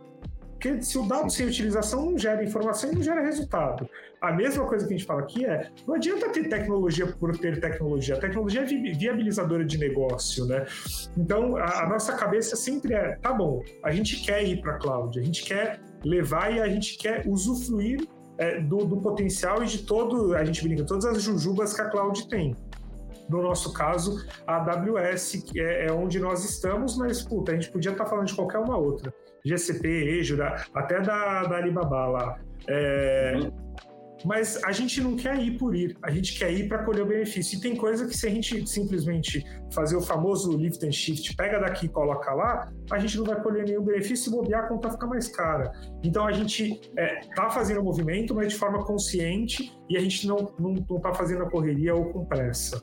Porque 0.60 0.82
se 0.82 0.98
o 0.98 1.08
dado 1.08 1.30
sem 1.30 1.46
utilização 1.46 2.04
não 2.04 2.18
gera 2.18 2.44
informação 2.44 2.92
e 2.92 2.94
não 2.94 3.02
gera 3.02 3.22
resultado. 3.22 3.88
A 4.20 4.30
mesma 4.30 4.66
coisa 4.66 4.86
que 4.86 4.92
a 4.92 4.96
gente 4.96 5.06
fala 5.06 5.22
aqui 5.22 5.46
é: 5.46 5.70
não 5.88 5.94
adianta 5.94 6.28
ter 6.28 6.50
tecnologia 6.50 7.06
por 7.06 7.34
ter 7.38 7.58
tecnologia. 7.58 8.16
A 8.16 8.20
tecnologia 8.20 8.60
é 8.60 8.64
viabilizadora 8.66 9.64
de 9.64 9.78
negócio, 9.78 10.44
né? 10.44 10.66
Então, 11.16 11.56
a, 11.56 11.84
a 11.84 11.88
nossa 11.88 12.12
cabeça 12.12 12.56
sempre 12.56 12.92
é: 12.92 13.16
tá 13.16 13.32
bom, 13.32 13.62
a 13.82 13.90
gente 13.90 14.22
quer 14.22 14.44
ir 14.44 14.60
para 14.60 14.74
a 14.74 14.78
cloud, 14.78 15.18
a 15.18 15.22
gente 15.22 15.42
quer 15.44 15.80
levar 16.04 16.54
e 16.54 16.60
a 16.60 16.68
gente 16.68 16.98
quer 16.98 17.26
usufruir 17.26 18.06
é, 18.36 18.60
do, 18.60 18.84
do, 18.84 18.98
potencial 18.98 19.62
e 19.62 19.66
de 19.66 19.78
todo, 19.84 20.34
a 20.34 20.44
gente 20.44 20.62
brinca, 20.62 20.84
todas 20.84 21.06
as 21.06 21.22
jujubas 21.22 21.72
que 21.72 21.80
a 21.80 21.88
cloud 21.88 22.28
tem. 22.28 22.54
No 23.30 23.40
nosso 23.42 23.72
caso, 23.72 24.26
a 24.46 24.56
AWS 24.56 25.42
é, 25.56 25.86
é 25.86 25.92
onde 25.92 26.18
nós 26.18 26.44
estamos, 26.44 26.98
mas 26.98 27.22
puta, 27.22 27.52
a 27.52 27.54
gente 27.54 27.70
podia 27.70 27.92
estar 27.92 28.04
tá 28.04 28.10
falando 28.10 28.26
de 28.26 28.34
qualquer 28.34 28.58
uma 28.58 28.76
outra. 28.76 29.14
GCP, 29.44 30.18
Azure, 30.20 30.42
até 30.74 31.00
da, 31.00 31.44
da 31.44 31.56
Alibaba 31.56 32.06
lá. 32.06 32.38
É, 32.68 33.50
mas 34.24 34.62
a 34.64 34.72
gente 34.72 35.00
não 35.00 35.16
quer 35.16 35.38
ir 35.38 35.58
por 35.58 35.74
ir, 35.74 35.96
a 36.02 36.10
gente 36.10 36.38
quer 36.38 36.52
ir 36.52 36.68
para 36.68 36.84
colher 36.84 37.02
o 37.02 37.06
benefício. 37.06 37.56
E 37.56 37.60
tem 37.60 37.74
coisa 37.74 38.06
que 38.06 38.16
se 38.16 38.26
a 38.26 38.30
gente 38.30 38.68
simplesmente 38.68 39.44
fazer 39.72 39.96
o 39.96 40.00
famoso 40.00 40.56
lift 40.56 40.84
and 40.84 40.92
shift, 40.92 41.34
pega 41.36 41.58
daqui 41.58 41.86
e 41.86 41.88
coloca 41.88 42.32
lá, 42.32 42.70
a 42.90 42.98
gente 42.98 43.16
não 43.16 43.24
vai 43.24 43.40
colher 43.40 43.64
nenhum 43.64 43.82
benefício 43.82 44.30
e 44.30 44.36
bobear 44.36 44.64
a 44.64 44.68
conta 44.68 44.90
fica 44.90 45.06
mais 45.06 45.28
cara. 45.28 45.72
Então 46.02 46.26
a 46.26 46.32
gente 46.32 46.80
é, 46.96 47.20
tá 47.34 47.48
fazendo 47.50 47.80
o 47.80 47.84
movimento, 47.84 48.34
mas 48.34 48.52
de 48.52 48.58
forma 48.58 48.84
consciente 48.84 49.72
e 49.88 49.96
a 49.96 50.00
gente 50.00 50.26
não, 50.26 50.52
não, 50.58 50.74
não 50.88 51.00
tá 51.00 51.14
fazendo 51.14 51.42
a 51.42 51.50
correria 51.50 51.94
ou 51.94 52.12
com 52.12 52.24
pressa. 52.24 52.80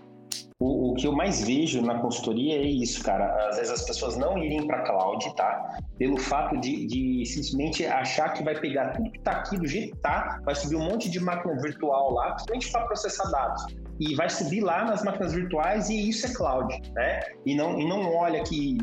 O, 0.59 0.89
o, 0.89 0.95
que 0.95 1.05
eu 1.05 1.11
mais 1.11 1.45
vejo 1.45 1.83
na 1.83 1.99
consultoria 1.99 2.57
é 2.57 2.63
isso, 2.63 3.03
cara. 3.03 3.47
Às 3.47 3.57
vezes 3.57 3.73
as 3.73 3.85
pessoas 3.85 4.17
não 4.17 4.39
irem 4.39 4.65
para 4.65 4.81
cloud, 4.81 5.35
tá? 5.35 5.77
Pelo 5.99 6.17
fato 6.17 6.59
de, 6.59 6.87
de, 6.87 7.23
simplesmente 7.27 7.85
achar 7.85 8.33
que 8.33 8.43
vai 8.43 8.59
pegar 8.59 8.93
tudo 8.93 9.11
que 9.11 9.19
está 9.19 9.33
aqui 9.33 9.55
do 9.55 9.67
jeito 9.67 9.91
que 9.91 9.97
está, 9.97 10.41
vai 10.43 10.55
subir 10.55 10.75
um 10.75 10.83
monte 10.83 11.11
de 11.11 11.19
máquina 11.19 11.55
virtual 11.61 12.11
lá, 12.11 12.31
principalmente 12.31 12.71
para 12.71 12.85
processar 12.87 13.29
dados. 13.29 13.65
E 13.99 14.15
vai 14.15 14.31
subir 14.31 14.61
lá 14.61 14.83
nas 14.83 15.03
máquinas 15.03 15.33
virtuais 15.33 15.89
e 15.89 16.09
isso 16.09 16.25
é 16.25 16.33
cloud, 16.33 16.75
né? 16.93 17.19
E 17.45 17.53
não, 17.55 17.79
e 17.79 17.87
não 17.87 18.15
olha 18.15 18.43
que, 18.43 18.79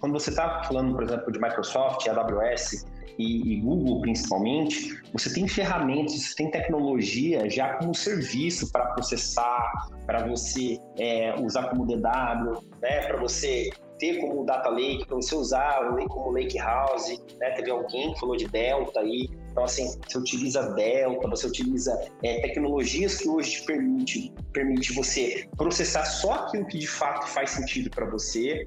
quando 0.00 0.14
você 0.14 0.30
está 0.30 0.62
falando, 0.64 0.94
por 0.94 1.02
exemplo, 1.04 1.30
de 1.30 1.38
Microsoft, 1.38 2.08
AWS, 2.08 2.86
e, 3.18 3.54
e, 3.54 3.60
Google 3.60 4.00
principalmente, 4.00 5.00
você 5.12 5.32
tem 5.32 5.48
ferramentas, 5.48 6.14
você 6.14 6.34
tem 6.36 6.50
tecnologia 6.50 7.48
já 7.50 7.74
como 7.74 7.94
serviço 7.94 8.70
para 8.70 8.86
processar, 8.86 9.88
para 10.06 10.26
você 10.26 10.78
é, 10.98 11.34
usar 11.40 11.68
como 11.70 11.84
DW, 11.84 12.62
né, 12.80 13.06
para 13.06 13.16
você 13.18 13.70
ter 13.98 14.20
como 14.20 14.44
data 14.44 14.68
lake, 14.68 15.04
para 15.06 15.16
você 15.16 15.34
usar 15.34 15.80
como 16.08 16.30
lake 16.30 16.56
house, 16.58 17.08
né? 17.38 17.50
Teve 17.50 17.70
alguém 17.70 18.12
que 18.14 18.20
falou 18.20 18.36
de 18.36 18.46
Delta 18.46 19.00
aí, 19.00 19.28
então 19.50 19.64
assim, 19.64 19.98
você 20.06 20.18
utiliza 20.18 20.72
Delta, 20.74 21.28
você 21.28 21.46
utiliza 21.46 22.00
é, 22.22 22.40
tecnologias 22.42 23.18
que 23.18 23.28
hoje 23.28 23.60
te 23.60 23.66
permite, 23.66 24.32
permite 24.52 24.92
você 24.92 25.48
processar 25.56 26.04
só 26.04 26.32
aquilo 26.34 26.66
que 26.66 26.78
de 26.78 26.86
fato 26.86 27.26
faz 27.26 27.50
sentido 27.50 27.90
para 27.90 28.06
você, 28.06 28.64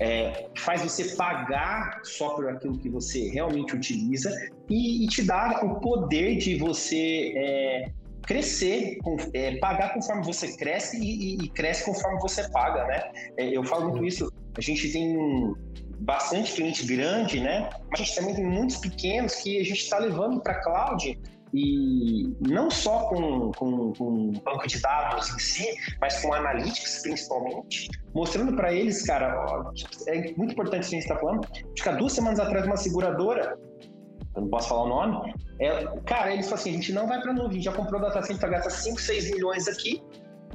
é, 0.00 0.48
faz 0.56 0.82
você 0.82 1.16
pagar 1.16 2.00
só 2.02 2.30
por 2.30 2.48
aquilo 2.48 2.78
que 2.78 2.88
você 2.88 3.28
realmente 3.28 3.74
utiliza 3.74 4.30
e, 4.68 5.04
e 5.04 5.08
te 5.08 5.22
dá 5.22 5.60
o 5.62 5.80
poder 5.80 6.36
de 6.36 6.56
você 6.56 7.32
é, 7.36 7.90
crescer, 8.22 8.98
é, 9.34 9.56
pagar 9.56 9.94
conforme 9.94 10.24
você 10.24 10.56
cresce 10.56 10.96
e, 10.98 11.34
e, 11.34 11.44
e, 11.44 11.48
cresce 11.48 11.84
conforme 11.84 12.20
você 12.20 12.48
paga, 12.50 12.84
né? 12.84 13.02
É, 13.36 13.56
eu 13.56 13.64
falo 13.64 13.90
muito 13.90 14.04
isso. 14.04 14.32
A 14.56 14.60
gente 14.60 14.90
tem 14.92 15.54
bastante 16.00 16.52
cliente 16.52 16.84
grande, 16.84 17.40
né? 17.40 17.68
Mas 17.90 18.00
a 18.00 18.04
gente 18.04 18.14
também 18.14 18.34
tem 18.34 18.44
muitos 18.44 18.76
pequenos 18.76 19.34
que 19.36 19.58
a 19.58 19.64
gente 19.64 19.82
está 19.82 19.98
levando 19.98 20.40
para 20.40 20.54
cloud 20.62 21.18
e 21.52 22.34
não 22.40 22.70
só 22.70 23.08
com, 23.08 23.52
com, 23.52 23.92
com 23.92 24.32
banco 24.44 24.66
de 24.66 24.80
dados 24.80 25.28
em 25.34 25.38
si, 25.38 25.66
mas 26.00 26.20
com 26.22 26.32
analytics 26.32 27.02
principalmente, 27.02 27.90
mostrando 28.14 28.56
para 28.56 28.72
eles, 28.72 29.02
cara, 29.02 29.44
ó, 29.46 29.70
é 30.06 30.32
muito 30.36 30.52
importante 30.52 30.86
o 30.86 30.88
que 30.90 30.96
a 30.96 31.00
gente 31.00 31.02
está 31.02 31.16
falando, 31.16 31.46
acho 31.52 31.82
que 31.82 31.88
há 31.88 31.92
duas 31.92 32.12
semanas 32.12 32.40
atrás 32.40 32.64
uma 32.64 32.76
seguradora 32.76 33.58
eu 34.34 34.42
não 34.42 34.48
posso 34.48 34.68
falar 34.68 34.84
o 34.84 34.88
nome. 34.88 35.34
É, 35.60 35.84
cara, 36.06 36.32
eles 36.32 36.46
falam 36.46 36.60
assim: 36.60 36.70
a 36.70 36.74
gente 36.74 36.92
não 36.92 37.06
vai 37.06 37.20
para 37.20 37.32
nuvem, 37.32 37.60
já 37.60 37.72
comprou 37.72 38.00
data 38.00 38.22
center, 38.22 38.50
gasta 38.50 38.70
5, 38.70 39.00
6 39.00 39.30
milhões 39.32 39.68
aqui, 39.68 40.02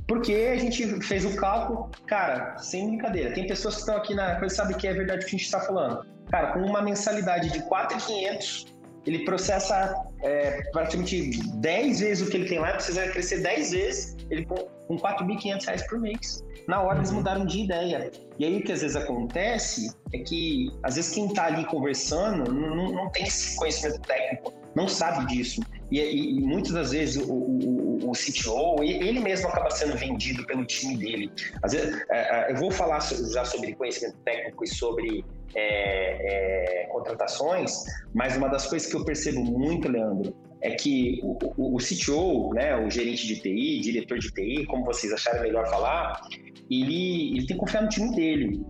porque 0.08 0.34
a 0.34 0.58
gente 0.58 1.02
fez 1.02 1.26
o 1.26 1.36
cálculo, 1.36 1.89
cara, 2.08 2.58
sem 2.58 2.88
brincadeira. 2.88 3.34
Tem 3.34 3.45
pessoas 3.45 3.76
que 3.76 3.82
estão 3.82 3.98
aqui 3.98 4.16
na 4.16 4.39
coisa, 4.39 4.56
sabe 4.56 4.74
que 4.74 4.88
é 4.88 4.93
verdade 4.93 5.20
o 5.20 5.28
que 5.28 5.36
a 5.36 5.38
gente 5.38 5.45
está 5.45 5.60
falando. 5.60 6.06
Cara, 6.30 6.54
com 6.54 6.60
uma 6.60 6.82
mensalidade 6.82 7.52
de 7.52 7.62
4,500, 7.64 8.77
ele 9.08 9.24
processa 9.24 9.95
é, 10.22 10.62
praticamente 10.72 11.39
10 11.55 11.99
vezes 12.01 12.28
o 12.28 12.30
que 12.30 12.36
ele 12.36 12.49
tem 12.49 12.60
lá, 12.60 12.74
precisa 12.74 13.08
crescer 13.08 13.39
10 13.39 13.72
vezes, 13.72 14.18
ele 14.30 14.45
com, 14.45 14.55
com 14.55 14.97
4.500 14.97 15.66
reais 15.66 15.88
por 15.88 15.99
mês. 15.99 16.43
Na 16.68 16.82
hora 16.82 16.97
eles 16.97 17.10
uhum. 17.10 17.18
mudaram 17.18 17.45
de 17.45 17.62
ideia. 17.62 18.12
E 18.38 18.45
aí 18.45 18.58
o 18.58 18.64
que 18.64 18.74
às 18.74 18.82
vezes 18.82 18.97
acontece 18.97 19.89
é 20.14 20.20
que, 20.20 20.70
às 20.84 20.95
vezes, 20.95 21.14
quem 21.14 21.28
está 21.28 21.45
ali 21.45 21.66
conversando 21.66 22.51
não, 22.51 22.91
não 22.91 23.10
tem 23.12 23.24
esse 23.24 23.55
conhecimento 23.55 24.01
técnico, 24.01 24.53
não 24.76 24.89
sabe 24.89 25.26
disso. 25.28 25.62
E, 25.92 26.00
e, 26.00 26.42
muitas 26.42 26.74
das 26.74 26.92
vezes 26.92 27.16
o, 27.18 27.34
o, 27.34 28.10
o 28.10 28.12
CTO, 28.12 28.84
ele 28.84 29.20
mesmo 29.20 29.48
acaba 29.48 29.70
sendo 29.70 29.96
vendido 29.98 30.46
pelo 30.46 30.66
time 30.66 30.98
dele. 30.98 31.32
Às 31.64 31.74
vezes, 31.74 32.02
é, 32.10 32.50
é, 32.50 32.52
eu 32.52 32.58
vou 32.58 32.72
falar 32.72 33.00
já 33.00 33.46
sobre 33.46 33.74
conhecimento 33.74 34.18
técnico 34.26 34.64
e 34.64 34.68
sobre 34.68 35.24
é, 35.56 36.84
é, 36.84 36.88
contratações, 36.88 37.72
mas 38.14 38.36
uma 38.36 38.50
das 38.50 38.68
coisas 38.68 38.90
que 38.90 38.96
eu 38.96 39.06
percebo 39.06 39.44
muito, 39.44 39.90
Leandro, 39.90 40.36
é 40.62 40.72
que 40.72 41.20
o, 41.24 41.38
o, 41.58 41.76
o 41.76 41.78
CTO, 41.78 42.54
né, 42.54 42.76
o 42.76 42.90
gerente 42.90 43.26
de 43.28 43.40
TI, 43.40 43.80
diretor 43.80 44.20
de 44.20 44.32
TI, 44.32 44.66
como 44.66 44.84
vocês 44.84 45.14
acharem 45.14 45.42
melhor 45.42 45.70
falar, 45.70 46.22
ele, 46.70 47.38
ele 47.38 47.48
tem 47.48 47.56
que 47.56 47.58
confiar 47.58 47.84
no 47.84 47.90
time 47.90 48.14
dele. 48.16 48.66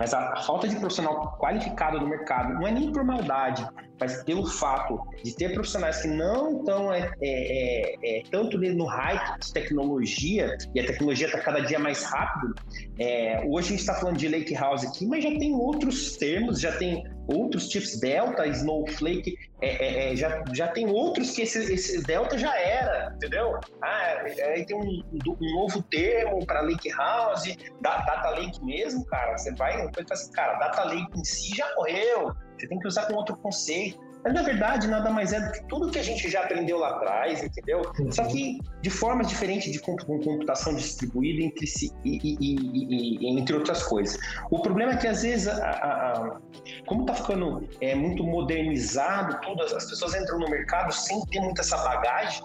Mas 0.00 0.14
a 0.14 0.34
falta 0.36 0.66
de 0.66 0.76
profissional 0.76 1.36
qualificado 1.38 2.00
no 2.00 2.08
mercado 2.08 2.54
não 2.54 2.66
é 2.66 2.72
nem 2.72 2.90
por 2.90 3.04
maldade, 3.04 3.66
mas 4.00 4.22
pelo 4.24 4.46
fato 4.46 4.98
de 5.22 5.36
ter 5.36 5.52
profissionais 5.52 6.00
que 6.00 6.08
não 6.08 6.58
estão 6.58 6.90
é, 6.90 7.12
é, 7.20 7.96
é, 8.02 8.20
é 8.20 8.22
tanto 8.30 8.56
no 8.56 8.86
hype 8.86 9.40
de 9.40 9.52
tecnologia, 9.52 10.56
e 10.74 10.80
a 10.80 10.86
tecnologia 10.86 11.26
está 11.26 11.38
cada 11.40 11.60
dia 11.60 11.78
mais 11.78 12.02
rápido. 12.04 12.54
É, 12.98 13.44
hoje 13.46 13.66
a 13.66 13.70
gente 13.72 13.80
está 13.80 13.94
falando 13.94 14.16
de 14.16 14.26
Lake 14.26 14.54
House 14.54 14.84
aqui, 14.84 15.06
mas 15.06 15.22
já 15.22 15.30
tem 15.38 15.54
outros 15.54 16.16
termos, 16.16 16.58
já 16.58 16.72
tem 16.78 17.04
outros 17.34 17.68
tipos, 17.68 17.98
Delta, 17.98 18.46
Snowflake, 18.46 19.36
é, 19.62 20.16
já, 20.16 20.42
já 20.52 20.68
tem 20.68 20.88
outros 20.88 21.32
que 21.32 21.42
esse, 21.42 21.72
esse, 21.72 22.02
Delta 22.04 22.38
já 22.38 22.58
era, 22.58 23.12
entendeu? 23.14 23.58
Ah, 23.82 24.24
aí 24.54 24.64
tem 24.64 24.76
um, 24.76 25.02
um 25.12 25.54
novo 25.54 25.82
termo 25.84 26.44
para 26.46 26.62
Lake 26.62 26.90
House, 26.90 27.56
Data 27.80 28.30
Lake 28.30 28.64
mesmo, 28.64 29.04
cara. 29.06 29.36
Você 29.36 29.54
vai, 29.54 29.74
assim, 30.10 30.32
cara, 30.32 30.58
Data 30.58 30.84
Lake 30.84 31.18
em 31.18 31.24
si 31.24 31.54
já 31.56 31.66
morreu 31.76 32.34
você 32.60 32.68
tem 32.68 32.78
que 32.78 32.86
usar 32.86 33.06
com 33.06 33.14
outro 33.14 33.36
conceito. 33.38 33.98
Mas 34.22 34.34
na 34.34 34.42
verdade 34.42 34.86
nada 34.86 35.10
mais 35.10 35.32
é 35.32 35.40
do 35.40 35.52
que 35.52 35.64
tudo 35.64 35.90
que 35.90 35.98
a 35.98 36.02
gente 36.02 36.28
já 36.28 36.42
aprendeu 36.42 36.78
lá 36.78 36.90
atrás, 36.90 37.42
entendeu? 37.42 37.82
Uhum. 37.98 38.12
Só 38.12 38.24
que 38.24 38.58
de 38.82 38.90
forma 38.90 39.24
diferente 39.24 39.70
de 39.70 39.80
com 39.80 39.96
computação 39.96 40.74
distribuída 40.74 41.44
entre 41.44 41.66
si 41.66 41.90
e, 42.04 42.18
e, 42.22 42.36
e, 42.40 43.18
e, 43.18 43.38
entre 43.38 43.56
outras 43.56 43.82
coisas. 43.82 44.18
O 44.50 44.60
problema 44.60 44.92
é 44.92 44.96
que 44.96 45.06
às 45.06 45.22
vezes, 45.22 45.48
a, 45.48 45.70
a, 45.70 46.12
a, 46.12 46.40
como 46.86 47.02
está 47.02 47.14
ficando 47.14 47.66
é, 47.80 47.94
muito 47.94 48.22
modernizado, 48.22 49.40
todas 49.40 49.72
as 49.72 49.88
pessoas 49.88 50.14
entram 50.14 50.38
no 50.38 50.48
mercado 50.50 50.92
sem 50.92 51.20
ter 51.26 51.40
muita 51.40 51.62
essa 51.62 51.76
bagagem, 51.78 52.42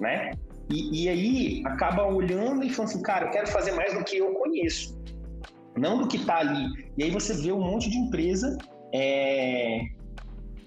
né? 0.00 0.30
E, 0.70 1.08
aí 1.08 1.62
acaba 1.64 2.06
olhando 2.06 2.62
e 2.62 2.68
falando 2.68 2.90
assim, 2.90 3.02
cara, 3.02 3.26
eu 3.26 3.30
quero 3.30 3.46
fazer 3.46 3.72
mais 3.72 3.94
do 3.94 4.04
que 4.04 4.18
eu 4.18 4.34
conheço, 4.34 5.00
não 5.78 5.98
do 5.98 6.06
que 6.06 6.18
está 6.18 6.38
ali. 6.38 6.66
E 6.98 7.04
aí 7.04 7.10
você 7.10 7.32
vê 7.32 7.52
um 7.52 7.60
monte 7.60 7.88
de 7.88 7.96
empresa 7.96 8.58
é, 8.92 9.80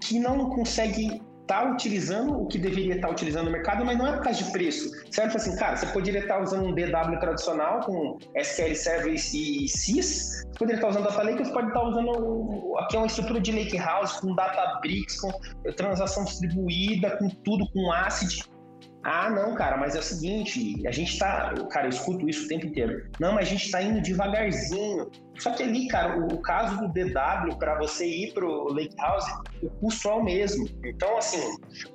que 0.01 0.19
não 0.19 0.49
consegue 0.49 1.21
estar 1.41 1.65
tá 1.65 1.71
utilizando 1.71 2.41
o 2.41 2.47
que 2.47 2.57
deveria 2.57 2.95
estar 2.95 3.07
tá 3.07 3.13
utilizando 3.13 3.45
no 3.45 3.51
mercado, 3.51 3.83
mas 3.85 3.97
não 3.97 4.07
é 4.07 4.13
por 4.13 4.23
causa 4.23 4.43
de 4.43 4.51
preço. 4.51 4.89
Certo? 5.11 5.37
Assim, 5.37 5.55
cara, 5.57 5.75
você 5.75 5.85
poderia 5.87 6.21
estar 6.21 6.35
tá 6.35 6.43
usando 6.43 6.65
um 6.65 6.73
DW 6.73 7.19
tradicional 7.19 7.81
com 7.81 8.17
SQL 8.35 8.75
Server 8.75 9.13
e 9.13 9.17
SYS, 9.17 10.45
você 10.47 10.57
poderia 10.57 10.77
estar 10.77 10.89
usando 10.89 11.03
Data 11.03 11.23
Lake, 11.23 11.45
você 11.45 11.51
pode 11.51 11.67
estar 11.67 11.83
usando 11.83 12.77
aqui 12.77 12.95
é 12.95 12.99
uma 12.99 13.07
estrutura 13.07 13.41
de 13.41 13.51
Lake 13.51 13.77
House 13.77 14.19
com 14.19 14.33
Databricks, 14.33 15.19
com 15.19 15.31
transação 15.75 16.23
distribuída, 16.23 17.17
com 17.17 17.29
tudo, 17.29 17.69
com 17.71 17.91
ACID. 17.91 18.50
Ah, 19.03 19.29
não, 19.29 19.55
cara, 19.55 19.77
mas 19.77 19.95
é 19.95 19.99
o 19.99 20.03
seguinte, 20.03 20.75
a 20.85 20.91
gente 20.91 21.17
tá. 21.17 21.53
Cara, 21.71 21.87
eu 21.87 21.89
escuto 21.89 22.29
isso 22.29 22.45
o 22.45 22.47
tempo 22.47 22.67
inteiro. 22.67 23.09
Não, 23.19 23.33
mas 23.33 23.47
a 23.47 23.51
gente 23.51 23.71
tá 23.71 23.81
indo 23.81 23.99
devagarzinho. 24.01 25.09
Só 25.39 25.51
que 25.51 25.63
ali, 25.63 25.87
cara, 25.87 26.19
o, 26.19 26.35
o 26.35 26.37
caso 26.41 26.77
do 26.77 26.87
DW, 26.87 27.57
para 27.57 27.79
você 27.79 28.05
ir 28.05 28.33
pro 28.33 28.71
Lake 28.71 28.95
House, 28.97 29.25
o 29.63 29.69
custo 29.69 30.07
é 30.07 30.13
o 30.13 30.23
mesmo. 30.23 30.69
Então, 30.83 31.17
assim, 31.17 31.39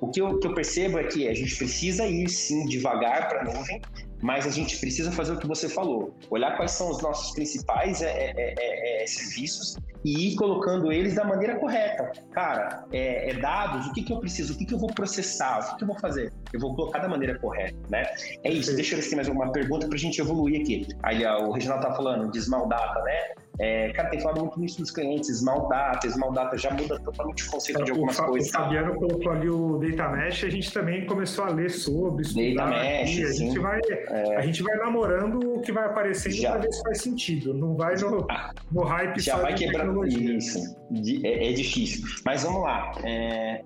o 0.01 0.09
que 0.09 0.21
eu, 0.21 0.37
que 0.37 0.47
eu 0.47 0.53
percebo 0.53 0.99
é 0.99 1.05
que 1.05 1.29
a 1.29 1.33
gente 1.33 1.55
precisa 1.55 2.05
ir 2.05 2.27
sim 2.27 2.65
devagar 2.65 3.29
para 3.29 3.41
a 3.41 3.43
nuvem, 3.45 3.81
mas 4.21 4.45
a 4.45 4.49
gente 4.49 4.77
precisa 4.77 5.11
fazer 5.11 5.33
o 5.33 5.37
que 5.37 5.47
você 5.47 5.69
falou, 5.69 6.13
olhar 6.29 6.57
quais 6.57 6.71
são 6.71 6.89
os 6.89 7.01
nossos 7.01 7.31
principais 7.33 8.01
é, 8.01 8.33
é, 8.35 8.55
é, 8.57 9.03
é 9.03 9.07
serviços 9.07 9.77
e 10.03 10.29
ir 10.29 10.35
colocando 10.35 10.91
eles 10.91 11.15
da 11.15 11.23
maneira 11.23 11.57
correta. 11.59 12.11
Cara, 12.31 12.85
é, 12.91 13.31
é 13.31 13.33
dados, 13.39 13.87
o 13.87 13.93
que, 13.93 14.03
que 14.03 14.13
eu 14.13 14.19
preciso, 14.19 14.53
o 14.53 14.57
que, 14.57 14.65
que 14.65 14.73
eu 14.73 14.79
vou 14.79 14.93
processar, 14.93 15.59
o 15.59 15.71
que, 15.71 15.77
que 15.77 15.83
eu 15.83 15.87
vou 15.87 15.99
fazer? 15.99 16.33
Eu 16.53 16.59
vou 16.59 16.75
colocar 16.75 16.99
da 16.99 17.09
maneira 17.09 17.37
correta, 17.39 17.77
né? 17.89 18.05
É 18.43 18.51
isso. 18.51 18.75
Deixa 18.75 18.93
eu 18.93 18.97
ver 18.97 19.03
se 19.03 19.09
tem 19.09 19.17
mais 19.17 19.27
alguma 19.27 19.51
pergunta 19.51 19.87
para 19.87 19.95
a 19.95 19.99
gente 19.99 20.19
evoluir 20.19 20.61
aqui. 20.61 20.87
Aí 21.03 21.25
o 21.25 21.51
Reginaldo 21.51 21.87
tá 21.87 21.93
falando 21.93 22.31
de 22.31 22.41
small 22.41 22.67
data, 22.67 23.01
né? 23.03 23.46
É, 23.59 23.91
cara, 23.91 24.09
tem 24.09 24.19
falado 24.19 24.41
muito 24.41 24.59
nisso 24.59 24.79
dos 24.79 24.91
clientes, 24.91 25.39
small 25.39 25.67
data, 25.67 26.07
small 26.09 26.31
data 26.31 26.55
já 26.57 26.71
muda 26.71 26.99
totalmente 26.99 27.47
o 27.47 27.51
conceito 27.51 27.83
de 27.83 27.91
algumas 27.91 28.19
o, 28.19 28.25
coisas. 28.25 28.49
O 28.49 28.53
Fabiano 28.53 28.95
colocou 28.95 29.31
ali 29.31 29.49
o 29.49 29.79
Data 29.79 30.09
Mesh, 30.09 30.43
a 30.43 30.49
gente 30.49 30.71
também 30.71 31.05
começou 31.05 31.45
a 31.45 31.49
ler 31.49 31.71
sobre, 31.71 32.21
estudar. 32.21 32.69
Data 32.69 32.79
Mesh, 32.79 33.23
a, 33.23 33.31
gente 33.31 33.59
vai, 33.59 33.79
é... 33.89 34.35
a 34.35 34.41
gente 34.41 34.61
vai 34.61 34.77
namorando 34.77 35.55
o 35.55 35.61
que 35.61 35.71
vai 35.71 35.85
aparecendo 35.85 36.39
para 36.41 36.57
ver 36.57 36.71
se 36.71 36.83
faz 36.83 37.01
sentido. 37.01 37.53
Não 37.53 37.75
vai 37.75 37.95
no, 37.95 38.27
ah, 38.29 38.53
no 38.71 38.83
hype 38.83 39.19
já 39.19 39.37
vai 39.37 39.55
quebrando 39.55 40.05
isso. 40.05 40.77
É, 41.23 41.49
é, 41.49 41.53
difícil. 41.53 42.05
Mas 42.25 42.43
vamos 42.43 42.61
lá. 42.61 42.91
É... 43.03 43.61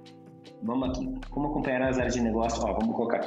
Vamos 0.64 0.90
aqui. 0.90 1.14
Como 1.32 1.48
acompanhar 1.48 1.82
as 1.82 1.98
áreas 1.98 2.14
de 2.14 2.22
negócio? 2.22 2.64
Ó, 2.64 2.74
vamos 2.74 2.96
colocar. 2.96 3.26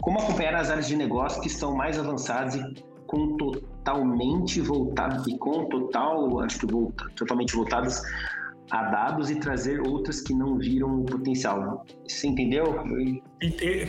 Como 0.00 0.18
acompanhar 0.18 0.54
as 0.54 0.70
áreas 0.70 0.86
de 0.86 0.96
negócio 0.96 1.40
que 1.40 1.48
estão 1.48 1.74
mais 1.74 1.98
avançadas 1.98 2.54
e 2.54 2.89
com 3.10 3.36
totalmente 3.36 4.60
voltadas 4.60 5.26
e 5.26 5.36
com 5.36 5.68
total, 5.68 6.38
acho 6.42 6.60
que 6.60 6.66
volta, 6.66 7.04
totalmente 7.16 7.56
voltadas 7.56 8.00
a 8.70 8.84
dados 8.84 9.30
e 9.30 9.40
trazer 9.40 9.80
outras 9.80 10.20
que 10.20 10.32
não 10.32 10.56
viram 10.56 11.00
o 11.00 11.04
potencial. 11.04 11.84
Você 12.06 12.28
entendeu? 12.28 12.66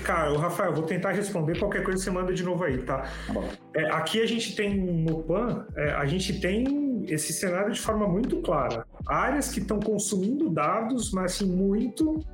Cara, 0.03 0.33
o 0.33 0.37
Rafael, 0.37 0.73
vou 0.73 0.85
tentar 0.85 1.11
responder 1.11 1.59
qualquer 1.59 1.83
coisa 1.83 2.03
você 2.03 2.09
manda 2.09 2.33
de 2.33 2.43
novo 2.43 2.63
aí, 2.63 2.79
tá? 2.79 3.03
tá 3.03 3.43
é, 3.75 3.91
aqui 3.91 4.19
a 4.19 4.25
gente 4.25 4.55
tem 4.55 4.75
no 5.03 5.21
PAN, 5.21 5.67
é, 5.75 5.91
a 5.91 6.07
gente 6.07 6.41
tem 6.41 7.05
esse 7.07 7.31
cenário 7.31 7.71
de 7.71 7.79
forma 7.79 8.07
muito 8.07 8.41
clara. 8.41 8.87
Áreas 9.07 9.51
que 9.51 9.59
estão 9.59 9.79
consumindo 9.79 10.49
dados, 10.49 11.11
mas 11.11 11.35
assim, 11.35 11.45
muito 11.45 12.25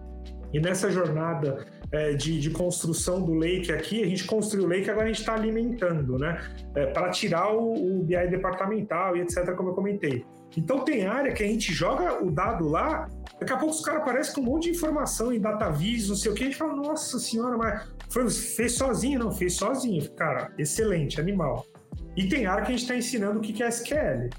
e 0.57 0.59
nessa 0.59 0.89
jornada 0.89 1.67
é, 1.91 2.13
de, 2.13 2.39
de, 2.39 2.49
construção 2.49 3.21
do 3.21 3.35
Lake 3.35 3.71
aqui, 3.71 4.01
a 4.01 4.07
gente 4.07 4.25
construiu 4.25 4.65
o 4.65 4.67
Lake, 4.67 4.89
agora 4.89 5.05
a 5.05 5.07
gente 5.07 5.19
está 5.19 5.35
alimentando, 5.35 6.17
né? 6.17 6.41
É, 6.73 6.87
para 6.87 7.11
tirar 7.11 7.53
o, 7.53 7.99
o 7.99 8.03
BI 8.03 8.27
departamental 8.27 9.15
e 9.15 9.21
etc., 9.21 9.53
como 9.53 9.69
eu 9.69 9.75
comentei. 9.75 10.25
Então 10.57 10.79
tem 10.79 11.05
área 11.05 11.31
que 11.31 11.43
a 11.43 11.45
gente 11.45 11.71
joga 11.71 12.23
o 12.23 12.31
dado 12.31 12.67
lá, 12.67 13.07
daqui 13.39 13.53
a 13.53 13.57
pouco 13.57 13.75
os 13.75 13.81
caras 13.81 14.01
aparecem 14.01 14.33
com 14.33 14.41
um 14.41 14.45
monte 14.45 14.63
de 14.63 14.71
informação 14.71 15.31
em 15.31 15.39
DataVis, 15.39 16.09
não 16.09 16.15
sei 16.15 16.31
o 16.31 16.33
que, 16.33 16.41
a 16.41 16.45
gente 16.47 16.57
fala, 16.57 16.75
nossa 16.75 17.19
senhora, 17.19 17.55
mas 17.55 17.87
foi, 18.09 18.27
fez 18.27 18.71
sozinho, 18.71 19.19
não, 19.19 19.31
fez 19.31 19.53
sozinho. 19.53 20.09
Cara, 20.13 20.51
excelente, 20.57 21.21
animal. 21.21 21.67
E 22.15 22.27
tem 22.27 22.47
área 22.47 22.63
que 22.63 22.69
a 22.69 22.71
gente 22.71 22.81
está 22.81 22.95
ensinando 22.95 23.37
o 23.37 23.41
que 23.43 23.61
é 23.61 23.67
SQL. 23.67 24.29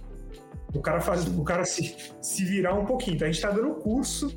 O 0.75 0.81
cara 0.81 1.01
faz, 1.01 1.29
o 1.29 1.45
cara 1.45 1.65
se, 1.65 1.95
se 2.21 2.45
virar 2.45 2.75
um 2.75 2.85
pouquinho. 2.85 3.15
Então 3.15 3.29
a 3.29 3.31
gente 3.31 3.43
está 3.43 3.53
dando 3.53 3.75
curso 3.75 4.37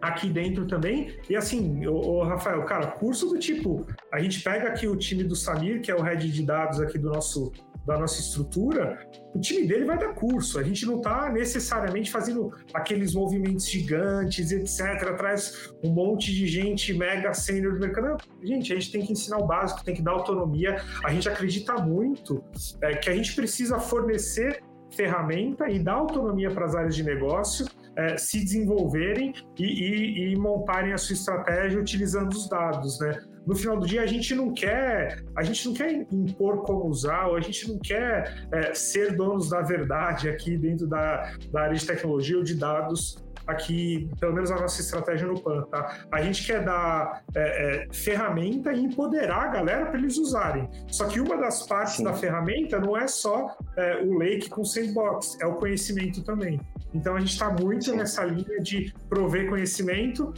aqui 0.00 0.28
dentro 0.28 0.66
também. 0.66 1.16
E 1.28 1.36
assim, 1.36 1.86
o, 1.86 2.22
Rafael, 2.22 2.62
cara, 2.64 2.86
curso 2.88 3.28
do 3.28 3.38
tipo, 3.38 3.86
a 4.12 4.20
gente 4.20 4.42
pega 4.42 4.68
aqui 4.68 4.86
o 4.86 4.96
time 4.96 5.24
do 5.24 5.34
Samir, 5.34 5.80
que 5.80 5.90
é 5.90 5.94
o 5.94 6.02
head 6.02 6.30
de 6.30 6.42
dados 6.44 6.80
aqui 6.80 6.98
do 6.98 7.10
nosso 7.10 7.52
da 7.86 7.96
nossa 7.96 8.20
estrutura, 8.20 8.98
o 9.32 9.38
time 9.38 9.66
dele 9.66 9.84
vai 9.84 9.96
dar 9.96 10.12
curso. 10.12 10.58
A 10.58 10.62
gente 10.62 10.84
não 10.84 10.96
está 10.96 11.30
necessariamente 11.30 12.10
fazendo 12.10 12.52
aqueles 12.74 13.14
movimentos 13.14 13.70
gigantes, 13.70 14.50
etc. 14.50 15.16
Traz 15.16 15.72
um 15.84 15.92
monte 15.92 16.34
de 16.34 16.48
gente 16.48 16.92
mega 16.92 17.32
sênior 17.32 17.74
do 17.74 17.80
mercado. 17.80 18.16
Gente, 18.42 18.72
a 18.72 18.76
gente 18.76 18.90
tem 18.90 19.06
que 19.06 19.12
ensinar 19.12 19.38
o 19.38 19.46
básico, 19.46 19.84
tem 19.84 19.94
que 19.94 20.02
dar 20.02 20.12
autonomia. 20.12 20.82
A 21.04 21.12
gente 21.12 21.28
acredita 21.28 21.74
muito 21.74 22.42
é, 22.82 22.96
que 22.96 23.08
a 23.08 23.14
gente 23.14 23.34
precisa 23.36 23.78
fornecer 23.78 24.60
ferramenta 24.90 25.68
e 25.68 25.78
dar 25.78 25.94
autonomia 25.94 26.50
para 26.50 26.64
as 26.64 26.74
áreas 26.74 26.96
de 26.96 27.04
negócio 27.04 27.66
é, 27.96 28.16
se 28.16 28.44
desenvolverem 28.44 29.32
e, 29.58 29.64
e, 29.64 30.32
e 30.32 30.36
montarem 30.36 30.92
a 30.92 30.98
sua 30.98 31.14
estratégia 31.14 31.80
utilizando 31.80 32.32
os 32.32 32.48
dados, 32.48 33.00
né? 33.00 33.18
no 33.46 33.54
final 33.54 33.78
do 33.78 33.86
dia 33.86 34.02
a 34.02 34.06
gente 34.06 34.34
não 34.34 34.52
quer 34.52 35.22
a 35.36 35.42
gente 35.42 35.68
não 35.68 35.74
quer 35.74 36.06
impor 36.10 36.64
como 36.64 36.86
usar 36.86 37.28
ou 37.28 37.36
a 37.36 37.40
gente 37.40 37.68
não 37.68 37.78
quer 37.78 38.48
é, 38.52 38.74
ser 38.74 39.14
donos 39.14 39.48
da 39.48 39.62
verdade 39.62 40.28
aqui 40.28 40.58
dentro 40.58 40.86
da, 40.86 41.32
da 41.52 41.62
área 41.62 41.76
de 41.76 41.86
tecnologia 41.86 42.36
ou 42.36 42.42
de 42.42 42.56
dados 42.56 43.24
aqui, 43.46 44.10
pelo 44.18 44.34
menos 44.34 44.50
a 44.50 44.56
nossa 44.56 44.80
estratégia 44.80 45.26
no 45.26 45.40
PAN, 45.40 45.62
tá? 45.70 46.06
A 46.10 46.22
gente 46.22 46.46
quer 46.46 46.64
dar 46.64 47.22
é, 47.34 47.84
é, 47.84 47.88
ferramenta 47.92 48.72
e 48.72 48.84
empoderar 48.84 49.44
a 49.44 49.48
galera 49.48 49.86
para 49.86 49.98
eles 49.98 50.18
usarem. 50.18 50.68
Só 50.88 51.06
que 51.06 51.20
uma 51.20 51.36
das 51.36 51.66
partes 51.66 51.96
Sim. 51.96 52.04
da 52.04 52.12
ferramenta 52.12 52.78
não 52.78 52.96
é 52.96 53.06
só 53.06 53.56
é, 53.76 54.02
o 54.02 54.18
Lake 54.18 54.48
com 54.48 54.64
sandbox, 54.64 55.38
é 55.40 55.46
o 55.46 55.54
conhecimento 55.54 56.22
também. 56.22 56.60
Então 56.92 57.16
a 57.16 57.20
gente 57.20 57.32
está 57.32 57.50
muito 57.50 57.86
Sim. 57.86 57.96
nessa 57.96 58.24
linha 58.24 58.60
de 58.60 58.92
prover 59.08 59.48
conhecimento 59.48 60.32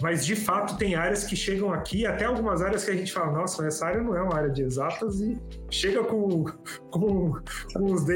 mas 0.00 0.24
de 0.24 0.34
fato 0.34 0.76
tem 0.78 0.94
áreas 0.94 1.24
que 1.24 1.36
chegam 1.36 1.72
aqui, 1.72 2.06
até 2.06 2.24
algumas 2.24 2.62
áreas 2.62 2.84
que 2.84 2.90
a 2.90 2.96
gente 2.96 3.12
fala, 3.12 3.32
nossa, 3.32 3.66
essa 3.66 3.86
área 3.86 4.02
não 4.02 4.16
é 4.16 4.22
uma 4.22 4.34
área 4.34 4.50
de 4.50 4.62
exatas 4.62 5.20
e 5.20 5.38
chega 5.70 6.02
com, 6.02 6.44
com, 6.90 7.32
com 7.74 7.84
os 7.92 8.08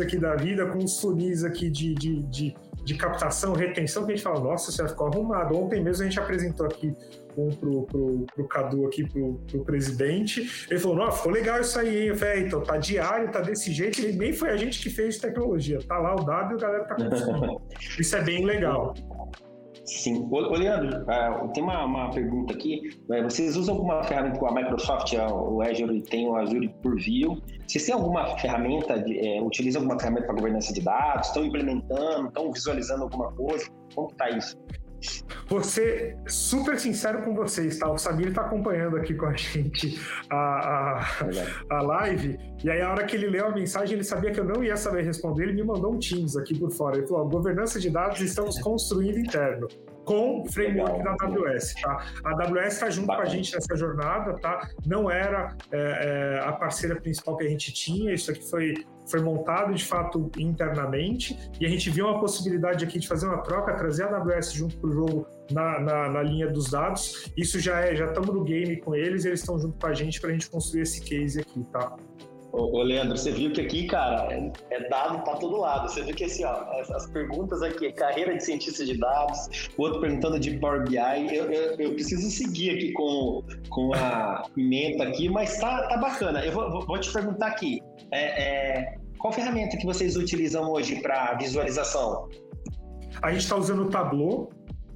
aqui 0.00 0.16
da 0.16 0.36
vida, 0.36 0.66
com 0.66 0.78
os 0.78 1.00
funis 1.00 1.42
aqui 1.42 1.68
de, 1.68 1.94
de, 1.94 2.22
de, 2.24 2.56
de, 2.84 2.94
captação, 2.94 3.52
retenção, 3.52 4.04
que 4.04 4.12
a 4.12 4.16
gente 4.16 4.24
fala, 4.24 4.40
nossa, 4.40 4.70
isso 4.70 4.88
ficou 4.88 5.06
arrumado. 5.06 5.56
Ontem 5.56 5.82
mesmo 5.82 6.02
a 6.02 6.06
gente 6.06 6.18
apresentou 6.18 6.66
aqui 6.66 6.94
um 7.36 7.50
pro, 7.50 7.82
pro, 7.82 8.26
pro 8.34 8.48
Cadu 8.48 8.86
aqui, 8.86 9.08
pro, 9.08 9.34
pro 9.50 9.64
presidente, 9.64 10.66
ele 10.70 10.78
falou, 10.78 10.96
nossa, 10.96 11.16
ficou 11.18 11.32
legal 11.32 11.60
isso 11.60 11.78
aí, 11.78 12.02
hein? 12.02 12.08
Eu 12.08 12.16
falei, 12.16 12.34
é, 12.34 12.46
então 12.46 12.62
tá 12.62 12.76
diário, 12.76 13.30
tá 13.30 13.40
desse 13.40 13.72
jeito, 13.72 14.00
e 14.00 14.12
nem 14.12 14.32
foi 14.32 14.50
a 14.50 14.56
gente 14.56 14.80
que 14.80 14.88
fez 14.88 15.18
tecnologia, 15.18 15.80
tá 15.86 15.98
lá 15.98 16.14
o 16.14 16.24
dado 16.24 16.52
e 16.52 16.54
a 16.54 16.58
galera 16.58 16.84
tá 16.84 16.94
consumindo. 16.94 17.60
isso 17.98 18.16
é 18.16 18.22
bem 18.22 18.44
legal. 18.44 18.94
Sim. 19.84 20.26
Ô, 20.30 20.40
Leandro, 20.40 21.02
uh, 21.02 21.48
tem 21.52 21.62
uma, 21.62 21.84
uma, 21.84 22.10
pergunta 22.10 22.54
aqui. 22.54 22.96
Uh, 23.08 23.22
vocês 23.22 23.56
usam 23.56 23.74
alguma 23.74 24.02
ferramenta 24.04 24.38
com 24.38 24.46
a 24.46 24.54
Microsoft, 24.54 25.12
o 25.14 25.60
Azure 25.60 26.00
tem 26.02 26.26
o 26.26 26.36
Azure 26.36 26.68
por 26.82 26.96
View? 26.96 27.38
Vocês 27.66 27.84
têm 27.84 27.94
alguma 27.94 28.36
ferramenta, 28.38 28.98
de, 28.98 29.18
é, 29.18 29.42
utilizam 29.42 29.82
alguma 29.82 29.98
ferramenta 29.98 30.26
para 30.26 30.36
governança 30.36 30.72
de 30.72 30.80
dados? 30.80 31.28
Estão 31.28 31.44
implementando? 31.44 32.28
Estão 32.28 32.50
visualizando 32.50 33.02
alguma 33.04 33.30
coisa? 33.32 33.68
Como 33.94 34.08
está 34.08 34.30
isso? 34.30 34.56
Vou 35.48 35.62
ser 35.62 36.16
super 36.26 36.78
sincero 36.78 37.22
com 37.22 37.34
vocês, 37.34 37.78
tá? 37.78 37.90
O 37.90 37.98
Samir 37.98 38.28
está 38.28 38.42
acompanhando 38.42 38.96
aqui 38.96 39.14
com 39.14 39.26
a 39.26 39.36
gente 39.36 40.00
a, 40.30 40.36
a, 40.36 41.76
a, 41.76 41.82
live, 41.82 42.38
e 42.62 42.70
aí 42.70 42.80
a 42.80 42.90
hora 42.90 43.04
que 43.04 43.16
ele 43.16 43.28
leu 43.28 43.46
a 43.46 43.52
mensagem, 43.52 43.94
ele 43.94 44.04
sabia 44.04 44.30
que 44.30 44.40
eu 44.40 44.44
não 44.44 44.62
ia 44.62 44.76
saber 44.76 45.02
responder, 45.02 45.44
ele 45.44 45.54
me 45.54 45.64
mandou 45.64 45.94
um 45.94 45.98
Teams 45.98 46.36
aqui 46.36 46.58
por 46.58 46.70
fora. 46.70 46.98
Ele 46.98 47.06
falou: 47.06 47.28
governança 47.28 47.78
de 47.78 47.90
dados 47.90 48.20
estamos 48.20 48.60
construindo 48.60 49.18
interno 49.18 49.68
com 50.04 50.42
o 50.42 50.52
framework 50.52 51.02
da 51.02 51.16
AWS, 51.20 51.74
tá? 51.80 52.06
A 52.24 52.30
AWS 52.30 52.74
está 52.74 52.90
junto 52.90 53.06
com 53.06 53.20
a 53.20 53.24
gente 53.24 53.54
nessa 53.54 53.76
jornada, 53.76 54.34
tá? 54.34 54.68
Não 54.86 55.10
era 55.10 55.56
é, 55.72 56.38
é, 56.38 56.48
a 56.48 56.52
parceira 56.52 57.00
principal 57.00 57.36
que 57.36 57.44
a 57.44 57.48
gente 57.48 57.72
tinha, 57.72 58.12
isso 58.12 58.30
aqui 58.30 58.48
foi, 58.48 58.74
foi 59.06 59.20
montado 59.20 59.74
de 59.74 59.84
fato 59.84 60.30
internamente 60.38 61.38
e 61.60 61.66
a 61.66 61.68
gente 61.68 61.90
viu 61.90 62.06
uma 62.06 62.20
possibilidade 62.20 62.84
aqui 62.84 62.98
de 62.98 63.08
fazer 63.08 63.26
uma 63.26 63.38
troca, 63.38 63.74
trazer 63.74 64.04
a 64.04 64.16
AWS 64.16 64.52
junto 64.52 64.76
para 64.76 64.90
o 64.90 64.92
jogo 64.92 65.26
na, 65.50 65.80
na, 65.80 66.08
na, 66.08 66.22
linha 66.22 66.48
dos 66.48 66.70
dados. 66.70 67.30
Isso 67.36 67.58
já 67.60 67.80
é, 67.80 67.94
já 67.94 68.06
estamos 68.06 68.34
no 68.34 68.44
game 68.44 68.76
com 68.76 68.94
eles 68.94 69.24
e 69.24 69.28
eles 69.28 69.40
estão 69.40 69.58
junto 69.58 69.78
com 69.78 69.86
a 69.86 69.94
gente 69.94 70.20
para 70.20 70.30
a 70.30 70.32
gente 70.32 70.48
construir 70.48 70.82
esse 70.82 71.00
case 71.00 71.40
aqui, 71.40 71.64
tá? 71.72 71.96
Ô, 72.56 72.82
Leandro, 72.82 73.16
você 73.18 73.32
viu 73.32 73.52
que 73.52 73.60
aqui, 73.60 73.86
cara, 73.88 74.32
é, 74.32 74.52
é 74.70 74.88
dado 74.88 75.24
para 75.24 75.34
todo 75.34 75.56
lado. 75.56 75.90
Você 75.90 76.02
viu 76.02 76.14
que 76.14 76.22
assim, 76.22 76.44
ó, 76.44 76.64
as 76.94 77.06
perguntas 77.10 77.60
aqui, 77.62 77.92
carreira 77.92 78.36
de 78.36 78.44
cientista 78.44 78.86
de 78.86 78.96
dados, 78.96 79.68
o 79.76 79.82
outro 79.82 80.00
perguntando 80.00 80.38
de 80.38 80.52
Power 80.58 80.84
BI. 80.84 80.96
Eu, 81.34 81.50
eu, 81.50 81.74
eu 81.76 81.94
preciso 81.94 82.30
seguir 82.30 82.70
aqui 82.70 82.92
com, 82.92 83.42
com 83.70 83.92
a 83.94 84.48
pimenta 84.54 85.02
aqui, 85.02 85.28
mas 85.28 85.58
tá, 85.58 85.88
tá 85.88 85.96
bacana. 85.96 86.44
Eu 86.44 86.52
vou, 86.52 86.86
vou 86.86 86.98
te 86.98 87.12
perguntar 87.12 87.48
aqui. 87.48 87.82
É, 88.12 88.42
é, 88.42 88.98
qual 89.18 89.32
ferramenta 89.32 89.76
que 89.76 89.84
vocês 89.84 90.16
utilizam 90.16 90.70
hoje 90.70 91.00
para 91.00 91.34
visualização? 91.34 92.28
A 93.20 93.32
gente 93.32 93.42
está 93.42 93.56
usando 93.56 93.86
o 93.86 93.90
Tableau, 93.90 94.50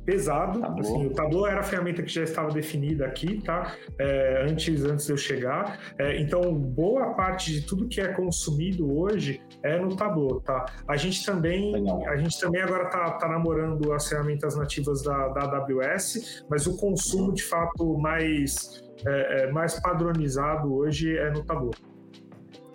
pesado. 0.09 0.61
Tá 0.61 0.75
assim, 0.79 1.07
o 1.07 1.11
Tableau 1.11 1.47
era 1.47 1.61
a 1.61 1.63
ferramenta 1.63 2.03
que 2.03 2.11
já 2.11 2.23
estava 2.23 2.51
definida 2.51 3.05
aqui, 3.05 3.43
tá? 3.43 3.75
É, 3.99 4.47
antes, 4.49 4.83
antes 4.83 5.05
de 5.05 5.13
eu 5.13 5.19
chegar. 5.19 5.79
É, 5.99 6.19
então, 6.19 6.55
boa 6.55 7.13
parte 7.13 7.53
de 7.53 7.61
tudo 7.67 7.87
que 7.87 8.01
é 8.01 8.09
consumido 8.09 8.91
hoje 8.99 9.43
é 9.63 9.79
no 9.79 9.95
Tableau, 9.95 10.41
tá? 10.41 10.65
A 10.89 10.97
gente 10.97 11.27
também, 11.27 11.75
a 12.09 12.17
gente 12.17 12.41
também 12.41 12.63
agora 12.63 12.85
está 12.85 13.11
tá 13.19 13.29
namorando 13.29 13.93
as 13.93 14.09
ferramentas 14.09 14.57
nativas 14.57 15.03
da, 15.03 15.29
da 15.29 15.43
AWS, 15.43 16.47
mas 16.49 16.67
o 16.67 16.79
consumo 16.79 17.35
de 17.35 17.45
fato 17.45 17.99
mais, 17.99 18.83
é, 19.07 19.43
é, 19.43 19.53
mais 19.53 19.79
padronizado 19.79 20.75
hoje 20.75 21.19
é 21.19 21.31
no 21.31 21.45
Tableau. 21.45 21.75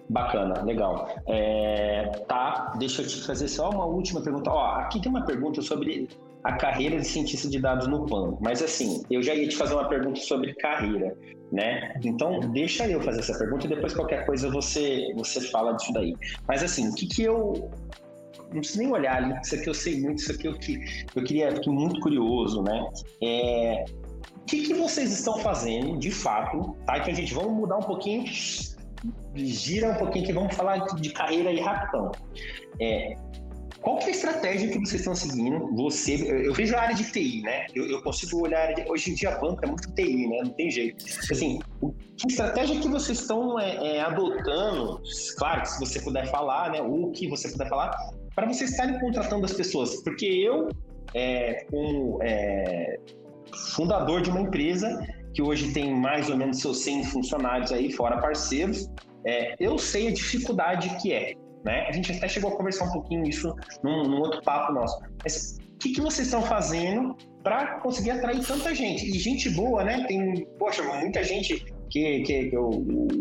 Bacana, 0.07 0.61
legal. 0.61 1.09
É, 1.27 2.11
tá, 2.27 2.73
deixa 2.77 3.01
eu 3.01 3.07
te 3.07 3.25
fazer 3.25 3.47
só 3.47 3.71
uma 3.71 3.85
última 3.85 4.21
pergunta. 4.21 4.51
Ó, 4.51 4.75
aqui 4.75 5.01
tem 5.01 5.09
uma 5.09 5.25
pergunta 5.25 5.59
sobre 5.63 6.07
a 6.43 6.53
carreira 6.53 6.99
de 6.99 7.07
cientista 7.07 7.49
de 7.49 7.59
dados 7.59 7.87
no 7.87 8.05
PAN. 8.05 8.37
Mas 8.41 8.61
assim, 8.61 9.01
eu 9.09 9.21
já 9.23 9.33
ia 9.33 9.47
te 9.47 9.55
fazer 9.55 9.73
uma 9.73 9.87
pergunta 9.87 10.19
sobre 10.19 10.53
carreira, 10.55 11.15
né? 11.51 11.93
Então, 12.03 12.39
deixa 12.51 12.87
eu 12.87 13.01
fazer 13.01 13.19
essa 13.19 13.37
pergunta 13.37 13.65
e 13.65 13.69
depois 13.69 13.93
qualquer 13.93 14.25
coisa 14.25 14.49
você, 14.49 15.13
você 15.15 15.39
fala 15.49 15.73
disso 15.73 15.93
daí. 15.93 16.15
Mas 16.47 16.63
assim, 16.63 16.89
o 16.89 16.95
que 16.95 17.07
que 17.07 17.23
eu... 17.23 17.69
Não 18.51 18.59
preciso 18.59 18.79
nem 18.79 18.91
olhar 18.91 19.17
ali, 19.17 19.39
isso 19.41 19.55
aqui 19.55 19.67
eu 19.67 19.73
sei 19.73 19.99
muito, 19.99 20.19
isso 20.19 20.31
aqui 20.31 20.47
eu, 20.47 20.53
eu 21.15 21.23
queria, 21.23 21.51
fiquei 21.55 21.73
muito 21.73 21.99
curioso, 22.01 22.61
né? 22.61 22.85
É, 23.23 23.83
o 24.37 24.45
que, 24.45 24.67
que 24.67 24.73
vocês 24.75 25.11
estão 25.11 25.39
fazendo, 25.39 25.97
de 25.97 26.11
fato, 26.11 26.75
tá? 26.85 26.99
Então, 26.99 27.15
gente, 27.15 27.33
vamos 27.33 27.53
mudar 27.53 27.77
um 27.77 27.81
pouquinho, 27.81 28.25
gira 29.35 29.91
um 29.91 29.95
pouquinho 29.95 30.25
que 30.25 30.33
vamos 30.33 30.55
falar 30.55 30.85
de 30.85 31.09
carreira 31.09 31.49
aí 31.49 31.59
rapidão. 31.59 32.11
É, 32.79 33.15
qual 33.83 33.97
que 33.97 34.05
é 34.05 34.07
a 34.07 34.11
estratégia 34.11 34.69
que 34.69 34.79
vocês 34.79 35.01
estão 35.01 35.13
seguindo? 35.13 35.75
Você, 35.75 36.15
eu 36.47 36.53
vejo 36.53 36.73
a 36.75 36.81
área 36.81 36.95
de 36.95 37.11
TI, 37.11 37.41
né? 37.41 37.65
Eu, 37.75 37.85
eu 37.85 38.01
consigo 38.01 38.41
olhar, 38.41 38.73
de, 38.73 38.89
hoje 38.89 39.11
em 39.11 39.13
dia 39.13 39.35
a 39.35 39.39
banca 39.39 39.65
é 39.65 39.67
muito 39.67 39.93
TI, 39.93 40.27
né? 40.27 40.39
Não 40.45 40.51
tem 40.51 40.71
jeito. 40.71 41.03
Assim, 41.29 41.59
que 42.17 42.27
estratégia 42.27 42.79
que 42.79 42.87
vocês 42.87 43.19
estão 43.19 43.59
é, 43.59 43.97
é, 43.97 44.01
adotando? 44.01 45.01
Claro 45.37 45.61
que 45.63 45.69
se 45.69 45.79
você 45.81 46.01
puder 46.01 46.25
falar, 46.27 46.71
né? 46.71 46.81
Ou 46.81 47.09
o 47.09 47.11
que 47.11 47.27
você 47.27 47.49
puder 47.49 47.67
falar, 47.67 47.91
para 48.33 48.47
vocês 48.47 48.71
estarem 48.71 48.97
contratando 48.99 49.45
as 49.45 49.53
pessoas. 49.53 50.01
Porque 50.01 50.25
eu, 50.25 50.69
é, 51.13 51.65
como 51.69 52.19
é, 52.23 52.99
fundador 53.75 54.21
de 54.21 54.29
uma 54.29 54.41
empresa 54.41 55.05
que 55.33 55.41
hoje 55.41 55.73
tem 55.73 55.93
mais 55.93 56.29
ou 56.29 56.37
menos 56.37 56.59
seus 56.59 56.79
100 56.79 57.03
funcionários 57.05 57.73
aí, 57.73 57.91
fora 57.91 58.17
parceiros, 58.17 58.89
é, 59.25 59.55
eu 59.59 59.77
sei 59.77 60.07
a 60.07 60.11
dificuldade 60.13 60.89
que 61.01 61.11
é 61.11 61.33
né? 61.63 61.87
A 61.87 61.91
gente 61.91 62.11
até 62.11 62.27
chegou 62.27 62.51
a 62.51 62.55
conversar 62.55 62.85
um 62.85 62.91
pouquinho 62.91 63.27
isso 63.27 63.53
num, 63.83 64.03
num 64.03 64.19
outro 64.19 64.41
papo 64.43 64.73
nosso. 64.73 64.99
Mas 65.23 65.57
o 65.59 65.77
que, 65.77 65.93
que 65.93 66.01
vocês 66.01 66.27
estão 66.27 66.41
fazendo 66.41 67.15
para 67.43 67.79
conseguir 67.79 68.11
atrair 68.11 68.45
tanta 68.45 68.73
gente? 68.73 69.05
E 69.05 69.17
gente 69.17 69.49
boa, 69.49 69.83
né? 69.83 70.05
Tem, 70.07 70.45
poxa, 70.57 70.83
muita 70.83 71.23
gente 71.23 71.65
que, 71.89 72.21
que, 72.21 72.49
que 72.49 72.57
o, 72.57 72.69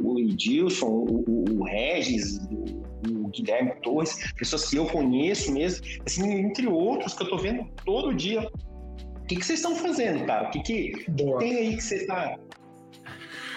o 0.05 0.19
Edilson, 0.19 0.87
o, 0.87 1.45
o 1.59 1.65
Regis, 1.65 2.39
o, 2.39 3.25
o 3.25 3.29
Guilherme 3.29 3.73
Torres, 3.83 4.33
pessoas 4.37 4.69
que 4.69 4.77
eu 4.77 4.87
conheço 4.87 5.53
mesmo, 5.53 5.85
assim, 6.07 6.31
entre 6.33 6.67
outros 6.67 7.15
que 7.15 7.23
eu 7.23 7.31
tô 7.31 7.37
vendo 7.39 7.69
todo 7.85 8.15
dia. 8.15 8.41
O 8.43 9.27
que, 9.27 9.37
que 9.37 9.47
vocês 9.47 9.61
estão 9.61 9.77
fazendo, 9.77 10.25
cara? 10.27 10.49
O 10.49 10.51
que, 10.51 10.61
que, 10.61 10.91
que 10.91 11.13
tem 11.39 11.57
aí 11.57 11.77
que 11.77 11.83
você 11.83 11.97
está 11.97 12.37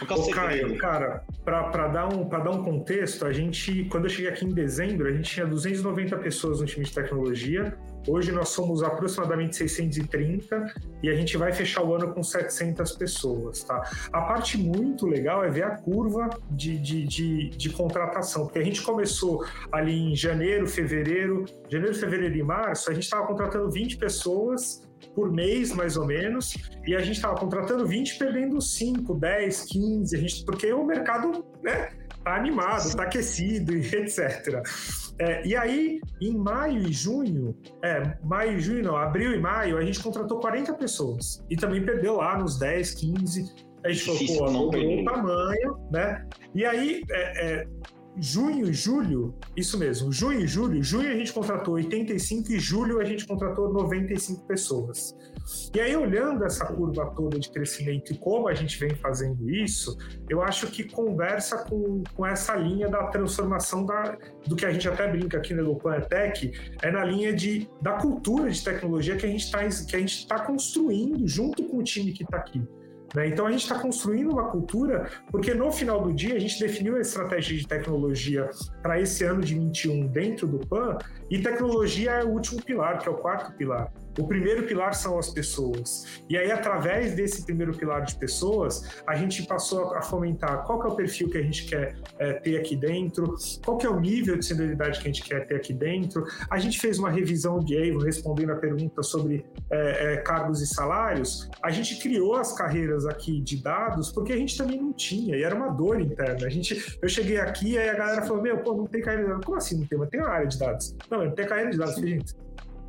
Ô, 0.09 0.29
Caio, 0.29 0.77
cara, 0.77 1.23
para 1.43 1.87
dar, 1.87 2.13
um, 2.13 2.27
dar 2.27 2.49
um 2.49 2.63
contexto, 2.63 3.25
a 3.25 3.31
gente, 3.31 3.85
quando 3.85 4.05
eu 4.05 4.09
cheguei 4.09 4.29
aqui 4.29 4.45
em 4.45 4.53
dezembro, 4.53 5.07
a 5.07 5.11
gente 5.11 5.29
tinha 5.29 5.45
290 5.45 6.17
pessoas 6.17 6.59
no 6.59 6.65
time 6.65 6.85
de 6.85 6.93
tecnologia. 6.93 7.77
Hoje 8.07 8.31
nós 8.31 8.49
somos 8.49 8.83
aproximadamente 8.83 9.55
630 9.55 10.73
e 11.01 11.09
a 11.09 11.15
gente 11.15 11.37
vai 11.37 11.51
fechar 11.51 11.83
o 11.83 11.95
ano 11.95 12.13
com 12.13 12.21
700 12.21 12.91
pessoas, 12.91 13.63
tá? 13.63 13.81
A 14.13 14.21
parte 14.21 14.59
muito 14.59 15.07
legal 15.07 15.43
é 15.43 15.49
ver 15.49 15.63
a 15.63 15.71
curva 15.71 16.29
de, 16.51 16.77
de, 16.77 17.03
de, 17.03 17.49
de 17.49 17.69
contratação, 17.71 18.45
porque 18.45 18.59
a 18.59 18.63
gente 18.63 18.83
começou 18.83 19.43
ali 19.71 20.11
em 20.11 20.15
janeiro, 20.15 20.67
fevereiro, 20.67 21.45
janeiro, 21.67 21.95
fevereiro 21.95 22.35
e 22.35 22.43
março, 22.43 22.91
a 22.91 22.93
gente 22.93 23.03
estava 23.03 23.25
contratando 23.25 23.71
20 23.71 23.97
pessoas 23.97 24.85
por 25.13 25.31
mês, 25.31 25.73
mais 25.73 25.97
ou 25.97 26.05
menos, 26.05 26.55
e 26.85 26.95
a 26.95 26.99
gente 26.99 27.15
estava 27.15 27.35
contratando 27.35 27.85
20, 27.85 28.17
perdendo 28.17 28.61
5, 28.61 29.13
10, 29.13 29.61
15, 29.65 30.15
a 30.15 30.19
gente, 30.19 30.45
porque 30.45 30.71
o 30.71 30.85
mercado 30.85 31.45
né, 31.63 31.89
tá 32.23 32.35
animado, 32.35 32.87
está 32.87 33.03
aquecido 33.03 33.75
e 33.75 33.79
etc. 33.95 34.63
É, 35.17 35.47
e 35.47 35.55
aí, 35.55 36.01
em 36.21 36.37
maio 36.37 36.79
e 36.79 36.91
junho, 36.91 37.55
é, 37.83 38.17
maio 38.23 38.57
e 38.57 38.59
junho 38.59 38.83
não, 38.83 38.97
abril 38.97 39.33
e 39.33 39.39
maio, 39.39 39.77
a 39.77 39.81
gente 39.81 40.01
contratou 40.01 40.39
40 40.39 40.73
pessoas 40.73 41.43
e 41.49 41.55
também 41.55 41.85
perdeu 41.85 42.17
lá 42.17 42.37
nos 42.37 42.59
10, 42.59 42.93
15. 42.95 43.65
A 43.85 43.91
gente 43.91 44.03
falou, 44.03 44.25
pô, 44.25 44.71
dobrou 44.71 45.01
o 45.01 45.05
tamanho, 45.05 45.77
né? 45.91 46.25
E 46.53 46.65
aí, 46.65 47.03
é, 47.09 47.61
é 47.61 47.67
junho 48.17 48.69
e 48.69 48.73
julho, 48.73 49.33
isso 49.55 49.77
mesmo, 49.77 50.11
junho 50.11 50.41
e 50.41 50.47
julho, 50.47 50.81
junho 50.83 51.09
a 51.09 51.13
gente 51.13 51.33
contratou 51.33 51.75
85 51.75 52.51
e 52.51 52.59
julho 52.59 52.99
a 52.99 53.05
gente 53.05 53.25
contratou 53.25 53.71
95 53.71 54.45
pessoas. 54.45 55.15
E 55.75 55.79
aí, 55.79 55.95
olhando 55.95 56.43
essa 56.43 56.65
curva 56.65 57.11
toda 57.15 57.37
de 57.37 57.51
crescimento 57.51 58.11
e 58.11 58.17
como 58.17 58.47
a 58.47 58.53
gente 58.53 58.79
vem 58.79 58.95
fazendo 58.95 59.47
isso, 59.49 59.95
eu 60.27 60.41
acho 60.41 60.67
que 60.67 60.83
conversa 60.83 61.65
com, 61.65 62.03
com 62.15 62.25
essa 62.25 62.55
linha 62.55 62.89
da 62.89 63.07
transformação 63.07 63.85
da, 63.85 64.17
do 64.47 64.55
que 64.55 64.65
a 64.65 64.71
gente 64.71 64.87
até 64.87 65.07
brinca 65.07 65.37
aqui 65.37 65.53
no 65.53 65.61
Elopan 65.61 65.99
Tech, 66.01 66.51
é 66.81 66.91
na 66.91 67.03
linha 67.03 67.33
de, 67.33 67.69
da 67.81 67.93
cultura 67.93 68.49
de 68.49 68.63
tecnologia 68.63 69.15
que 69.15 69.25
a 69.25 69.29
gente 69.29 69.43
está 69.43 69.59
tá 70.27 70.43
construindo 70.43 71.27
junto 71.27 71.63
com 71.65 71.77
o 71.77 71.83
time 71.83 72.11
que 72.11 72.23
está 72.23 72.37
aqui. 72.37 72.63
Né? 73.15 73.29
Então 73.29 73.47
a 73.47 73.51
gente 73.51 73.61
está 73.61 73.79
construindo 73.79 74.29
uma 74.31 74.49
cultura, 74.49 75.09
porque 75.31 75.53
no 75.53 75.71
final 75.71 76.01
do 76.01 76.13
dia 76.13 76.35
a 76.35 76.39
gente 76.39 76.59
definiu 76.59 76.97
a 76.97 76.99
estratégia 76.99 77.57
de 77.57 77.65
tecnologia 77.65 78.49
para 78.81 78.99
esse 78.99 79.23
ano 79.23 79.41
de 79.41 79.55
21 79.55 80.07
dentro 80.07 80.45
do 80.45 80.59
PAN, 80.67 80.97
e 81.29 81.39
tecnologia 81.39 82.11
é 82.11 82.23
o 82.23 82.29
último 82.29 82.61
pilar, 82.61 82.99
que 82.99 83.07
é 83.07 83.11
o 83.11 83.15
quarto 83.15 83.53
pilar. 83.53 83.91
O 84.17 84.27
primeiro 84.27 84.63
pilar 84.63 84.93
são 84.93 85.19
as 85.19 85.29
pessoas. 85.29 86.21
E 86.29 86.37
aí, 86.37 86.51
através 86.51 87.15
desse 87.15 87.45
primeiro 87.45 87.73
pilar 87.75 88.03
de 88.03 88.15
pessoas, 88.15 89.01
a 89.05 89.15
gente 89.15 89.43
passou 89.43 89.93
a 89.93 90.01
fomentar 90.01 90.63
qual 90.63 90.81
é 90.83 90.87
o 90.87 90.95
perfil 90.95 91.29
que 91.29 91.37
a 91.37 91.41
gente 91.41 91.65
quer 91.65 91.95
é, 92.17 92.33
ter 92.33 92.57
aqui 92.57 92.75
dentro, 92.75 93.35
qual 93.63 93.79
é 93.81 93.89
o 93.89 93.99
nível 93.99 94.37
de 94.37 94.45
senioridade 94.45 94.99
que 94.99 95.07
a 95.07 95.11
gente 95.11 95.23
quer 95.23 95.45
ter 95.47 95.55
aqui 95.55 95.73
dentro. 95.73 96.25
A 96.49 96.57
gente 96.57 96.79
fez 96.79 96.97
uma 96.97 97.09
revisão 97.09 97.59
de 97.59 97.75
Evo, 97.75 97.99
respondendo 97.99 98.51
a 98.51 98.55
pergunta 98.55 99.03
sobre 99.03 99.45
é, 99.69 100.13
é, 100.13 100.17
cargos 100.17 100.61
e 100.61 100.67
salários. 100.67 101.49
A 101.61 101.69
gente 101.69 101.97
criou 101.97 102.35
as 102.35 102.53
carreiras 102.53 103.05
aqui 103.05 103.41
de 103.41 103.61
dados 103.61 104.11
porque 104.11 104.31
a 104.31 104.37
gente 104.37 104.57
também 104.57 104.79
não 104.79 104.93
tinha, 104.93 105.35
e 105.35 105.43
era 105.43 105.55
uma 105.55 105.69
dor 105.69 105.99
interna. 105.99 106.45
A 106.45 106.49
gente, 106.49 106.97
eu 107.01 107.09
cheguei 107.09 107.37
aqui 107.37 107.71
e 107.71 107.77
a 107.77 107.93
galera 107.93 108.21
falou: 108.21 108.41
Meu, 108.41 108.57
pô, 108.59 108.75
não 108.75 108.85
tem 108.85 109.01
carreira 109.01 109.25
de 109.25 109.29
dados. 109.31 109.45
Como 109.45 109.57
assim 109.57 109.79
não 109.79 109.85
tem? 109.85 109.97
Mas 109.97 110.09
tem 110.09 110.19
uma 110.19 110.29
área 110.29 110.47
de 110.47 110.57
dados. 110.57 110.95
Não, 111.09 111.25
não 111.25 111.31
tem 111.31 111.45
carreira 111.45 111.71
de 111.71 111.77
dados. 111.77 111.95
Gente, 111.95 112.33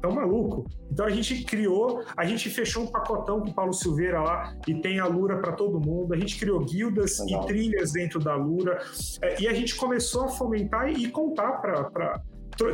tão 0.01 0.13
maluco. 0.13 0.67
Então 0.91 1.07
a 1.07 1.11
gente 1.11 1.45
criou, 1.45 2.03
a 2.17 2.25
gente 2.25 2.49
fechou 2.51 2.85
um 2.85 2.87
pacotão 2.87 3.41
com 3.41 3.49
o 3.49 3.55
Paulo 3.55 3.73
Silveira 3.73 4.21
lá 4.21 4.55
e 4.67 4.75
tem 4.75 4.99
a 4.99 5.07
Lura 5.07 5.39
para 5.39 5.53
todo 5.53 5.81
mundo. 5.81 6.15
A 6.15 6.19
gente 6.19 6.39
criou 6.39 6.65
guildas 6.65 7.19
Legal. 7.21 7.43
e 7.43 7.47
trilhas 7.47 7.93
dentro 7.93 8.21
da 8.21 8.35
Lura 8.35 8.81
é, 9.23 9.43
e 9.43 9.49
a 9.49 9.53
gente 9.53 9.75
começou 9.77 10.25
a 10.25 10.29
fomentar 10.29 10.89
e 10.91 11.09
contar 11.11 11.53
para 11.61 12.23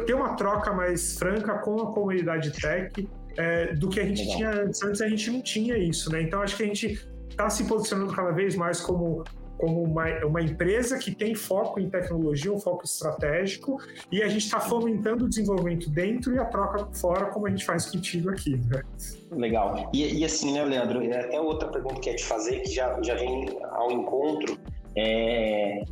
ter 0.07 0.15
uma 0.15 0.35
troca 0.37 0.73
mais 0.73 1.19
franca 1.19 1.59
com 1.59 1.81
a 1.81 1.93
comunidade 1.93 2.51
tech 2.53 3.09
é, 3.37 3.75
do 3.75 3.89
que 3.89 4.01
a 4.01 4.05
gente 4.05 4.21
Legal. 4.21 4.37
tinha 4.37 4.51
antes. 4.51 4.83
Antes 4.83 5.01
a 5.01 5.09
gente 5.09 5.31
não 5.31 5.43
tinha 5.43 5.77
isso, 5.77 6.11
né? 6.13 6.23
Então 6.23 6.43
acho 6.43 6.57
que 6.57 6.63
a 6.63 6.67
gente 6.67 7.09
está 7.29 7.49
se 7.49 7.65
posicionando 7.65 8.13
cada 8.13 8.31
vez 8.31 8.55
mais 8.55 8.81
como 8.81 9.25
como 9.63 9.81
uma, 9.81 10.09
uma 10.27 10.43
empresa 10.43 10.99
que 10.99 11.15
tem 11.15 11.37
foco 11.37 11.79
em 11.79 11.89
tecnologia, 11.89 12.53
um 12.53 12.59
foco 12.59 12.85
estratégico, 12.85 13.81
e 14.11 14.21
a 14.21 14.27
gente 14.27 14.47
está 14.47 14.59
fomentando 14.59 15.25
o 15.25 15.29
desenvolvimento 15.29 15.89
dentro 15.89 16.35
e 16.35 16.39
a 16.41 16.45
troca 16.45 16.89
fora, 16.93 17.27
como 17.27 17.47
a 17.47 17.51
gente 17.51 17.65
faz 17.65 17.87
contigo 17.87 18.29
aqui. 18.31 18.57
Né? 18.57 18.83
Legal. 19.31 19.89
E, 19.95 20.19
e 20.19 20.25
assim, 20.25 20.53
né, 20.53 20.65
Leandro, 20.65 21.01
é 21.01 21.21
até 21.21 21.41
outra 21.41 21.69
pergunta 21.69 22.01
que 22.01 22.09
eu 22.09 22.13
ia 22.13 22.17
te 22.17 22.25
fazer, 22.25 22.59
que 22.63 22.75
já, 22.75 23.01
já 23.03 23.15
vem 23.15 23.57
ao 23.71 23.93
encontro, 23.93 24.59
é, 24.97 25.85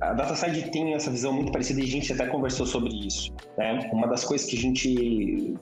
a 0.00 0.12
DataSide 0.12 0.70
tem 0.70 0.94
essa 0.94 1.10
visão 1.10 1.32
muito 1.32 1.52
parecida 1.52 1.80
e 1.80 1.84
a 1.84 1.86
gente 1.86 2.12
até 2.12 2.26
conversou 2.26 2.66
sobre 2.66 2.90
isso. 3.06 3.32
Né? 3.56 3.90
Uma 3.92 4.06
das 4.06 4.24
coisas 4.24 4.46
que 4.46 4.56
a 4.56 4.60
gente 4.60 5.54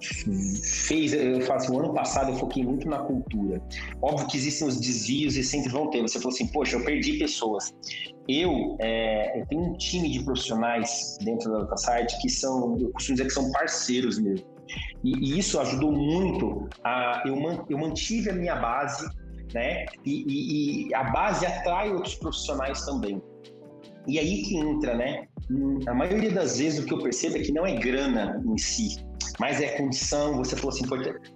fez, 0.62 1.12
eu 1.12 1.40
falo 1.42 1.58
assim, 1.58 1.72
o 1.72 1.78
ano 1.78 1.94
passado 1.94 2.30
eu 2.30 2.36
foquei 2.36 2.64
muito 2.64 2.88
na 2.88 2.98
cultura. 2.98 3.62
Óbvio 4.02 4.26
que 4.28 4.36
existem 4.36 4.66
os 4.68 4.80
desvios 4.80 5.36
e 5.36 5.44
sempre 5.44 5.70
vão 5.70 5.88
ter. 5.90 6.02
Você 6.02 6.18
falou 6.18 6.34
assim, 6.34 6.46
poxa, 6.48 6.76
eu 6.76 6.84
perdi 6.84 7.18
pessoas. 7.18 7.74
Eu, 8.28 8.76
é, 8.80 9.40
eu 9.40 9.46
tenho 9.46 9.62
um 9.62 9.72
time 9.74 10.08
de 10.08 10.22
profissionais 10.22 11.16
dentro 11.22 11.50
da 11.52 11.60
DataSide 11.60 12.20
que 12.20 12.28
são, 12.28 12.78
eu 12.78 12.90
costumo 12.92 13.16
dizer 13.16 13.26
que 13.26 13.34
são 13.34 13.50
parceiros 13.52 14.18
mesmo. 14.18 14.46
E, 15.02 15.34
e 15.34 15.38
isso 15.38 15.58
ajudou 15.58 15.92
muito 15.92 16.68
a. 16.84 17.22
Eu, 17.26 17.34
man, 17.34 17.64
eu 17.68 17.76
mantive 17.76 18.30
a 18.30 18.32
minha 18.32 18.54
base 18.54 19.08
né? 19.52 19.84
E, 20.04 20.24
e, 20.26 20.88
e, 20.88 20.94
a 20.94 21.04
base 21.04 21.44
atrai 21.44 21.92
outros 21.92 22.14
profissionais 22.14 22.84
também. 22.84 23.20
E 24.06 24.18
aí 24.18 24.42
que 24.42 24.56
entra, 24.56 24.94
né? 24.94 25.26
A 25.86 25.94
maioria 25.94 26.30
das 26.30 26.58
vezes 26.58 26.80
o 26.80 26.86
que 26.86 26.94
eu 26.94 26.98
percebo 26.98 27.36
é 27.36 27.40
que 27.40 27.52
não 27.52 27.66
é 27.66 27.76
grana 27.76 28.40
em 28.46 28.56
si, 28.56 28.96
mas 29.38 29.60
é 29.60 29.76
condição. 29.76 30.36
Você 30.36 30.56
falou 30.56 30.70
assim, 30.70 30.84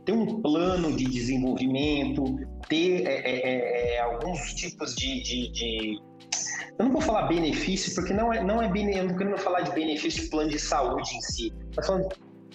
ter 0.04 0.12
um 0.12 0.40
plano 0.40 0.92
de 0.96 1.04
desenvolvimento, 1.04 2.24
ter 2.68 3.06
é, 3.06 3.12
é, 3.12 3.34
é, 3.34 3.94
é, 3.96 4.00
alguns 4.00 4.54
tipos 4.54 4.94
de, 4.94 5.22
de, 5.22 5.52
de, 5.52 6.00
Eu 6.78 6.86
não 6.86 6.92
vou 6.92 7.00
falar 7.00 7.26
benefício, 7.26 7.94
porque 7.94 8.12
não 8.12 8.32
é, 8.32 8.42
não 8.42 8.62
é 8.62 8.68
bene... 8.68 8.96
eu 8.96 9.08
não 9.08 9.16
quero 9.16 9.36
falar 9.38 9.62
de 9.62 9.72
benefício 9.72 10.22
de 10.22 10.28
plano 10.30 10.50
de 10.50 10.58
saúde 10.58 11.16
em 11.16 11.20
si. 11.20 11.52
Estou 11.70 11.84
falando 11.84 12.08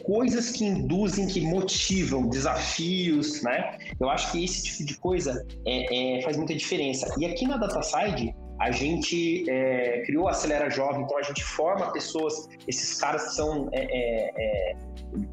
coisas 0.04 0.52
que 0.52 0.66
induzem, 0.66 1.28
que 1.28 1.42
motivam, 1.42 2.28
desafios, 2.28 3.42
né? 3.42 3.78
Eu 4.00 4.10
acho 4.10 4.32
que 4.32 4.44
esse 4.44 4.64
tipo 4.64 4.86
de 4.86 4.98
coisa 4.98 5.46
é, 5.66 6.18
é, 6.18 6.22
faz 6.22 6.38
muita 6.38 6.56
diferença. 6.56 7.14
E 7.18 7.26
aqui 7.26 7.46
na 7.48 7.58
DataSide, 7.58 8.34
a 8.60 8.72
gente 8.72 9.50
é, 9.50 10.02
criou 10.06 10.28
a 10.28 10.32
Acelera 10.32 10.70
Jovem, 10.70 11.04
então 11.04 11.18
a 11.18 11.22
gente 11.22 11.44
forma 11.44 11.92
pessoas, 11.94 12.50
esses 12.68 13.00
caras 13.00 13.30
que 13.30 13.36
são, 13.36 13.70
é, 13.72 13.82
é, 13.82 14.32
é, 14.36 14.76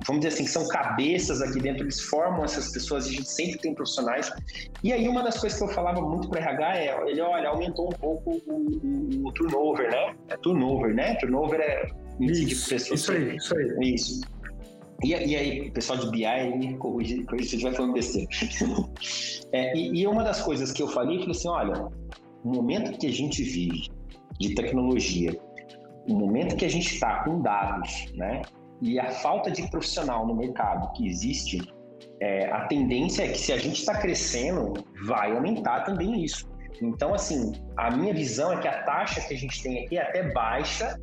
vamos 0.07 0.21
dizer 0.21 0.35
assim, 0.35 0.45
que 0.45 0.51
são 0.51 0.67
cabeças 0.69 1.43
aqui 1.43 1.61
dentro, 1.61 1.83
eles 1.83 2.01
formam 2.01 2.45
essas 2.45 2.71
pessoas, 2.71 3.07
a 3.07 3.11
gente 3.11 3.29
sempre 3.29 3.59
tem 3.59 3.75
profissionais. 3.75 4.31
E 4.85 4.93
aí 4.93 5.09
uma 5.09 5.23
das 5.25 5.39
coisas 5.39 5.59
que 5.59 5.65
eu 5.65 5.69
falava 5.69 6.01
muito 6.01 6.29
para 6.29 6.41
RH 6.41 6.77
é, 6.77 7.11
ele, 7.11 7.21
olha, 7.21 7.49
aumentou 7.49 7.89
um 7.89 7.99
pouco 7.99 8.41
o, 8.47 8.53
o, 8.53 9.29
o 9.29 9.33
turnover, 9.33 9.91
né? 9.91 10.15
É 10.29 10.37
turnover, 10.37 10.95
né? 10.95 11.15
Turnover 11.17 11.61
é 11.61 11.89
isso, 12.21 12.47
de 12.47 12.55
pessoas. 12.55 13.01
Isso 13.01 13.13
aí, 13.13 13.37
isso 13.37 13.57
aí. 13.57 13.95
Isso. 13.95 14.21
E, 15.05 15.09
e, 15.09 15.37
aí, 15.37 15.69
o 15.69 15.73
pessoal 15.73 15.99
de 15.99 16.11
BI 16.11 16.57
me 16.57 16.77
corrige, 16.79 17.23
corrige 17.25 17.51
se 17.51 17.57
estiver 17.57 17.75
falando 17.75 17.93
besteira. 17.93 18.29
é, 19.53 19.77
e, 19.77 20.01
e, 20.01 20.07
uma 20.07 20.25
das 20.25 20.41
coisas 20.41 20.73
que 20.73 20.83
eu 20.83 20.89
falei, 20.89 21.17
eu 21.17 21.21
falei 21.21 21.37
assim, 21.37 21.49
olha, 21.49 21.89
o 22.47 22.49
momento 22.49 22.97
que 22.97 23.09
a 23.09 23.13
gente 23.13 23.43
vive 23.43 23.91
de 24.39 24.55
tecnologia, 24.55 25.37
o 26.09 26.15
momento 26.15 26.55
que 26.55 26.65
a 26.65 26.69
gente 26.69 26.95
está 26.95 27.25
com 27.25 27.43
dados, 27.43 28.13
né, 28.15 28.43
e 28.81 29.01
a 29.01 29.11
falta 29.11 29.51
de 29.51 29.69
profissional 29.69 30.25
no 30.25 30.37
mercado 30.37 30.93
que 30.93 31.09
existe, 31.09 31.61
é, 32.21 32.49
a 32.53 32.67
tendência 32.67 33.25
é 33.25 33.29
que 33.29 33.39
se 33.39 33.53
a 33.53 33.59
gente 33.59 33.81
está 33.81 33.99
crescendo, 33.99 34.75
vai 35.07 35.35
aumentar 35.35 35.81
também 35.81 36.23
isso. 36.23 36.49
Então, 36.81 37.15
assim, 37.15 37.53
a 37.77 37.91
minha 37.91 38.15
visão 38.15 38.53
é 38.53 38.61
que 38.61 38.69
a 38.69 38.85
taxa 38.85 39.21
que 39.23 39.35
a 39.35 39.37
gente 39.37 39.61
tem 39.61 39.85
aqui 39.85 39.99
é 39.99 40.03
até 40.03 40.31
baixa. 40.33 40.97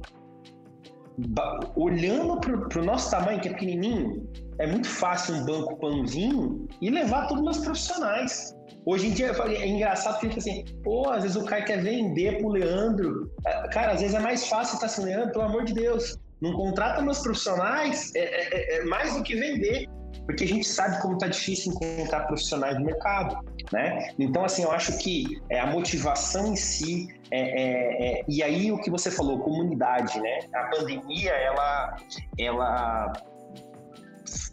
Olhando 1.76 2.40
para 2.40 2.82
o 2.82 2.86
nosso 2.86 3.12
tamanho, 3.12 3.40
que 3.40 3.48
é 3.48 3.52
pequenininho, 3.52 4.28
é 4.60 4.68
muito 4.68 4.88
fácil 4.88 5.36
um 5.36 5.46
banco 5.46 5.78
pãozinho 5.78 6.68
e 6.82 6.90
levar 6.90 7.28
todos 7.28 7.40
os 7.40 7.44
meus 7.44 7.58
profissionais. 7.60 8.56
Hoje 8.86 9.08
em 9.08 9.12
dia 9.12 9.28
é 9.32 9.68
engraçado 9.68 10.20
porque 10.20 10.40
assim, 10.40 10.66
pô, 10.84 11.10
às 11.10 11.24
vezes 11.24 11.38
o 11.38 11.46
cara 11.46 11.64
quer 11.64 11.82
vender 11.82 12.40
pro 12.40 12.50
Leandro. 12.50 13.32
É, 13.46 13.68
cara, 13.70 13.94
às 13.94 14.02
vezes 14.02 14.16
é 14.16 14.20
mais 14.20 14.48
fácil 14.48 14.76
estar 14.76 14.88
assim, 14.88 15.06
Leandro, 15.06 15.32
pelo 15.32 15.46
amor 15.46 15.64
de 15.64 15.74
Deus, 15.74 16.18
não 16.42 16.54
contrata 16.54 17.02
meus 17.02 17.20
profissionais, 17.20 18.12
é, 18.16 18.20
é, 18.20 18.76
é, 18.76 18.78
é 18.78 18.86
mais 18.86 19.16
do 19.16 19.24
que 19.24 19.36
vender. 19.36 19.88
Porque 20.26 20.44
a 20.44 20.48
gente 20.48 20.66
sabe 20.66 21.02
como 21.02 21.18
tá 21.18 21.28
difícil 21.28 21.74
encontrar 21.74 22.28
profissionais 22.28 22.78
no 22.78 22.86
mercado, 22.86 23.38
né? 23.72 24.10
Então, 24.20 24.44
assim, 24.44 24.64
eu 24.64 24.72
acho 24.72 24.98
que 24.98 25.42
é, 25.50 25.60
a 25.60 25.68
motivação 25.68 26.48
em 26.48 26.56
si, 26.56 27.08
é, 27.32 28.20
é, 28.20 28.26
e 28.28 28.44
aí 28.44 28.72
o 28.72 28.78
que 28.80 28.90
você 28.90 29.10
falou, 29.10 29.40
comunidade, 29.40 30.20
né? 30.20 30.40
A 30.54 30.64
pandemia, 30.66 31.32
ela, 31.32 31.98
ela 32.38 33.14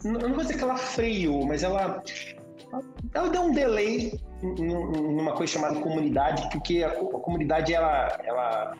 não 0.03 0.33
vou 0.33 0.41
dizer 0.41 0.57
que 0.57 0.63
ela 0.63 0.77
freou, 0.77 1.45
mas 1.45 1.63
ela 1.63 2.01
ela 3.13 3.29
deu 3.29 3.41
um 3.41 3.51
delay 3.51 4.17
numa 4.41 5.33
coisa 5.33 5.53
chamada 5.53 5.79
comunidade, 5.79 6.49
porque 6.51 6.83
a, 6.83 6.89
a 6.89 7.19
comunidade 7.19 7.73
ela, 7.73 8.17
ela 8.23 8.77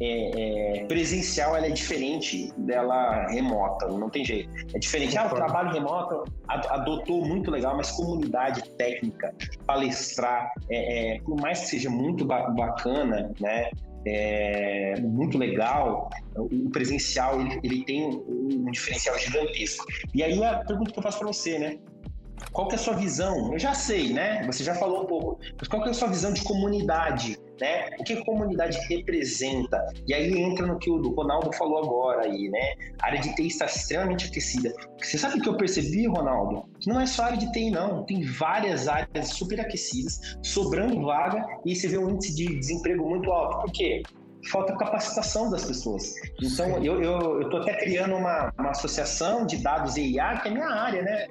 é, 0.00 0.80
é, 0.80 0.84
presencial 0.86 1.56
ela 1.56 1.66
é 1.66 1.70
diferente 1.70 2.52
dela 2.56 3.26
remota, 3.28 3.86
não 3.88 4.10
tem 4.10 4.24
jeito. 4.24 4.50
É 4.74 4.78
diferente. 4.78 5.16
Ah, 5.16 5.26
o 5.26 5.34
trabalho 5.34 5.72
remoto 5.72 6.24
adotou 6.48 7.24
muito 7.24 7.50
legal, 7.50 7.76
mas 7.76 7.90
comunidade 7.90 8.62
técnica, 8.70 9.34
palestrar, 9.66 10.52
é, 10.68 11.16
é 11.16 11.20
por 11.20 11.40
mais 11.40 11.60
que 11.60 11.66
seja 11.68 11.90
muito 11.90 12.24
bacana, 12.24 13.32
né? 13.40 13.70
É, 14.08 15.00
muito 15.00 15.36
legal, 15.36 16.08
o 16.36 16.70
presencial 16.70 17.40
ele, 17.40 17.58
ele 17.64 17.84
tem 17.84 18.04
um, 18.04 18.68
um 18.68 18.70
diferencial 18.70 19.18
gigantesco. 19.18 19.84
E 20.14 20.22
aí 20.22 20.44
a 20.44 20.58
pergunta 20.60 20.92
que 20.92 20.98
eu 20.98 21.02
faço 21.02 21.18
para 21.18 21.26
você, 21.26 21.58
né? 21.58 21.78
Qual 22.52 22.68
que 22.68 22.74
é 22.74 22.78
a 22.78 22.80
sua 22.80 22.94
visão? 22.94 23.52
Eu 23.52 23.58
já 23.58 23.74
sei, 23.74 24.12
né? 24.12 24.44
Você 24.46 24.62
já 24.62 24.74
falou 24.74 25.02
um 25.02 25.06
pouco, 25.06 25.40
mas 25.58 25.66
qual 25.66 25.82
que 25.82 25.88
é 25.88 25.90
a 25.90 25.94
sua 25.94 26.08
visão 26.08 26.32
de 26.32 26.42
comunidade? 26.44 27.36
Né? 27.60 27.88
O 27.98 28.04
que 28.04 28.12
a 28.12 28.24
comunidade 28.24 28.78
representa? 28.88 29.82
E 30.06 30.12
aí 30.12 30.38
entra 30.38 30.66
no 30.66 30.78
que 30.78 30.90
o 30.90 31.14
Ronaldo 31.14 31.50
falou 31.54 31.78
agora 31.78 32.26
aí, 32.26 32.50
né? 32.50 32.74
A 33.00 33.06
área 33.06 33.20
de 33.20 33.34
TI 33.34 33.46
está 33.46 33.64
extremamente 33.64 34.26
aquecida. 34.26 34.74
Você 35.02 35.16
sabe 35.16 35.38
o 35.38 35.42
que 35.42 35.48
eu 35.48 35.56
percebi, 35.56 36.06
Ronaldo? 36.06 36.68
Que 36.80 36.90
não 36.90 37.00
é 37.00 37.06
só 37.06 37.22
a 37.22 37.26
área 37.26 37.38
de 37.38 37.50
TI, 37.52 37.70
não. 37.70 38.04
Tem 38.04 38.22
várias 38.22 38.88
áreas 38.88 39.28
super 39.28 39.60
aquecidas, 39.60 40.36
sobrando 40.42 41.00
vaga, 41.02 41.46
e 41.64 41.74
você 41.74 41.88
vê 41.88 41.96
um 41.96 42.10
índice 42.10 42.34
de 42.34 42.58
desemprego 42.58 43.08
muito 43.08 43.30
alto. 43.30 43.60
Por 43.62 43.72
quê? 43.72 44.02
falta 44.50 44.76
capacitação 44.76 45.50
das 45.50 45.64
pessoas. 45.64 46.14
Então, 46.40 46.82
eu 46.84 47.42
estou 47.42 47.60
até 47.60 47.74
criando 47.74 48.14
uma, 48.14 48.52
uma 48.58 48.70
associação 48.70 49.44
de 49.44 49.56
dados 49.56 49.96
e 49.96 50.12
IA, 50.12 50.38
que 50.38 50.48
é 50.48 50.50
minha 50.52 50.68
área, 50.68 51.02
né? 51.02 51.26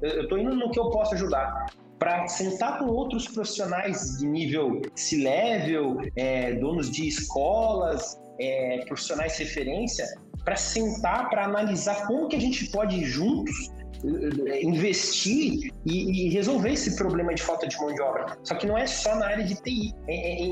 Eu 0.00 0.22
estou 0.22 0.38
indo 0.38 0.54
no 0.54 0.70
que 0.70 0.78
eu 0.78 0.90
posso 0.90 1.14
ajudar 1.14 1.66
para 2.02 2.26
sentar 2.26 2.80
com 2.80 2.86
outros 2.86 3.28
profissionais 3.28 4.18
de 4.18 4.26
nível 4.26 4.82
C-level, 4.96 6.00
é, 6.16 6.52
donos 6.54 6.90
de 6.90 7.06
escolas, 7.06 8.20
é, 8.40 8.84
profissionais 8.88 9.36
de 9.36 9.44
referência, 9.44 10.04
para 10.44 10.56
sentar, 10.56 11.30
para 11.30 11.44
analisar 11.44 12.04
como 12.08 12.26
que 12.26 12.34
a 12.34 12.40
gente 12.40 12.68
pode 12.72 13.04
juntos 13.04 13.70
eh, 14.04 14.64
investir 14.64 15.72
e, 15.86 16.26
e, 16.26 16.28
resolver 16.30 16.72
esse 16.72 16.96
problema 16.96 17.32
de 17.34 17.40
falta 17.40 17.68
de 17.68 17.76
mão 17.76 17.94
de 17.94 18.02
obra. 18.02 18.36
Só 18.42 18.56
que 18.56 18.66
não 18.66 18.76
é 18.76 18.84
só 18.84 19.14
na 19.14 19.26
área 19.26 19.44
de 19.44 19.54
TI. 19.54 19.94
É, 20.08 20.42
é, 20.42 20.48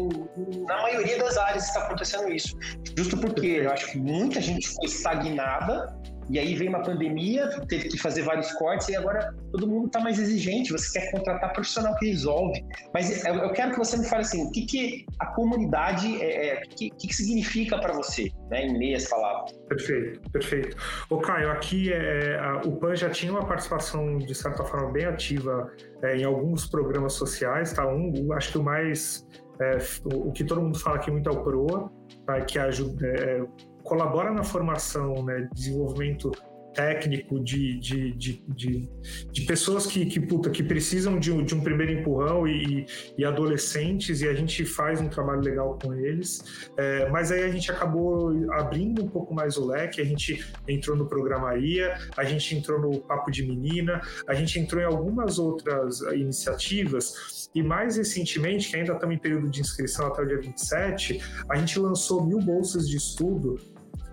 na 0.69 0.83
maioria 0.83 1.19
das 1.19 1.37
áreas 1.37 1.67
está 1.67 1.81
acontecendo 1.81 2.33
isso. 2.33 2.57
Justo 2.97 3.17
porque 3.17 3.47
eu 3.47 3.73
acho 3.73 3.91
que 3.91 3.99
muita 3.99 4.41
gente 4.41 4.69
ficou 4.69 4.85
estagnada 4.85 6.00
e 6.31 6.39
aí 6.39 6.55
veio 6.55 6.71
uma 6.71 6.83
pandemia, 6.83 7.49
teve 7.69 7.89
que 7.89 7.99
fazer 7.99 8.23
vários 8.23 8.53
cortes 8.53 8.89
e 8.89 8.97
agora 8.97 9.35
todo 9.51 9.67
mundo 9.67 9.87
está 9.87 10.01
mais 10.01 10.19
exigente. 10.19 10.73
Você 10.73 10.99
quer 10.99 11.11
contratar 11.11 11.53
profissional 11.53 11.95
que 11.97 12.07
resolve. 12.07 12.65
Mas 12.95 13.25
eu 13.25 13.53
quero 13.53 13.73
que 13.73 13.79
você 13.79 13.97
me 13.97 14.07
fale 14.07 14.23
assim, 14.23 14.45
o 14.45 14.51
que, 14.51 14.67
que 14.67 15.07
a 15.19 15.27
comunidade, 15.27 16.23
é, 16.23 16.49
é, 16.49 16.63
o 16.65 16.69
que, 16.69 16.91
que 16.91 17.15
significa 17.15 17.79
para 17.79 17.93
você, 17.93 18.31
né, 18.49 18.67
em 18.67 18.79
meias 18.79 19.09
palavras? 19.09 19.53
Perfeito, 19.69 20.31
perfeito. 20.31 20.77
O 21.11 21.19
Caio, 21.19 21.51
aqui 21.51 21.93
é, 21.93 22.39
a, 22.39 22.61
o 22.65 22.77
PAN 22.77 22.95
já 22.95 23.11
tinha 23.11 23.33
uma 23.33 23.47
participação 23.47 24.19
de 24.19 24.35
certa 24.35 24.65
forma 24.65 24.93
bem 24.93 25.07
ativa 25.07 25.71
é, 26.03 26.17
em 26.17 26.25
alguns 26.25 26.67
programas 26.67 27.15
sociais, 27.15 27.73
tá? 27.73 27.87
Um, 27.87 28.33
acho 28.33 28.53
que 28.53 28.59
o 28.59 28.63
mais 28.63 29.27
é, 29.61 29.77
o 30.05 30.33
que 30.33 30.43
todo 30.43 30.63
mundo 30.63 30.79
fala 30.79 30.97
aqui 30.97 31.11
muito 31.11 31.29
é 31.29 31.33
o 31.33 31.43
PROA, 31.43 31.91
tá? 32.27 32.41
que 32.41 32.59
ajuda, 32.59 33.07
é, 33.07 33.43
colabora 33.83 34.31
na 34.31 34.43
formação, 34.43 35.25
né, 35.25 35.49
desenvolvimento 35.53 36.31
técnico 36.75 37.41
de, 37.41 37.79
de, 37.79 38.13
de, 38.13 38.89
de, 39.33 39.43
pessoas 39.43 39.87
que, 39.87 40.07
que, 40.07 40.21
puta, 40.21 40.51
que 40.51 40.63
precisam 40.63 41.19
de 41.19 41.33
um, 41.33 41.45
de 41.45 41.55
um 41.55 41.61
primeiro 41.61 41.93
empurrão 41.93 42.47
e, 42.47 42.87
e, 43.17 43.25
adolescentes, 43.25 44.21
e 44.21 44.29
a 44.29 44.35
gente 44.35 44.65
faz 44.65 45.01
um 45.01 45.09
trabalho 45.09 45.41
legal 45.41 45.79
com 45.83 45.95
eles. 45.95 46.71
É, 46.77 47.09
mas 47.09 47.33
aí 47.33 47.43
a 47.43 47.49
gente 47.49 47.71
acabou 47.71 48.31
abrindo 48.53 49.03
um 49.03 49.09
pouco 49.09 49.35
mais 49.35 49.57
o 49.57 49.67
leque, 49.67 50.01
a 50.01 50.05
gente 50.05 50.45
entrou 50.69 50.97
no 50.97 51.07
Programaria, 51.07 51.95
a 52.17 52.25
gente 52.25 52.57
entrou 52.57 52.81
no 52.81 53.01
Papo 53.01 53.31
de 53.31 53.45
Menina, 53.45 54.01
a 54.27 54.35
gente 54.35 54.59
entrou 54.59 54.81
em 54.81 54.87
algumas 54.87 55.39
outras 55.39 56.01
iniciativas, 56.13 57.49
e 57.55 57.63
mais 57.63 57.97
recentemente, 57.97 58.71
que 58.71 58.77
ainda 58.77 58.93
estamos 58.93 59.15
em 59.15 59.19
período 59.19 59.51
de 59.51 59.61
inscrição 59.61 60.07
até 60.07 60.23
o 60.23 60.27
dia 60.27 60.41
27, 60.41 61.21
a 61.49 61.57
gente 61.57 61.79
lançou 61.79 62.25
mil 62.25 62.39
bolsas 62.39 62.89
de 62.89 62.97
estudo 62.97 63.59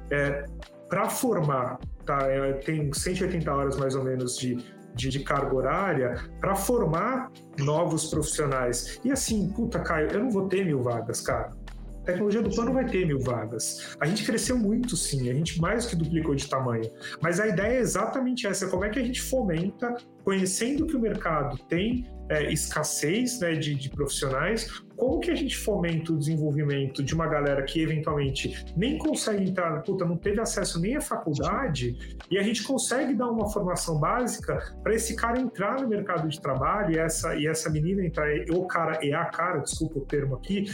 é, 0.10 0.46
para 0.90 1.10
formar, 1.10 1.80
tá, 2.08 2.20
é, 2.24 2.54
tem 2.54 2.92
180 2.92 3.54
horas 3.54 3.78
mais 3.78 3.94
ou 3.94 4.04
menos 4.04 4.38
de, 4.38 4.56
de, 4.96 5.10
de 5.10 5.20
carga 5.20 5.54
horária, 5.54 6.16
para 6.40 6.56
formar 6.56 7.32
novos 7.60 8.10
profissionais. 8.10 9.00
E 9.04 9.12
assim, 9.12 9.50
puta, 9.50 9.80
Caio, 9.80 10.10
eu 10.12 10.24
não 10.24 10.32
vou 10.32 10.48
ter 10.48 10.66
mil 10.66 10.82
vagas, 10.82 11.22
cara. 11.22 11.54
A 12.02 12.06
tecnologia 12.08 12.42
do 12.42 12.50
plano 12.50 12.72
vai 12.72 12.86
ter 12.86 13.06
mil 13.06 13.20
vagas. 13.20 13.96
A 14.00 14.06
gente 14.06 14.26
cresceu 14.26 14.58
muito, 14.58 14.96
sim, 14.96 15.30
a 15.30 15.34
gente 15.34 15.60
mais 15.60 15.86
que 15.86 15.96
duplicou 15.96 16.34
de 16.34 16.48
tamanho. 16.48 16.90
Mas 17.22 17.38
a 17.38 17.48
ideia 17.48 17.78
é 17.78 17.80
exatamente 17.80 18.48
essa: 18.48 18.68
como 18.68 18.86
é 18.86 18.90
que 18.90 18.98
a 18.98 19.04
gente 19.04 19.22
fomenta, 19.22 19.94
conhecendo 20.24 20.88
que 20.88 20.96
o 20.96 21.02
mercado 21.02 21.58
tem 21.68 22.08
é, 22.30 22.52
escassez 22.52 23.40
né, 23.42 23.56
de, 23.56 23.76
de, 23.76 23.90
profissionais, 23.90 24.82
como 24.98 25.20
que 25.20 25.30
a 25.30 25.36
gente 25.36 25.56
fomenta 25.56 26.12
o 26.12 26.18
desenvolvimento 26.18 27.04
de 27.04 27.14
uma 27.14 27.28
galera 27.28 27.62
que 27.64 27.82
eventualmente 27.82 28.66
nem 28.76 28.98
consegue 28.98 29.50
entrar, 29.50 29.82
puta, 29.84 30.04
não 30.04 30.18
teve 30.18 30.42
acesso 30.42 30.82
nem 30.82 30.98
à 30.98 31.02
faculdade, 31.02 32.18
e 32.30 32.38
a 32.38 32.44
gente 32.44 32.64
consegue 32.64 33.14
dar 33.14 33.30
uma 33.30 33.48
formação 33.50 34.00
básica 34.00 34.76
para 34.84 34.96
esse 34.96 35.16
cara 35.16 35.40
entrar 35.40 35.80
no 35.80 35.88
mercado 35.88 36.28
de 36.28 36.42
trabalho 36.42 36.96
e 36.96 36.98
essa, 36.98 37.36
e 37.36 37.48
essa 37.48 37.70
menina 37.70 38.04
entrar, 38.04 38.28
o 38.50 38.66
cara 38.66 39.00
e 39.06 39.14
a 39.14 39.26
cara, 39.26 39.60
desculpa 39.60 40.00
o 40.00 40.02
termo 40.02 40.36
aqui, 40.36 40.66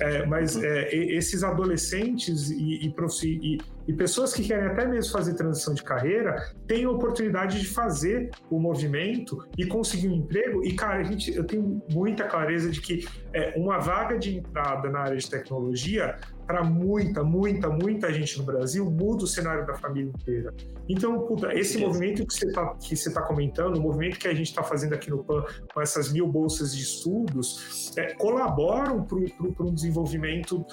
é, 0.00 0.26
mas 0.26 0.56
é, 0.62 0.94
esses 0.94 1.44
adolescentes 1.44 2.50
e, 2.50 2.86
e, 2.86 2.94
e, 3.24 3.58
e 3.86 3.92
pessoas 3.92 4.34
que 4.34 4.42
querem 4.42 4.66
até 4.66 4.86
mesmo 4.86 5.12
fazer 5.12 5.34
transição 5.34 5.72
de 5.72 5.82
carreira 5.82 6.52
têm 6.66 6.84
a 6.84 6.90
oportunidade 6.90 7.60
de 7.60 7.66
fazer 7.66 8.30
o 8.50 8.58
movimento 8.58 9.46
e 9.56 9.64
conseguir 9.64 10.08
um 10.08 10.16
emprego. 10.16 10.64
E, 10.64 10.74
cara, 10.74 11.00
a 11.00 11.04
gente, 11.04 11.34
eu 11.34 11.44
tenho 11.44 11.80
muita 11.90 12.24
clareza 12.24 12.70
de 12.70 12.80
que 12.80 13.06
é, 13.32 13.58
vaga 13.76 14.18
de 14.18 14.38
entrada 14.38 14.88
na 14.88 15.00
área 15.00 15.16
de 15.18 15.28
tecnologia 15.28 16.16
para 16.46 16.64
muita, 16.64 17.22
muita, 17.22 17.68
muita 17.68 18.10
gente 18.10 18.38
no 18.38 18.44
Brasil 18.44 18.90
muda 18.90 19.24
o 19.24 19.26
cenário 19.26 19.66
da 19.66 19.74
família 19.74 20.08
inteira. 20.08 20.54
Então, 20.88 21.20
puta, 21.26 21.52
esse 21.52 21.76
movimento 21.76 22.26
que 22.26 22.32
você 22.32 22.46
está 22.46 22.74
que 22.76 22.96
você 22.96 23.12
tá 23.12 23.20
comentando, 23.20 23.76
o 23.76 23.82
movimento 23.82 24.18
que 24.18 24.26
a 24.26 24.32
gente 24.32 24.46
está 24.46 24.62
fazendo 24.62 24.94
aqui 24.94 25.10
no 25.10 25.22
PAN 25.22 25.44
com 25.74 25.82
essas 25.82 26.10
mil 26.10 26.26
bolsas 26.26 26.74
de 26.74 26.82
estudos, 26.82 27.92
é, 27.98 28.14
colaboram 28.14 29.04
para 29.04 29.66
um 29.66 29.74
desenvolvimento 29.74 30.64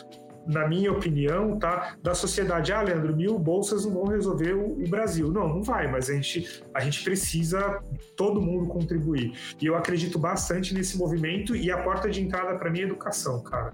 na 0.46 0.68
minha 0.68 0.92
opinião, 0.92 1.58
tá, 1.58 1.96
da 2.02 2.14
sociedade. 2.14 2.72
Ah, 2.72 2.82
Leandro, 2.82 3.16
mil 3.16 3.38
bolsas 3.38 3.86
não 3.86 3.94
vão 3.94 4.06
resolver 4.06 4.54
o, 4.54 4.84
o, 4.84 4.88
Brasil. 4.88 5.32
Não, 5.32 5.48
não 5.48 5.64
vai, 5.64 5.90
mas 5.90 6.10
a 6.10 6.14
gente, 6.14 6.64
a 6.74 6.80
gente 6.80 7.04
precisa 7.04 7.82
todo 8.16 8.42
mundo 8.42 8.68
contribuir. 8.68 9.34
E 9.62 9.66
eu 9.66 9.76
acredito 9.76 10.20
bastante 10.20 10.74
nesse 10.74 10.98
movimento 10.98 11.56
e 11.56 11.72
a 11.72 11.82
porta 11.82 12.10
de 12.10 12.22
entrada 12.22 12.58
para 12.58 12.70
mim 12.70 12.80
é 12.80 12.84
educação, 12.84 13.42
cara. 13.42 13.74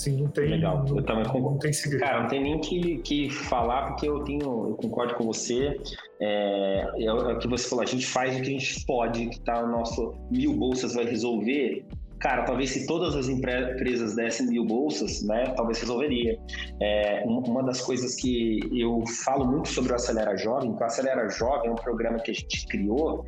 Sim, 0.00 0.16
não 0.22 0.28
tem. 0.28 0.48
Legal. 0.48 0.82
Não, 0.88 0.96
eu 0.96 1.02
também 1.02 1.24
concordo. 1.24 1.50
Não 1.50 1.58
tem 1.58 1.72
segredo. 1.74 2.00
Cara, 2.00 2.22
não 2.22 2.28
tem 2.28 2.42
nem 2.42 2.58
que, 2.58 2.98
que 2.98 3.28
falar, 3.28 3.88
porque 3.88 4.08
eu 4.08 4.24
tenho, 4.24 4.70
eu 4.70 4.74
concordo 4.76 5.14
com 5.14 5.24
você. 5.24 5.78
É, 6.18 6.90
é, 6.96 7.04
é 7.04 7.12
o 7.12 7.38
que 7.38 7.46
você 7.46 7.68
falou, 7.68 7.82
a 7.82 7.86
gente 7.86 8.06
faz 8.06 8.34
o 8.34 8.42
que 8.42 8.48
a 8.48 8.58
gente 8.58 8.86
pode, 8.86 9.26
que 9.26 9.40
tá 9.40 9.62
o 9.62 9.68
nosso 9.68 10.14
mil 10.30 10.54
bolsas 10.54 10.94
vai 10.94 11.04
resolver. 11.04 11.84
Cara, 12.20 12.44
talvez 12.44 12.70
se 12.70 12.86
todas 12.86 13.16
as 13.16 13.28
empresas 13.28 14.14
dessem 14.14 14.46
mil 14.46 14.64
bolsas, 14.64 15.22
né, 15.22 15.54
talvez 15.56 15.80
resolveria. 15.80 16.38
É, 16.80 17.24
uma 17.24 17.62
das 17.62 17.80
coisas 17.80 18.14
que 18.14 18.60
eu 18.72 19.02
falo 19.24 19.46
muito 19.46 19.68
sobre 19.68 19.92
o 19.92 19.94
Acelera 19.94 20.36
Jovem, 20.36 20.76
que 20.76 20.82
o 20.82 20.86
Acelera 20.86 21.28
Jovem 21.30 21.70
é 21.70 21.72
um 21.72 21.76
programa 21.76 22.18
que 22.18 22.30
a 22.30 22.34
gente 22.34 22.66
criou 22.66 23.24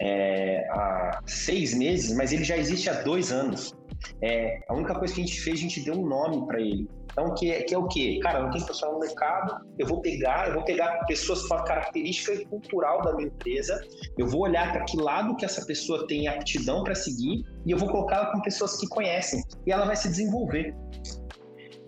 é, 0.00 0.66
há 0.70 1.20
seis 1.26 1.74
meses, 1.74 2.16
mas 2.16 2.32
ele 2.32 2.42
já 2.42 2.56
existe 2.56 2.88
há 2.88 3.02
dois 3.02 3.30
anos. 3.30 3.76
É, 4.22 4.60
a 4.68 4.74
única 4.74 4.94
coisa 4.94 5.14
que 5.14 5.20
a 5.20 5.24
gente 5.24 5.40
fez, 5.40 5.58
a 5.58 5.62
gente 5.62 5.80
deu 5.80 5.94
um 5.94 6.06
nome 6.06 6.46
para 6.46 6.60
ele. 6.60 6.88
Então, 7.12 7.34
que 7.34 7.50
é, 7.50 7.62
que 7.62 7.74
é 7.74 7.78
o 7.78 7.86
quê? 7.88 8.18
Cara, 8.22 8.42
não 8.42 8.50
tem 8.50 8.64
pessoal 8.64 8.92
no 8.92 9.00
mercado, 9.00 9.64
eu 9.78 9.86
vou 9.86 10.00
pegar, 10.00 10.48
eu 10.48 10.54
vou 10.54 10.64
pegar 10.64 11.04
pessoas 11.06 11.46
com 11.46 11.54
a 11.54 11.64
característica 11.64 12.44
cultural 12.48 13.02
da 13.02 13.14
minha 13.14 13.28
empresa, 13.28 13.80
eu 14.16 14.26
vou 14.26 14.42
olhar 14.42 14.72
para 14.72 14.84
que 14.84 14.96
lado 14.96 15.36
que 15.36 15.44
essa 15.44 15.64
pessoa 15.64 16.06
tem 16.06 16.28
aptidão 16.28 16.84
para 16.84 16.94
seguir 16.94 17.42
e 17.66 17.70
eu 17.70 17.78
vou 17.78 17.88
colocá-la 17.88 18.32
com 18.32 18.40
pessoas 18.40 18.76
que 18.78 18.86
conhecem 18.88 19.42
e 19.66 19.72
ela 19.72 19.84
vai 19.84 19.96
se 19.96 20.08
desenvolver. 20.08 20.74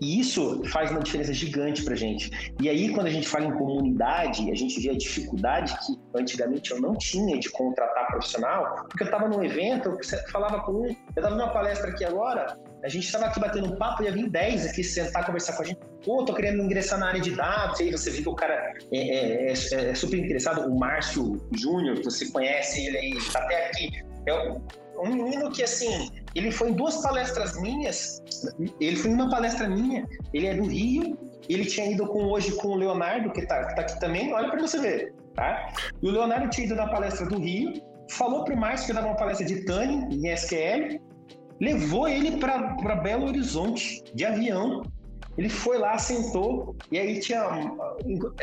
E 0.01 0.19
isso 0.19 0.63
faz 0.65 0.91
uma 0.91 0.99
diferença 0.99 1.33
gigante 1.33 1.83
para 1.83 1.95
gente. 1.95 2.29
E 2.61 2.69
aí, 2.69 2.93
quando 2.93 3.07
a 3.07 3.09
gente 3.09 3.27
fala 3.27 3.45
em 3.45 3.51
comunidade, 3.51 4.51
a 4.51 4.55
gente 4.55 4.79
vê 4.81 4.89
a 4.89 4.97
dificuldade 4.97 5.73
que 5.85 6.19
antigamente 6.19 6.71
eu 6.71 6.81
não 6.81 6.93
tinha 6.95 7.39
de 7.39 7.49
contratar 7.49 8.07
profissional, 8.07 8.85
porque 8.89 9.03
eu 9.03 9.05
estava 9.05 9.27
num 9.27 9.43
evento, 9.43 9.89
eu 9.89 9.97
falava 10.31 10.61
com 10.61 10.71
um, 10.73 10.85
eu 10.87 10.95
estava 11.15 11.35
numa 11.35 11.53
palestra 11.53 11.89
aqui 11.89 12.03
agora, 12.03 12.57
a 12.83 12.89
gente 12.89 13.05
estava 13.05 13.27
aqui 13.27 13.39
batendo 13.39 13.73
um 13.73 13.77
papo 13.77 14.03
e 14.03 14.07
ia 14.07 14.11
vir 14.11 14.29
10 14.29 14.65
aqui 14.67 14.83
sentar 14.83 15.25
conversar 15.25 15.55
com 15.55 15.63
a 15.63 15.65
gente. 15.65 15.79
Pô, 16.03 16.25
tô 16.25 16.33
querendo 16.33 16.61
ingressar 16.61 16.99
na 16.99 17.07
área 17.07 17.21
de 17.21 17.31
dados. 17.31 17.79
E 17.79 17.83
aí 17.83 17.91
você 17.91 18.11
vê 18.11 18.21
que 18.21 18.27
o 18.27 18.35
cara 18.35 18.73
é, 18.91 18.97
é, 18.97 19.47
é, 19.47 19.89
é 19.89 19.95
super 19.95 20.19
interessado. 20.19 20.69
O 20.69 20.77
Márcio 20.77 21.41
Júnior, 21.53 22.03
você 22.03 22.29
conhece 22.29 22.85
ele 22.85 22.97
aí, 22.97 23.13
tá 23.31 23.39
até 23.39 23.67
aqui. 23.67 23.89
É 24.27 24.33
um 24.97 25.07
menino 25.07 25.51
que, 25.51 25.63
assim, 25.63 26.09
ele 26.35 26.51
foi 26.51 26.69
em 26.69 26.73
duas 26.73 26.97
palestras 26.97 27.59
minhas. 27.59 28.21
Ele 28.79 28.95
foi 28.95 29.11
em 29.11 29.15
uma 29.15 29.29
palestra 29.29 29.67
minha. 29.67 30.07
Ele 30.33 30.47
é 30.47 30.55
do 30.55 30.65
Rio. 30.65 31.17
Ele 31.49 31.65
tinha 31.65 31.91
ido 31.91 32.07
com, 32.07 32.25
hoje 32.25 32.51
com 32.53 32.69
o 32.69 32.75
Leonardo, 32.75 33.31
que 33.31 33.45
tá, 33.45 33.65
que 33.65 33.75
tá 33.75 33.81
aqui 33.81 33.99
também. 33.99 34.33
Olha 34.33 34.49
para 34.49 34.61
você 34.61 34.79
ver, 34.79 35.13
tá? 35.35 35.73
E 36.01 36.07
o 36.07 36.11
Leonardo 36.11 36.49
tinha 36.49 36.65
ido 36.67 36.75
na 36.75 36.87
palestra 36.87 37.25
do 37.25 37.37
Rio. 37.37 37.73
Falou 38.09 38.43
pro 38.43 38.55
Márcio 38.55 38.87
que 38.87 38.93
dava 38.93 39.07
uma 39.07 39.15
palestra 39.15 39.45
de 39.45 39.65
Tani 39.65 40.15
em 40.15 40.29
SQL 40.29 40.99
levou 41.63 42.07
ele 42.07 42.37
para 42.37 42.95
Belo 42.95 43.27
Horizonte 43.27 44.03
de 44.13 44.25
avião. 44.25 44.83
Ele 45.37 45.49
foi 45.49 45.79
lá, 45.79 45.97
sentou, 45.97 46.75
e 46.91 46.99
aí 46.99 47.19
tinha. 47.19 47.41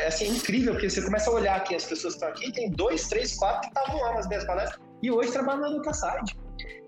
Assim, 0.05 0.25
é 0.25 0.27
incrível, 0.27 0.73
porque 0.73 0.89
você 0.89 1.01
começa 1.01 1.29
a 1.29 1.33
olhar 1.33 1.55
aqui, 1.55 1.73
as 1.73 1.85
pessoas 1.85 2.15
estão 2.15 2.27
aqui, 2.27 2.51
tem 2.51 2.69
dois, 2.71 3.07
três, 3.07 3.37
quatro 3.37 3.61
que 3.61 3.67
estavam 3.67 4.01
lá 4.01 4.15
nas 4.15 4.27
minhas 4.27 4.43
palestras, 4.43 4.81
e 5.01 5.11
hoje 5.11 5.31
trabalham 5.31 5.61
na 5.61 5.77
DataSide. 5.77 6.37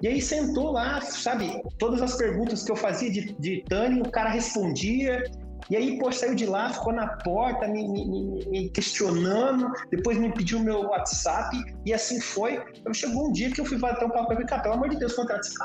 E 0.02 0.08
aí 0.08 0.22
sentou 0.22 0.72
lá, 0.72 1.02
sabe, 1.02 1.62
todas 1.80 2.02
as 2.02 2.16
perguntas 2.16 2.64
que 2.64 2.72
eu 2.72 2.76
fazia 2.76 3.10
de, 3.10 3.34
de 3.40 3.64
Tânia, 3.68 4.04
o 4.04 4.12
cara 4.12 4.30
respondia, 4.30 5.24
e 5.70 5.76
aí, 5.78 5.98
pô, 5.98 6.12
saiu 6.12 6.36
de 6.36 6.46
lá, 6.46 6.70
ficou 6.74 6.92
na 6.92 7.08
porta 7.08 7.68
me, 7.68 7.88
me, 7.88 8.46
me, 8.48 8.70
questionando, 8.70 9.72
depois 9.90 10.18
me 10.18 10.32
pediu 10.34 10.60
meu 10.60 10.82
WhatsApp, 10.82 11.56
e 11.86 11.94
assim 11.94 12.20
foi. 12.20 12.62
Eu 12.86 12.94
chegou 12.94 13.30
um 13.30 13.32
dia 13.32 13.50
que 13.50 13.62
eu 13.62 13.66
fui 13.66 13.78
bater 13.78 14.06
um 14.06 14.10
papo 14.10 14.36
cara, 14.46 14.62
pelo 14.62 14.76
amor 14.76 14.90
de 14.90 14.98
Deus, 14.98 15.14
contrata 15.14 15.42
esse 15.42 15.56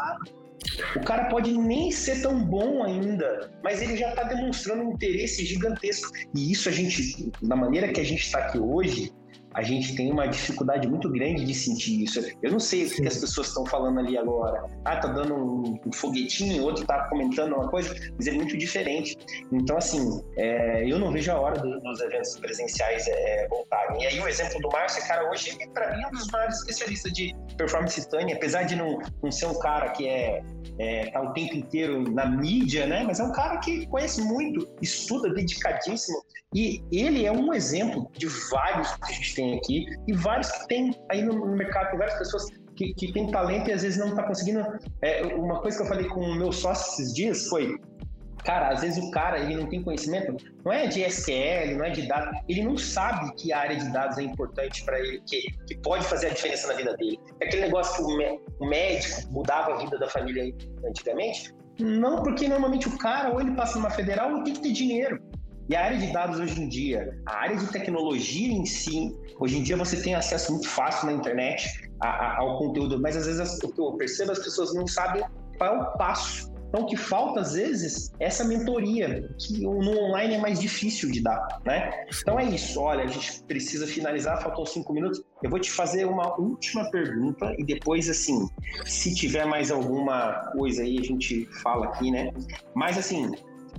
O 0.97 1.05
cara 1.05 1.25
pode 1.25 1.53
nem 1.57 1.91
ser 1.91 2.23
tão 2.23 2.45
bom 2.45 2.85
ainda, 2.85 3.51
mas 3.63 3.83
ele 3.83 3.97
já 3.97 4.11
está 4.11 4.23
demonstrando 4.23 4.85
um 4.85 4.93
interesse 4.93 5.45
gigantesco. 5.45 6.13
E 6.35 6.53
isso 6.53 6.69
a 6.69 6.73
gente, 6.73 7.31
da 7.43 7.57
maneira 7.57 7.89
que 7.89 8.01
a 8.01 8.05
gente 8.05 8.23
está 8.23 8.39
aqui 8.39 8.59
hoje, 8.59 9.13
a 9.59 9.63
gente 9.63 9.97
tem 9.97 10.13
uma 10.13 10.27
dificuldade 10.29 10.87
muito 10.87 11.11
grande 11.11 11.45
de 11.45 11.53
sentir 11.53 12.05
isso. 12.05 12.25
Eu 12.41 12.53
não 12.53 12.61
sei 12.61 12.87
o 12.87 12.91
que 12.91 13.09
as 13.09 13.17
pessoas 13.17 13.49
estão 13.49 13.67
falando 13.67 13.99
ali 13.99 14.17
agora. 14.17 14.65
Ah, 14.85 14.99
tá 14.99 15.09
dando 15.09 15.35
um, 15.35 15.81
um 15.85 15.93
foguetinho, 15.93 16.63
outro 16.63 16.87
tá 16.87 17.09
comentando 17.09 17.55
uma 17.55 17.69
coisa, 17.69 17.93
mas 18.17 18.29
é 18.29 18.31
muito 18.31 18.57
diferente. 18.57 19.19
Então, 19.51 19.77
assim, 19.77 20.23
é, 20.37 20.89
eu 20.89 20.97
não 21.01 21.11
vejo 21.11 21.33
a 21.33 21.41
hora 21.41 21.59
do, 21.59 21.81
dos 21.81 22.01
eventos 22.01 22.39
presenciais 22.39 23.09
é, 23.09 23.49
voltarem. 23.49 24.01
E 24.01 24.07
aí, 24.07 24.21
o 24.21 24.29
exemplo 24.29 24.61
do 24.61 24.69
Márcio, 24.69 25.03
cara, 25.09 25.29
hoje, 25.29 25.59
para 25.75 25.97
mim, 25.97 26.05
é 26.05 26.07
um 26.07 26.13
dos 26.13 26.29
maiores 26.29 26.57
especialistas 26.61 27.13
de 27.13 27.35
performance 27.57 27.99
instantânea, 27.99 28.37
apesar 28.37 28.63
de 28.63 28.77
não, 28.77 29.01
não 29.21 29.33
ser 29.33 29.47
um 29.47 29.59
cara 29.59 29.89
que 29.89 30.07
é, 30.07 30.41
é, 30.79 31.11
tá 31.11 31.21
o 31.21 31.33
tempo 31.33 31.57
inteiro 31.57 32.09
na 32.13 32.27
mídia, 32.27 32.87
né? 32.87 33.03
Mas 33.05 33.19
é 33.19 33.25
um 33.25 33.33
cara 33.33 33.57
que 33.57 33.89
conhece 33.89 34.23
muito, 34.23 34.69
estuda 34.81 35.35
dedicadíssimo. 35.35 36.23
E 36.55 36.83
ele 36.91 37.27
é 37.27 37.33
um 37.33 37.53
exemplo 37.53 38.11
de 38.17 38.27
vários 38.51 38.95
que 38.95 39.13
a 39.13 39.15
gente 39.15 39.35
tem 39.35 39.59
aqui 39.59 39.87
e 40.07 40.13
vários 40.15 40.51
que 40.51 40.67
tem 40.67 40.99
aí 41.11 41.23
no, 41.23 41.47
mercado, 41.55 41.91
tem 41.91 41.99
várias 41.99 42.19
pessoas 42.19 42.47
que, 42.75 42.95
que 42.95 43.13
têm 43.13 43.31
talento 43.31 43.69
e 43.69 43.73
às 43.73 43.83
vezes 43.83 43.99
não 43.99 44.09
está 44.09 44.23
conseguindo. 44.23 44.65
É, 45.03 45.27
uma 45.35 45.61
coisa 45.61 45.77
que 45.77 45.83
eu 45.83 45.89
falei 45.89 46.07
com 46.09 46.21
o 46.21 46.35
meu 46.35 46.51
sócio 46.51 46.95
esses 46.95 47.15
dias 47.15 47.49
foi: 47.49 47.79
cara, 48.45 48.71
às 48.71 48.81
vezes 48.81 49.03
o 49.05 49.11
cara 49.11 49.39
ele 49.39 49.57
não 49.57 49.67
tem 49.67 49.83
conhecimento, 49.83 50.37
não 50.65 50.73
é 50.73 50.87
de 50.87 51.03
SQL, 51.03 51.77
não 51.77 51.85
é 51.85 51.91
de 51.91 52.09
dados, 52.09 52.41
ele 52.49 52.63
não 52.63 52.79
sabe 52.79 53.35
que 53.35 53.53
área 53.53 53.77
de 53.77 53.93
dados 53.93 54.17
é 54.17 54.23
importante 54.23 54.83
para 54.85 54.99
ele, 54.99 55.21
que, 55.27 55.53
que 55.67 55.77
pode 55.83 56.07
fazer 56.07 56.29
a 56.29 56.31
diferença 56.31 56.67
na 56.69 56.75
vida 56.75 56.97
dele. 56.97 57.21
É 57.41 57.45
aquele 57.45 57.63
negócio 57.63 57.95
que 57.97 58.35
o 58.59 58.67
médico 58.67 59.31
mudava 59.33 59.75
a 59.75 59.77
vida 59.77 59.99
da 59.99 60.09
família 60.09 60.51
antigamente. 60.83 61.55
Não, 61.79 62.23
porque 62.23 62.49
normalmente 62.49 62.89
o 62.89 62.97
cara, 62.99 63.31
ou 63.31 63.41
ele 63.41 63.53
passa 63.53 63.79
numa 63.79 63.91
federal, 63.91 64.33
ou 64.33 64.43
tem 64.43 64.55
que 64.55 64.63
ter 64.63 64.73
dinheiro. 64.73 65.23
E 65.69 65.77
a 65.77 65.85
área 65.85 65.99
de 65.99 66.11
dados 66.13 66.41
hoje 66.41 66.63
em 66.63 66.69
dia, 66.69 67.21
a 67.27 67.41
área 67.41 67.57
de 67.57 67.67
tecnologia 67.67 68.51
em 68.51 68.65
si, 68.65 69.15
hoje 69.39 69.59
em 69.59 69.63
dia 69.63 69.77
você 69.77 70.01
tem 70.01 70.15
acesso 70.15 70.53
muito 70.53 70.67
fácil 70.67 71.07
na 71.07 71.13
internet 71.13 71.91
a, 72.01 72.09
a, 72.09 72.39
ao 72.39 72.59
conteúdo, 72.59 72.99
mas 72.99 73.17
às 73.17 73.27
vezes 73.27 73.59
o 73.63 73.71
que 73.71 73.81
eu 73.81 73.93
percebo 73.93 74.33
as 74.33 74.39
pessoas 74.39 74.75
não 74.75 74.87
sabem 74.87 75.23
qual 75.59 75.75
é 75.75 75.79
o 75.79 75.99
passo. 75.99 76.51
Então, 76.69 76.83
o 76.83 76.87
que 76.87 76.97
falta 76.97 77.41
às 77.41 77.55
vezes 77.55 78.13
é 78.21 78.27
essa 78.27 78.45
mentoria, 78.45 79.29
que 79.39 79.61
no 79.61 79.99
online 80.05 80.35
é 80.35 80.39
mais 80.39 80.61
difícil 80.61 81.11
de 81.11 81.23
dar, 81.23 81.61
né? 81.65 82.05
Então 82.21 82.39
é 82.39 82.45
isso. 82.45 82.79
Olha, 82.79 83.05
a 83.05 83.07
gente 83.07 83.43
precisa 83.45 83.87
finalizar, 83.87 84.43
faltam 84.43 84.67
cinco 84.67 84.93
minutos. 84.93 85.23
Eu 85.43 85.49
vou 85.49 85.59
te 85.59 85.71
fazer 85.71 86.05
uma 86.05 86.39
última 86.39 86.91
pergunta 86.91 87.55
e 87.59 87.65
depois, 87.65 88.11
assim, 88.11 88.47
se 88.85 89.15
tiver 89.15 89.47
mais 89.47 89.71
alguma 89.71 90.51
coisa 90.53 90.83
aí, 90.83 90.99
a 90.99 91.03
gente 91.03 91.49
fala 91.63 91.87
aqui, 91.87 92.11
né? 92.11 92.31
Mas, 92.75 92.99
assim, 92.99 93.31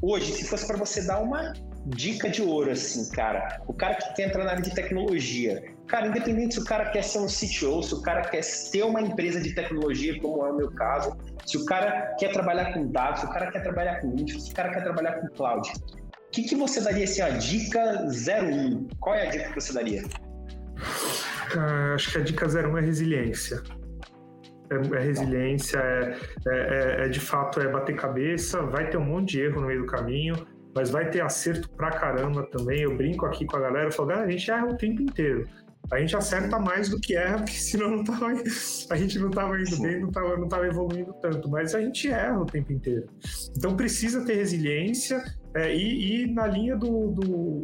hoje, 0.01 0.31
se 0.33 0.45
fosse 0.45 0.65
para 0.65 0.77
você 0.77 1.03
dar 1.03 1.19
uma 1.19 1.53
dica 1.85 2.29
de 2.29 2.41
ouro, 2.41 2.71
assim, 2.71 3.09
cara. 3.11 3.61
O 3.67 3.73
cara 3.73 3.95
que 3.95 4.13
quer 4.15 4.27
entrar 4.27 4.43
na 4.43 4.51
área 4.51 4.61
de 4.61 4.73
tecnologia. 4.73 5.61
Cara, 5.87 6.07
independente 6.07 6.55
se 6.55 6.59
o 6.59 6.65
cara 6.65 6.89
quer 6.91 7.03
ser 7.03 7.19
um 7.19 7.25
CTO, 7.25 7.81
se 7.81 7.93
o 7.95 8.01
cara 8.01 8.21
quer 8.21 8.41
ter 8.71 8.83
uma 8.83 9.01
empresa 9.01 9.41
de 9.41 9.55
tecnologia, 9.55 10.19
como 10.19 10.45
é 10.45 10.51
o 10.51 10.55
meu 10.55 10.71
caso, 10.71 11.17
se 11.45 11.57
o 11.57 11.65
cara 11.65 12.15
quer 12.19 12.31
trabalhar 12.31 12.73
com 12.73 12.91
dados, 12.91 13.21
se 13.21 13.25
o 13.25 13.29
cara 13.29 13.51
quer 13.51 13.63
trabalhar 13.63 14.01
com 14.01 14.15
infra, 14.15 14.39
se 14.39 14.51
o 14.51 14.55
cara 14.55 14.69
quer 14.69 14.83
trabalhar 14.83 15.13
com 15.13 15.27
cloud. 15.29 15.67
O 15.67 16.31
que, 16.31 16.43
que 16.43 16.55
você 16.55 16.79
daria 16.79 17.05
assim, 17.05 17.21
a 17.21 17.29
dica 17.29 18.05
01? 18.05 18.87
Qual 18.99 19.15
é 19.15 19.27
a 19.27 19.31
dica 19.31 19.49
que 19.49 19.55
você 19.59 19.73
daria? 19.73 20.03
Uh, 21.55 21.95
acho 21.95 22.11
que 22.11 22.17
a 22.19 22.21
dica 22.21 22.45
01 22.45 22.77
é 22.77 22.81
resiliência. 22.81 23.63
É, 24.69 24.95
é 24.95 24.99
resiliência, 24.99 25.79
é, 25.79 26.15
é, 26.47 27.01
é, 27.01 27.05
é, 27.05 27.09
de 27.09 27.19
fato 27.19 27.59
é 27.59 27.67
bater 27.67 27.95
cabeça, 27.95 28.61
vai 28.61 28.87
ter 28.89 28.97
um 28.97 29.05
monte 29.05 29.31
de 29.31 29.41
erro 29.41 29.61
no 29.61 29.67
meio 29.67 29.81
do 29.81 29.87
caminho, 29.87 30.35
mas 30.75 30.89
vai 30.89 31.09
ter 31.09 31.21
acerto 31.21 31.69
pra 31.71 31.91
caramba 31.91 32.43
também. 32.51 32.81
Eu 32.81 32.95
brinco 32.95 33.25
aqui 33.25 33.45
com 33.45 33.57
a 33.57 33.59
galera, 33.59 33.87
eu 33.87 33.91
falo, 33.91 34.09
galera, 34.09 34.27
a 34.27 34.31
gente 34.31 34.49
erra 34.49 34.67
o 34.67 34.77
tempo 34.77 35.01
inteiro. 35.01 35.47
A 35.91 35.99
gente 35.99 36.15
acerta 36.15 36.59
mais 36.59 36.89
do 36.89 36.99
que 36.99 37.15
erra, 37.15 37.37
porque 37.37 37.53
senão 37.53 37.89
não 37.89 38.03
tava, 38.03 38.27
a 38.91 38.95
gente 38.95 39.17
não 39.17 39.29
estava 39.29 39.59
indo 39.59 39.81
bem, 39.81 39.99
não 39.99 40.09
estava 40.09 40.37
não 40.37 40.47
tava 40.47 40.67
evoluindo 40.67 41.13
tanto. 41.21 41.49
Mas 41.49 41.73
a 41.73 41.81
gente 41.81 42.07
erra 42.07 42.39
o 42.39 42.45
tempo 42.45 42.71
inteiro. 42.71 43.07
Então 43.57 43.75
precisa 43.75 44.23
ter 44.23 44.35
resiliência 44.35 45.23
é, 45.55 45.75
e, 45.75 46.23
e, 46.23 46.33
na 46.33 46.45
linha 46.45 46.75
do, 46.75 47.11
do, 47.11 47.61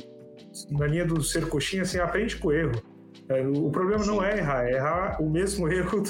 na 0.71 0.87
linha 0.87 1.05
do 1.05 1.21
ser 1.21 1.47
coxinha, 1.47 1.83
assim, 1.83 1.99
aprende 1.99 2.37
com 2.37 2.47
o 2.47 2.51
erro. 2.51 2.81
É, 3.29 3.45
o 3.47 3.69
problema 3.69 4.03
Sim. 4.03 4.09
não 4.09 4.23
é 4.23 4.37
errar, 4.37 4.67
é 4.67 4.73
errar 4.73 5.21
o 5.21 5.29
mesmo 5.29 5.67
erro 5.71 6.01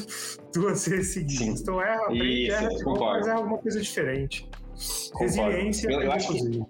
duas 0.54 0.88
vezes 0.88 1.14
seguidas. 1.14 1.62
Então 1.62 1.82
erra, 1.82 2.04
aprende, 2.04 2.48
Isso, 2.48 2.54
erra, 2.54 2.70
mas 3.00 3.28
erra 3.28 3.38
alguma 3.38 3.58
coisa 3.58 3.82
diferente. 3.82 4.50
Concordo. 5.12 5.20
Resiliência 5.20 5.92
eu, 5.92 6.02
eu 6.02 6.12
acho 6.12 6.34
que 6.34 6.66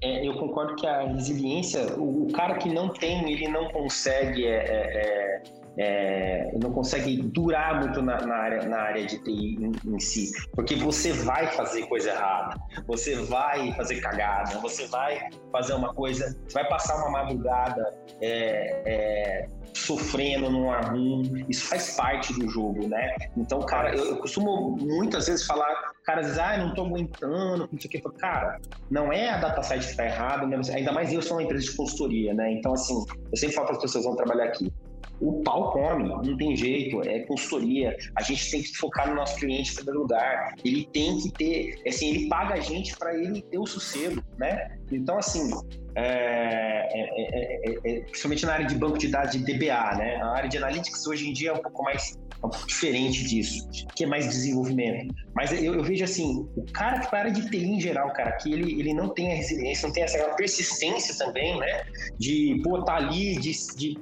é, 0.00 0.26
eu 0.26 0.34
concordo 0.34 0.76
que 0.76 0.86
a 0.86 1.06
resiliência, 1.06 1.94
o, 1.96 2.26
o, 2.26 2.32
cara 2.32 2.56
que 2.56 2.68
não 2.68 2.88
tem, 2.88 3.30
ele 3.32 3.48
não 3.48 3.68
consegue, 3.68 4.46
é, 4.46 5.42
é, 5.78 6.50
não 6.60 6.72
consegue 6.72 7.20
durar 7.20 7.80
muito 7.80 8.00
na, 8.00 8.20
na, 8.24 8.34
área, 8.34 8.68
na 8.68 8.78
área 8.78 9.04
de 9.04 9.18
TI 9.22 9.56
em, 9.60 9.94
em, 9.94 10.00
si, 10.00 10.30
porque 10.52 10.74
você 10.74 11.12
vai 11.12 11.48
fazer 11.48 11.86
coisa 11.86 12.10
errada, 12.10 12.56
você 12.86 13.16
vai 13.16 13.72
fazer 13.74 14.00
cagada, 14.00 14.58
você 14.58 14.86
vai 14.86 15.28
fazer 15.52 15.74
uma 15.74 15.92
coisa, 15.92 16.36
você 16.46 16.54
vai 16.54 16.68
passar 16.68 16.96
uma 16.96 17.10
madrugada 17.10 17.94
é, 18.22 18.82
é, 18.86 19.48
sofrendo 19.74 20.50
num 20.50 20.70
arrum, 20.70 21.22
isso 21.48 21.66
faz 21.66 21.94
parte 21.94 22.32
do 22.32 22.48
jogo, 22.48 22.88
né? 22.88 23.14
Então, 23.36 23.60
cara, 23.60 23.94
eu, 23.94 24.04
eu 24.06 24.16
costumo 24.16 24.76
muitas 24.80 25.26
vezes 25.26 25.44
falar, 25.46 25.92
caras 26.04 26.38
ah, 26.38 26.56
não 26.56 26.74
tô 26.74 26.86
aguentando, 26.86 27.68
não 27.70 27.78
sei 27.78 27.88
o 27.88 27.90
que. 27.90 28.00
Cara, 28.18 28.58
não 28.90 29.12
é 29.12 29.28
a 29.28 29.38
data 29.38 29.62
site 29.62 29.88
que 29.88 29.96
tá 29.96 30.06
errado, 30.06 30.46
né? 30.46 30.58
ainda 30.72 30.92
mais 30.92 31.12
eu 31.12 31.20
sou 31.20 31.36
uma 31.36 31.42
empresa 31.42 31.64
de 31.64 31.76
consultoria, 31.76 32.32
né? 32.32 32.52
Então, 32.52 32.72
assim, 32.72 33.04
eu 33.30 33.36
sempre 33.36 33.54
falo 33.54 33.66
para 33.66 33.76
as 33.76 33.82
pessoas 33.82 34.04
vão 34.04 34.16
trabalhar 34.16 34.44
aqui 34.44 34.72
o 35.20 35.42
pau 35.42 35.72
come, 35.72 36.08
não 36.08 36.36
tem 36.36 36.56
jeito, 36.56 37.00
é 37.02 37.20
consultoria. 37.20 37.96
A 38.14 38.22
gente 38.22 38.50
tem 38.50 38.62
que 38.62 38.76
focar 38.76 39.08
no 39.08 39.14
nosso 39.14 39.36
cliente 39.36 39.72
em 39.72 39.74
primeiro 39.76 40.00
lugar. 40.00 40.54
Ele 40.64 40.88
tem 40.92 41.18
que 41.18 41.32
ter, 41.32 41.80
assim, 41.86 42.10
ele 42.10 42.28
paga 42.28 42.54
a 42.54 42.60
gente 42.60 42.96
para 42.96 43.16
ele 43.16 43.42
ter 43.42 43.58
o 43.58 43.66
sossego, 43.66 44.22
né? 44.38 44.76
Então, 44.92 45.18
assim, 45.18 45.50
é, 45.94 46.88
é, 46.92 47.78
é, 47.84 48.00
principalmente 48.00 48.44
na 48.44 48.52
área 48.52 48.66
de 48.66 48.74
banco 48.74 48.98
de 48.98 49.08
dados 49.08 49.32
de 49.32 49.38
DBA, 49.38 49.96
né? 49.96 50.16
A 50.16 50.36
área 50.36 50.48
de 50.48 50.58
analytics 50.58 51.06
hoje 51.06 51.28
em 51.28 51.32
dia 51.32 51.50
é 51.50 51.52
um 51.52 51.62
pouco 51.62 51.82
mais 51.82 52.18
um 52.44 52.50
pouco 52.50 52.66
diferente 52.66 53.24
disso, 53.24 53.66
que 53.94 54.04
é 54.04 54.06
mais 54.06 54.28
desenvolvimento. 54.28 55.14
Mas 55.34 55.52
eu, 55.52 55.74
eu 55.74 55.82
vejo 55.82 56.04
assim, 56.04 56.46
o 56.54 56.64
cara 56.70 57.00
que 57.00 57.10
para 57.10 57.30
de 57.30 57.48
TI 57.48 57.64
em 57.64 57.80
geral, 57.80 58.12
cara, 58.12 58.32
que 58.32 58.52
ele, 58.52 58.78
ele 58.78 58.92
não 58.92 59.08
tem 59.08 59.32
a 59.32 59.36
resiliência, 59.36 59.86
não 59.86 59.94
tem 59.94 60.02
essa 60.02 60.18
persistência 60.34 61.16
também, 61.16 61.58
né? 61.58 61.84
De, 62.18 62.60
pô, 62.62 62.82
tá 62.82 62.96
ali, 62.96 63.36
de, 63.36 63.52
de 63.76 63.98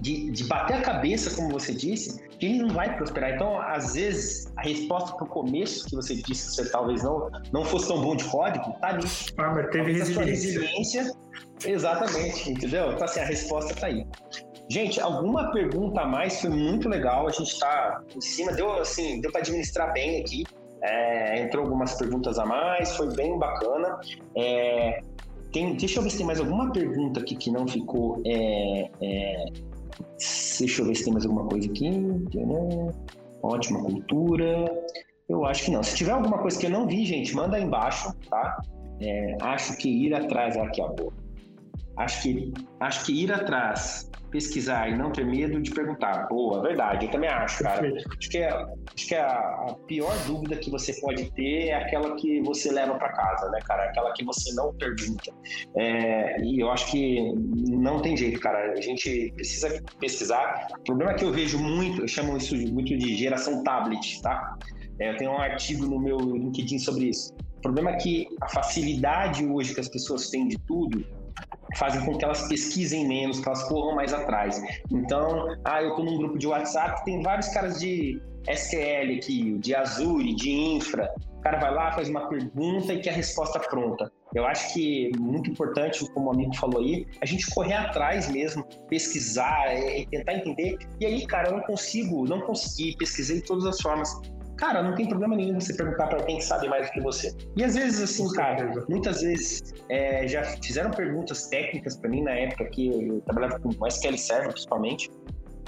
de, 0.00 0.30
de 0.30 0.44
bater 0.44 0.76
a 0.76 0.80
cabeça, 0.80 1.34
como 1.34 1.50
você 1.50 1.72
disse, 1.72 2.20
que 2.38 2.46
ele 2.46 2.58
não 2.58 2.68
vai 2.68 2.96
prosperar. 2.96 3.34
Então, 3.34 3.60
às 3.60 3.94
vezes, 3.94 4.52
a 4.56 4.62
resposta 4.62 5.16
para 5.16 5.24
o 5.24 5.28
começo, 5.28 5.86
que 5.86 5.94
você 5.94 6.14
disse 6.14 6.48
que 6.48 6.54
você 6.54 6.70
talvez 6.70 7.02
não, 7.02 7.30
não 7.52 7.64
fosse 7.64 7.88
tão 7.88 8.00
bom 8.00 8.16
de 8.16 8.24
código, 8.24 8.72
tá 8.80 8.88
ali. 8.88 9.06
Ah, 9.38 9.52
mas 9.54 9.70
teve 9.70 9.92
resiliência. 9.92 11.02
resiliência. 11.02 11.12
Exatamente, 11.64 12.50
entendeu? 12.50 12.92
Então, 12.92 13.04
assim, 13.04 13.20
a 13.20 13.24
resposta 13.24 13.72
está 13.72 13.86
aí. 13.86 14.06
Gente, 14.68 15.00
alguma 15.00 15.52
pergunta 15.52 16.00
a 16.00 16.06
mais? 16.06 16.40
Foi 16.40 16.50
muito 16.50 16.88
legal. 16.88 17.26
A 17.26 17.30
gente 17.30 17.52
está 17.52 18.02
em 18.14 18.20
cima, 18.20 18.52
deu 18.52 18.72
assim, 18.80 19.20
deu 19.20 19.30
para 19.30 19.40
administrar 19.40 19.92
bem 19.92 20.20
aqui. 20.20 20.44
É, 20.82 21.40
entrou 21.40 21.64
algumas 21.64 21.94
perguntas 21.94 22.38
a 22.38 22.44
mais, 22.44 22.94
foi 22.96 23.14
bem 23.14 23.38
bacana. 23.38 23.98
É, 24.36 25.02
tem, 25.52 25.76
deixa 25.76 25.98
eu 25.98 26.02
ver 26.02 26.10
se 26.10 26.18
tem 26.18 26.26
mais 26.26 26.40
alguma 26.40 26.72
pergunta 26.72 27.20
aqui 27.20 27.36
que 27.36 27.50
não 27.50 27.66
ficou 27.66 28.20
é, 28.26 28.90
é 29.00 29.44
Deixa 30.58 30.82
eu 30.82 30.86
ver 30.86 30.94
se 30.94 31.04
tem 31.04 31.12
mais 31.12 31.24
alguma 31.24 31.46
coisa 31.46 31.70
aqui. 31.70 31.90
Ótima 33.42 33.82
cultura. 33.82 34.64
Eu 35.28 35.44
acho 35.44 35.64
que 35.64 35.70
não. 35.70 35.82
Se 35.82 35.96
tiver 35.96 36.12
alguma 36.12 36.38
coisa 36.38 36.58
que 36.58 36.66
eu 36.66 36.70
não 36.70 36.86
vi, 36.86 37.04
gente, 37.04 37.34
manda 37.34 37.56
aí 37.56 37.64
embaixo, 37.64 38.14
tá? 38.28 38.62
É, 39.00 39.36
acho 39.40 39.76
que 39.76 39.88
ir 39.88 40.14
atrás. 40.14 40.56
Aqui, 40.56 40.80
ó. 40.80 40.94
Acho 41.96 42.22
que, 42.22 42.52
acho 42.80 43.06
que 43.06 43.24
ir 43.24 43.32
atrás 43.32 44.10
pesquisar 44.34 44.90
e 44.90 44.98
não 44.98 45.12
ter 45.12 45.24
medo 45.24 45.62
de 45.62 45.70
perguntar. 45.70 46.26
Boa, 46.26 46.60
verdade, 46.60 47.06
eu 47.06 47.10
também 47.12 47.30
acho, 47.30 47.62
cara. 47.62 47.88
Acho 48.18 48.28
que, 48.28 48.38
é, 48.38 48.48
acho 48.48 49.06
que 49.06 49.14
é 49.14 49.20
a, 49.20 49.38
a, 49.38 49.74
pior 49.86 50.12
dúvida 50.26 50.56
que 50.56 50.72
você 50.72 50.92
pode 51.00 51.30
ter 51.34 51.68
é 51.68 51.74
aquela 51.74 52.16
que 52.16 52.42
você 52.42 52.72
leva 52.72 52.96
para 52.96 53.12
casa, 53.12 53.48
né, 53.50 53.60
cara? 53.64 53.84
Aquela 53.84 54.12
que 54.12 54.24
você 54.24 54.52
não 54.54 54.74
pergunta. 54.74 55.32
É, 55.76 56.40
e 56.42 56.58
eu 56.60 56.68
acho 56.72 56.90
que 56.90 57.32
não 57.70 58.02
tem 58.02 58.16
jeito, 58.16 58.40
cara. 58.40 58.72
A 58.72 58.80
gente 58.80 59.32
precisa 59.36 59.80
pesquisar. 60.00 60.66
O 60.80 60.82
problema 60.82 61.12
é 61.12 61.14
que 61.14 61.24
eu 61.24 61.32
vejo 61.32 61.56
muito, 61.56 62.02
eu 62.02 62.08
chamo 62.08 62.36
isso 62.36 62.56
muito 62.56 62.96
de 62.98 63.16
geração 63.16 63.62
tablet, 63.62 64.20
tá? 64.20 64.58
É, 64.98 65.10
eu 65.12 65.16
tenho 65.16 65.30
um 65.30 65.38
artigo 65.38 65.86
no 65.86 66.00
meu 66.00 66.18
LinkedIn 66.18 66.80
sobre 66.80 67.10
isso. 67.10 67.32
O 67.58 67.60
problema 67.60 67.92
é 67.92 67.96
que 67.98 68.26
a 68.42 68.48
facilidade 68.48 69.46
hoje 69.46 69.74
que 69.74 69.80
as 69.80 69.88
pessoas 69.88 70.28
têm 70.28 70.48
de 70.48 70.58
tudo 70.66 71.23
fazem 71.76 72.04
com 72.04 72.16
que 72.16 72.24
elas 72.24 72.48
pesquisem 72.48 73.06
menos, 73.06 73.40
que 73.40 73.48
elas 73.48 73.62
corram 73.64 73.94
mais 73.94 74.12
atrás. 74.12 74.60
Então, 74.90 75.56
ah, 75.64 75.82
eu 75.82 75.90
estou 75.90 76.04
num 76.04 76.16
grupo 76.16 76.38
de 76.38 76.46
WhatsApp 76.46 76.98
que 76.98 77.04
tem 77.06 77.22
vários 77.22 77.48
caras 77.48 77.80
de, 77.80 78.20
SQL 78.48 79.16
aqui, 79.16 79.58
de 79.58 79.74
Azure, 79.74 80.34
de 80.34 80.50
infra. 80.50 81.12
O 81.38 81.40
cara 81.40 81.58
vai 81.58 81.74
lá, 81.74 81.92
faz 81.92 82.08
uma 82.08 82.28
pergunta 82.28 82.92
e 82.92 83.00
quer 83.00 83.10
a 83.10 83.14
resposta 83.14 83.58
pronta. 83.58 84.10
Eu 84.34 84.46
acho 84.46 84.72
que 84.74 85.10
é 85.14 85.18
muito 85.18 85.50
importante, 85.50 86.04
como 86.12 86.28
o 86.28 86.32
amigo 86.32 86.54
falou 86.56 86.80
aí, 86.80 87.06
a 87.20 87.26
gente 87.26 87.48
correr 87.50 87.74
atrás 87.74 88.28
mesmo, 88.28 88.64
pesquisar, 88.88 89.74
e 89.76 90.06
tentar 90.06 90.34
entender. 90.34 90.78
E 91.00 91.06
aí, 91.06 91.26
cara, 91.26 91.48
eu 91.48 91.56
não 91.56 91.60
consigo, 91.62 92.26
não 92.26 92.40
consegui, 92.40 92.96
pesquisei 92.96 93.40
de 93.40 93.46
todas 93.46 93.64
as 93.66 93.80
formas. 93.80 94.10
Cara, 94.64 94.82
não 94.82 94.94
tem 94.94 95.06
problema 95.06 95.36
nenhum 95.36 95.60
você 95.60 95.74
perguntar 95.74 96.06
para 96.06 96.22
quem 96.22 96.40
sabe 96.40 96.68
mais 96.68 96.86
do 96.86 96.92
que 96.94 97.00
você. 97.02 97.36
E 97.54 97.62
às 97.62 97.74
vezes, 97.74 98.00
assim, 98.00 98.32
cara, 98.32 98.82
muitas 98.88 99.20
vezes 99.20 99.74
é, 99.90 100.26
já 100.26 100.42
fizeram 100.42 100.90
perguntas 100.90 101.48
técnicas 101.48 101.98
para 101.98 102.08
mim 102.08 102.22
na 102.22 102.30
época 102.30 102.64
que 102.70 102.88
eu 102.88 103.20
trabalhava 103.26 103.60
com 103.60 103.86
SQL 103.86 104.16
Server, 104.16 104.52
principalmente. 104.52 105.10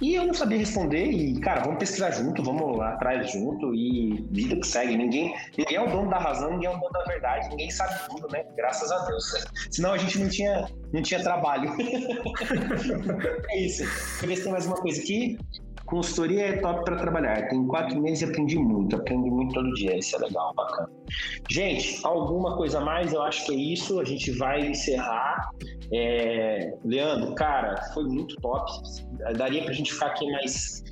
E 0.01 0.14
eu 0.14 0.26
não 0.26 0.32
sabia 0.32 0.57
responder, 0.57 1.05
e, 1.05 1.38
cara, 1.40 1.61
vamos 1.61 1.78
pesquisar 1.78 2.11
junto, 2.12 2.42
vamos 2.42 2.78
lá 2.78 2.94
atrás 2.94 3.30
junto, 3.30 3.74
e 3.74 4.26
vida 4.30 4.57
que 4.57 4.66
segue. 4.66 4.97
Ninguém, 4.97 5.34
ninguém 5.59 5.76
é 5.76 5.80
o 5.82 5.90
dono 5.90 6.09
da 6.09 6.18
razão, 6.18 6.53
ninguém 6.53 6.70
é 6.70 6.74
o 6.74 6.78
dono 6.78 6.92
da 6.92 7.05
verdade, 7.05 7.51
ninguém 7.51 7.70
sabe 7.70 8.01
tudo, 8.09 8.26
né? 8.32 8.44
Graças 8.57 8.90
a 8.90 9.05
Deus. 9.05 9.47
Senão 9.70 9.92
a 9.92 9.99
gente 9.99 10.18
não 10.18 10.28
tinha, 10.30 10.70
não 10.94 11.03
tinha 11.03 11.22
trabalho. 11.22 11.70
é 13.51 13.59
isso. 13.59 13.82
Deixa 13.82 14.24
eu 14.24 14.28
ver 14.28 14.36
se 14.36 14.42
tem 14.42 14.53
mais 14.53 14.64
uma 14.64 14.76
coisa 14.76 15.03
aqui. 15.03 15.38
Consultoria 15.87 16.47
é 16.47 16.57
top 16.59 16.84
para 16.84 16.97
trabalhar. 16.97 17.49
Tem 17.49 17.66
quatro 17.66 18.01
meses 18.01 18.22
e 18.22 18.24
aprendi 18.24 18.59
muito. 18.59 18.97
Aprendi 18.97 19.30
muito 19.30 19.55
todo 19.55 19.72
dia. 19.74 19.97
Isso 19.97 20.16
é 20.16 20.18
legal, 20.18 20.53
bacana. 20.55 20.91
Gente, 21.49 22.01
alguma 22.05 22.57
coisa 22.57 22.80
mais? 22.80 23.12
Eu 23.12 23.22
acho 23.22 23.47
que 23.47 23.53
é 23.53 23.57
isso. 23.57 24.01
A 24.01 24.05
gente 24.05 24.32
vai 24.32 24.66
encerrar. 24.66 25.51
É... 25.93 26.74
Leandro, 26.84 27.34
cara, 27.34 27.80
foi 27.95 28.05
muito 28.05 28.34
top. 28.37 28.70
Daria 29.37 29.62
para 29.62 29.70
a 29.70 29.74
gente 29.74 29.93
ficar 29.93 30.07
aqui 30.07 30.30
mais 30.32 30.82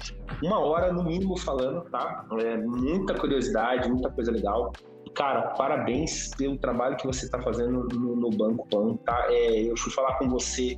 uma 0.43 0.61
hora 0.61 0.93
no 0.93 1.03
mínimo 1.03 1.37
falando, 1.39 1.83
tá? 1.91 2.25
É, 2.41 2.57
muita 2.57 3.15
curiosidade, 3.15 3.89
muita 3.89 4.11
coisa 4.11 4.31
legal. 4.31 4.73
Cara, 5.15 5.43
parabéns 5.57 6.31
pelo 6.37 6.57
trabalho 6.57 6.97
que 6.97 7.07
você 7.07 7.25
está 7.25 7.41
fazendo 7.41 7.87
no, 7.93 8.17
no, 8.17 8.31
Banco 8.31 8.67
Pan, 8.69 8.97
tá? 9.05 9.27
É, 9.29 9.63
eu 9.63 9.77
fui 9.77 9.93
falar 9.93 10.19
com 10.19 10.29
você 10.29 10.77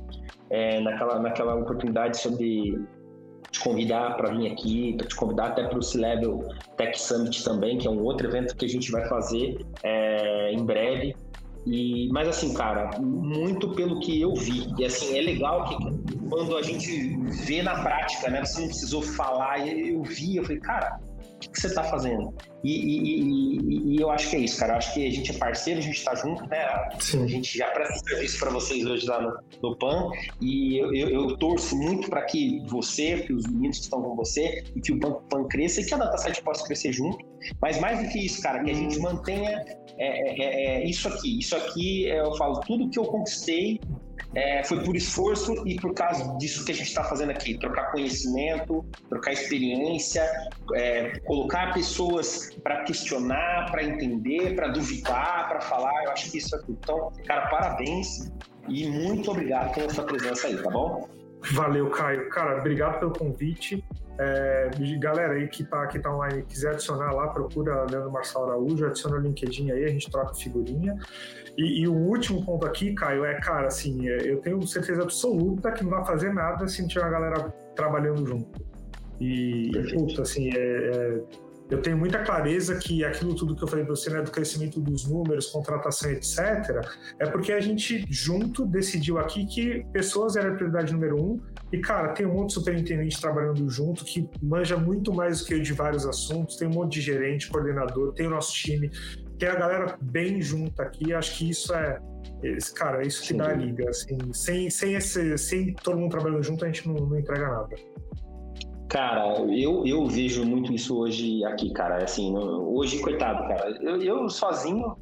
é, 0.49 0.79
naquela, 0.79 1.19
naquela 1.19 1.55
oportunidade 1.55 2.17
sobre 2.17 2.79
te 3.51 3.59
convidar 3.59 4.17
para 4.17 4.31
vir 4.33 4.51
aqui, 4.51 4.93
para 4.97 5.07
te 5.07 5.15
convidar 5.15 5.47
até 5.47 5.63
para 5.63 5.77
o 5.77 5.83
C-Level 5.83 6.49
Tech 6.75 6.99
Summit 6.99 7.43
também, 7.43 7.77
que 7.77 7.87
é 7.87 7.91
um 7.91 8.03
outro 8.03 8.27
evento 8.27 8.55
que 8.55 8.65
a 8.65 8.69
gente 8.69 8.91
vai 8.91 9.07
fazer 9.07 9.65
é, 9.83 10.51
em 10.51 10.63
breve. 10.65 11.15
E, 11.65 12.07
mas 12.13 12.29
assim, 12.29 12.53
cara, 12.53 12.97
muito 12.99 13.69
pelo 13.73 13.99
que 13.99 14.21
eu 14.21 14.33
vi. 14.33 14.73
E 14.77 14.85
assim, 14.85 15.17
é 15.17 15.21
legal 15.21 15.65
que 15.65 15.75
quando 16.29 16.55
a 16.55 16.61
gente 16.61 17.17
vê 17.45 17.61
na 17.61 17.81
prática, 17.81 18.29
né? 18.29 18.45
Você 18.45 18.61
não 18.61 18.67
precisou 18.67 19.01
falar, 19.01 19.67
eu 19.67 20.01
vi, 20.03 20.37
eu 20.37 20.43
falei, 20.43 20.59
cara, 20.61 20.99
o 21.37 21.51
que 21.51 21.61
você 21.61 21.67
está 21.67 21.83
fazendo? 21.83 22.33
E, 22.63 22.71
e, 22.71 23.21
e, 23.21 23.95
e, 23.95 24.01
eu 24.01 24.09
acho 24.09 24.29
que 24.29 24.35
é 24.35 24.39
isso, 24.39 24.59
cara. 24.59 24.73
Eu 24.73 24.77
acho 24.77 24.93
que 24.93 25.05
a 25.05 25.11
gente 25.11 25.31
é 25.31 25.33
parceiro, 25.35 25.79
a 25.79 25.83
gente 25.83 25.97
está 25.97 26.15
junto, 26.15 26.45
né? 26.47 26.67
Sim. 26.99 27.23
A 27.23 27.27
gente 27.27 27.57
já 27.57 27.67
presta 27.71 27.99
serviço 28.09 28.39
para 28.39 28.49
vocês 28.49 28.85
hoje 28.85 29.05
lá 29.05 29.21
no, 29.21 29.37
no 29.61 29.77
PAN. 29.77 30.09
E 30.41 30.77
eu, 30.77 30.93
eu, 30.93 31.09
eu 31.09 31.37
torço 31.37 31.77
muito 31.77 32.09
para 32.09 32.23
que 32.23 32.61
você, 32.67 33.19
que 33.19 33.33
os 33.33 33.45
meninos 33.45 33.77
que 33.77 33.83
estão 33.83 34.01
com 34.01 34.15
você, 34.15 34.63
e 34.75 34.81
que 34.81 34.91
o 34.91 34.99
PAN, 34.99 35.13
PAN 35.29 35.43
cresça 35.47 35.81
e 35.81 35.85
que 35.85 35.93
a 35.93 35.97
DataSite 35.97 36.41
possa 36.41 36.65
crescer 36.65 36.91
junto. 36.91 37.23
Mas 37.61 37.79
mais 37.79 38.03
do 38.03 38.11
que 38.11 38.25
isso, 38.25 38.41
cara, 38.41 38.63
que 38.63 38.71
a 38.71 38.73
gente 38.73 38.99
mantenha 38.99 39.63
é, 39.97 40.07
é, 40.07 40.39
é, 40.39 40.81
é 40.81 40.85
isso 40.85 41.07
aqui. 41.07 41.39
Isso 41.39 41.55
aqui, 41.55 42.07
eu 42.07 42.35
falo, 42.35 42.59
tudo 42.61 42.89
que 42.89 42.97
eu 42.97 43.05
conquistei 43.05 43.79
é, 44.35 44.63
foi 44.63 44.83
por 44.83 44.95
esforço 44.95 45.67
e 45.67 45.75
por 45.79 45.93
causa 45.93 46.37
disso 46.37 46.65
que 46.65 46.71
a 46.71 46.75
gente 46.75 46.87
está 46.87 47.03
fazendo 47.03 47.31
aqui, 47.31 47.57
trocar 47.57 47.91
conhecimento, 47.91 48.85
trocar 49.09 49.33
experiência, 49.33 50.29
é, 50.75 51.19
colocar 51.19 51.73
pessoas 51.73 52.51
para 52.63 52.83
questionar, 52.83 53.71
para 53.71 53.83
entender, 53.83 54.55
para 54.55 54.67
duvidar, 54.67 55.49
para 55.49 55.61
falar. 55.61 56.03
Eu 56.05 56.11
acho 56.11 56.31
que 56.31 56.37
isso 56.37 56.55
é 56.55 56.59
tudo. 56.59 56.77
Então, 56.83 57.13
cara, 57.25 57.47
parabéns 57.47 58.31
e 58.67 58.87
muito 58.87 59.31
obrigado 59.31 59.73
pela 59.73 59.89
sua 59.89 60.03
presença 60.03 60.47
aí, 60.47 60.57
tá 60.61 60.69
bom? 60.69 61.07
Valeu, 61.53 61.89
Caio. 61.89 62.29
Cara, 62.29 62.59
obrigado 62.59 62.99
pelo 62.99 63.13
convite. 63.13 63.83
É, 64.19 64.69
galera 64.99 65.33
aí 65.33 65.47
que 65.47 65.63
tá, 65.63 65.85
que 65.87 65.99
tá 65.99 66.13
online, 66.13 66.43
quiser 66.43 66.71
adicionar 66.71 67.11
lá, 67.11 67.27
procura 67.27 67.85
Leandro 67.89 68.11
Marçal 68.11 68.45
Araújo, 68.45 68.85
adiciona 68.85 69.17
o 69.17 69.19
LinkedIn 69.19 69.71
aí, 69.71 69.85
a 69.85 69.89
gente 69.89 70.09
troca 70.09 70.33
figurinha. 70.33 70.95
E, 71.55 71.81
e, 71.81 71.87
o 71.87 71.93
último 71.93 72.45
ponto 72.45 72.65
aqui, 72.65 72.93
Caio, 72.93 73.25
é, 73.25 73.39
cara, 73.39 73.67
assim, 73.67 74.07
é, 74.07 74.31
eu 74.31 74.37
tenho 74.37 74.61
certeza 74.65 75.03
absoluta 75.03 75.71
que 75.71 75.83
não 75.83 75.91
vai 75.91 76.05
fazer 76.05 76.33
nada 76.33 76.67
se 76.67 76.81
não 76.81 76.87
tiver 76.87 77.05
a 77.05 77.09
galera 77.09 77.53
trabalhando 77.75 78.25
junto. 78.25 78.65
E, 79.19 79.71
puta, 79.93 80.21
assim, 80.21 80.49
é, 80.55 80.57
é 80.57 81.21
eu 81.69 81.81
tenho 81.81 81.97
muita 81.97 82.19
clareza 82.19 82.75
que 82.75 83.03
aquilo 83.03 83.35
tudo 83.35 83.55
que 83.55 83.63
eu 83.63 83.67
falei 83.67 83.83
para 83.83 83.95
você, 83.95 84.09
né, 84.09 84.21
do 84.21 84.31
crescimento 84.31 84.79
dos 84.79 85.05
números, 85.05 85.47
contratação, 85.47 86.09
etc., 86.11 86.39
é 87.19 87.29
porque 87.29 87.51
a 87.51 87.59
gente 87.59 88.05
junto 88.09 88.65
decidiu 88.65 89.17
aqui 89.17 89.45
que 89.45 89.85
pessoas 89.91 90.35
era 90.35 90.51
a 90.51 90.55
prioridade 90.55 90.93
número 90.93 91.21
um. 91.21 91.39
E, 91.71 91.79
cara, 91.79 92.13
tem 92.13 92.25
um 92.25 92.33
monte 92.33 92.49
de 92.49 92.53
superintendente 92.53 93.19
trabalhando 93.19 93.69
junto 93.69 94.05
que 94.05 94.29
manja 94.41 94.77
muito 94.77 95.13
mais 95.13 95.41
do 95.41 95.45
que 95.45 95.53
eu 95.53 95.61
de 95.61 95.73
vários 95.73 96.05
assuntos, 96.05 96.55
tem 96.55 96.67
um 96.67 96.73
monte 96.73 96.93
de 96.93 97.01
gerente, 97.01 97.49
coordenador, 97.49 98.13
tem 98.13 98.27
o 98.27 98.29
nosso 98.29 98.53
time, 98.53 98.89
tem 99.37 99.49
a 99.49 99.55
galera 99.55 99.97
bem 100.01 100.41
junta 100.41 100.83
aqui. 100.83 101.13
Acho 101.13 101.37
que 101.37 101.49
isso 101.49 101.73
é, 101.73 101.99
cara, 102.75 103.03
é 103.03 103.07
isso 103.07 103.21
que 103.21 103.29
Sim. 103.29 103.37
dá 103.37 103.49
a 103.49 103.53
liga. 103.53 103.89
Assim, 103.89 104.17
sem, 104.31 104.69
sem, 104.69 104.93
esse, 104.95 105.37
sem 105.37 105.73
todo 105.73 105.99
mundo 105.99 106.11
trabalhando 106.11 106.43
junto, 106.43 106.63
a 106.63 106.67
gente 106.67 106.87
não, 106.87 106.95
não 106.95 107.19
entrega 107.19 107.47
nada. 107.49 107.75
Cara, 108.97 109.27
eu, 109.51 109.85
eu 109.85 110.07
vejo 110.07 110.43
muito 110.43 110.73
isso 110.73 110.97
hoje 110.97 111.45
aqui, 111.45 111.71
cara. 111.71 112.03
Assim, 112.03 112.35
hoje, 112.35 112.99
coitado, 112.99 113.47
cara. 113.47 113.77
Eu, 113.79 114.01
eu 114.01 114.27
sozinho, 114.27 114.97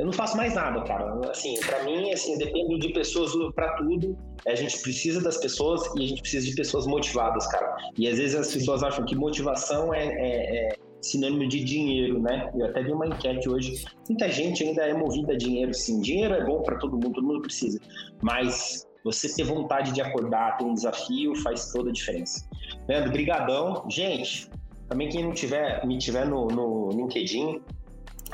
eu 0.00 0.06
não 0.06 0.12
faço 0.12 0.36
mais 0.36 0.52
nada, 0.52 0.82
cara. 0.82 1.30
Assim, 1.30 1.54
para 1.60 1.84
mim, 1.84 2.10
assim, 2.10 2.36
depende 2.38 2.76
de 2.80 2.92
pessoas 2.92 3.30
para 3.54 3.76
tudo. 3.76 4.18
A 4.48 4.56
gente 4.56 4.76
precisa 4.82 5.20
das 5.20 5.36
pessoas 5.36 5.88
e 5.94 6.02
a 6.02 6.08
gente 6.08 6.22
precisa 6.22 6.44
de 6.44 6.56
pessoas 6.56 6.88
motivadas, 6.88 7.46
cara. 7.46 7.76
E 7.96 8.08
às 8.08 8.18
vezes 8.18 8.34
as 8.34 8.52
pessoas 8.52 8.82
acham 8.82 9.04
que 9.04 9.14
motivação 9.14 9.94
é, 9.94 10.06
é, 10.06 10.66
é 10.72 10.76
sinônimo 11.00 11.48
de 11.48 11.62
dinheiro, 11.62 12.20
né? 12.20 12.50
Eu 12.52 12.66
até 12.66 12.82
vi 12.82 12.90
uma 12.90 13.06
enquete 13.06 13.48
hoje. 13.48 13.84
Muita 14.08 14.28
gente 14.28 14.64
ainda 14.64 14.82
é 14.82 14.92
movida 14.92 15.34
a 15.34 15.36
dinheiro, 15.36 15.72
sim. 15.72 16.00
Dinheiro 16.00 16.34
é 16.34 16.44
bom 16.44 16.64
para 16.64 16.78
todo 16.78 16.94
mundo, 16.94 17.12
todo 17.12 17.24
mundo 17.24 17.42
precisa. 17.42 17.78
Mas 18.20 18.88
você 19.06 19.32
ter 19.32 19.44
vontade 19.44 19.92
de 19.92 20.00
acordar, 20.00 20.58
ter 20.58 20.64
um 20.64 20.74
desafio, 20.74 21.36
faz 21.36 21.70
toda 21.70 21.90
a 21.90 21.92
diferença. 21.92 22.44
Leandro, 22.88 23.12
brigadão. 23.12 23.84
Gente, 23.88 24.50
também 24.88 25.08
quem 25.08 25.22
não 25.22 25.32
tiver, 25.32 25.86
me 25.86 25.96
tiver 25.96 26.26
no, 26.26 26.48
no 26.48 26.90
LinkedIn, 26.90 27.62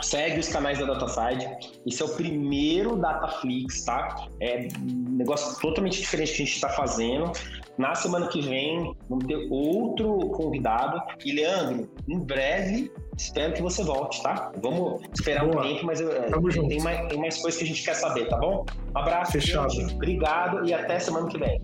segue 0.00 0.40
os 0.40 0.48
canais 0.48 0.78
da 0.78 0.86
DataSide. 0.86 1.46
Esse 1.86 2.00
é 2.00 2.06
o 2.06 2.08
primeiro 2.08 2.96
Dataflix, 2.96 3.84
tá? 3.84 4.26
É 4.40 4.66
um 4.80 5.16
negócio 5.16 5.60
totalmente 5.60 6.00
diferente 6.00 6.28
que 6.28 6.42
a 6.42 6.46
gente 6.46 6.54
está 6.54 6.70
fazendo. 6.70 7.32
Na 7.76 7.94
semana 7.94 8.28
que 8.28 8.40
vem, 8.40 8.96
vamos 9.10 9.26
ter 9.26 9.48
outro 9.50 10.30
convidado. 10.30 11.02
E, 11.22 11.32
Leandro, 11.32 11.90
em 12.08 12.18
breve, 12.18 12.90
espero 13.16 13.52
que 13.52 13.62
você 13.62 13.82
volte, 13.84 14.22
tá? 14.22 14.52
Vamos 14.62 15.02
esperar 15.14 15.46
Boa. 15.46 15.60
um 15.60 15.68
tempo, 15.68 15.86
mas 15.86 16.00
eu, 16.00 16.10
tem, 16.68 16.80
mais, 16.80 17.08
tem 17.08 17.18
mais 17.18 17.40
coisas 17.40 17.58
que 17.58 17.64
a 17.64 17.68
gente 17.68 17.82
quer 17.82 17.94
saber, 17.94 18.28
tá 18.28 18.36
bom? 18.36 18.64
Um 18.94 18.98
abraço, 18.98 19.32
Fechado. 19.32 19.70
gente. 19.70 19.94
Obrigado 19.94 20.66
e 20.66 20.72
até 20.72 20.98
semana 20.98 21.28
que 21.28 21.38
vem. 21.38 21.60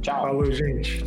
Tchau. 0.00 0.22
Falou, 0.22 0.52
gente. 0.52 1.04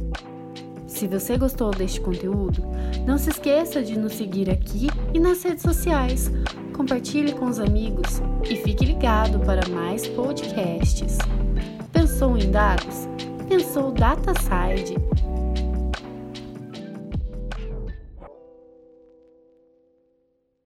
Se 0.88 1.08
você 1.08 1.38
gostou 1.38 1.72
deste 1.72 2.00
conteúdo, 2.00 2.64
não 3.06 3.18
se 3.18 3.30
esqueça 3.30 3.84
de 3.84 3.98
nos 4.00 4.14
seguir 4.14 4.50
aqui 4.50 4.88
e 5.14 5.20
nas 5.20 5.44
redes 5.44 5.64
sociais. 5.64 6.32
Compartilhe 6.74 7.34
com 7.34 7.46
os 7.46 7.60
amigos 7.60 8.22
e 8.50 8.56
fique 8.56 8.86
ligado 8.86 9.40
para 9.40 9.68
mais 9.70 10.08
podcasts. 10.08 11.18
Pensou 11.92 12.38
em 12.38 12.50
dados? 12.50 13.08
Pensou 13.50 13.92
DataSide? 13.92 14.96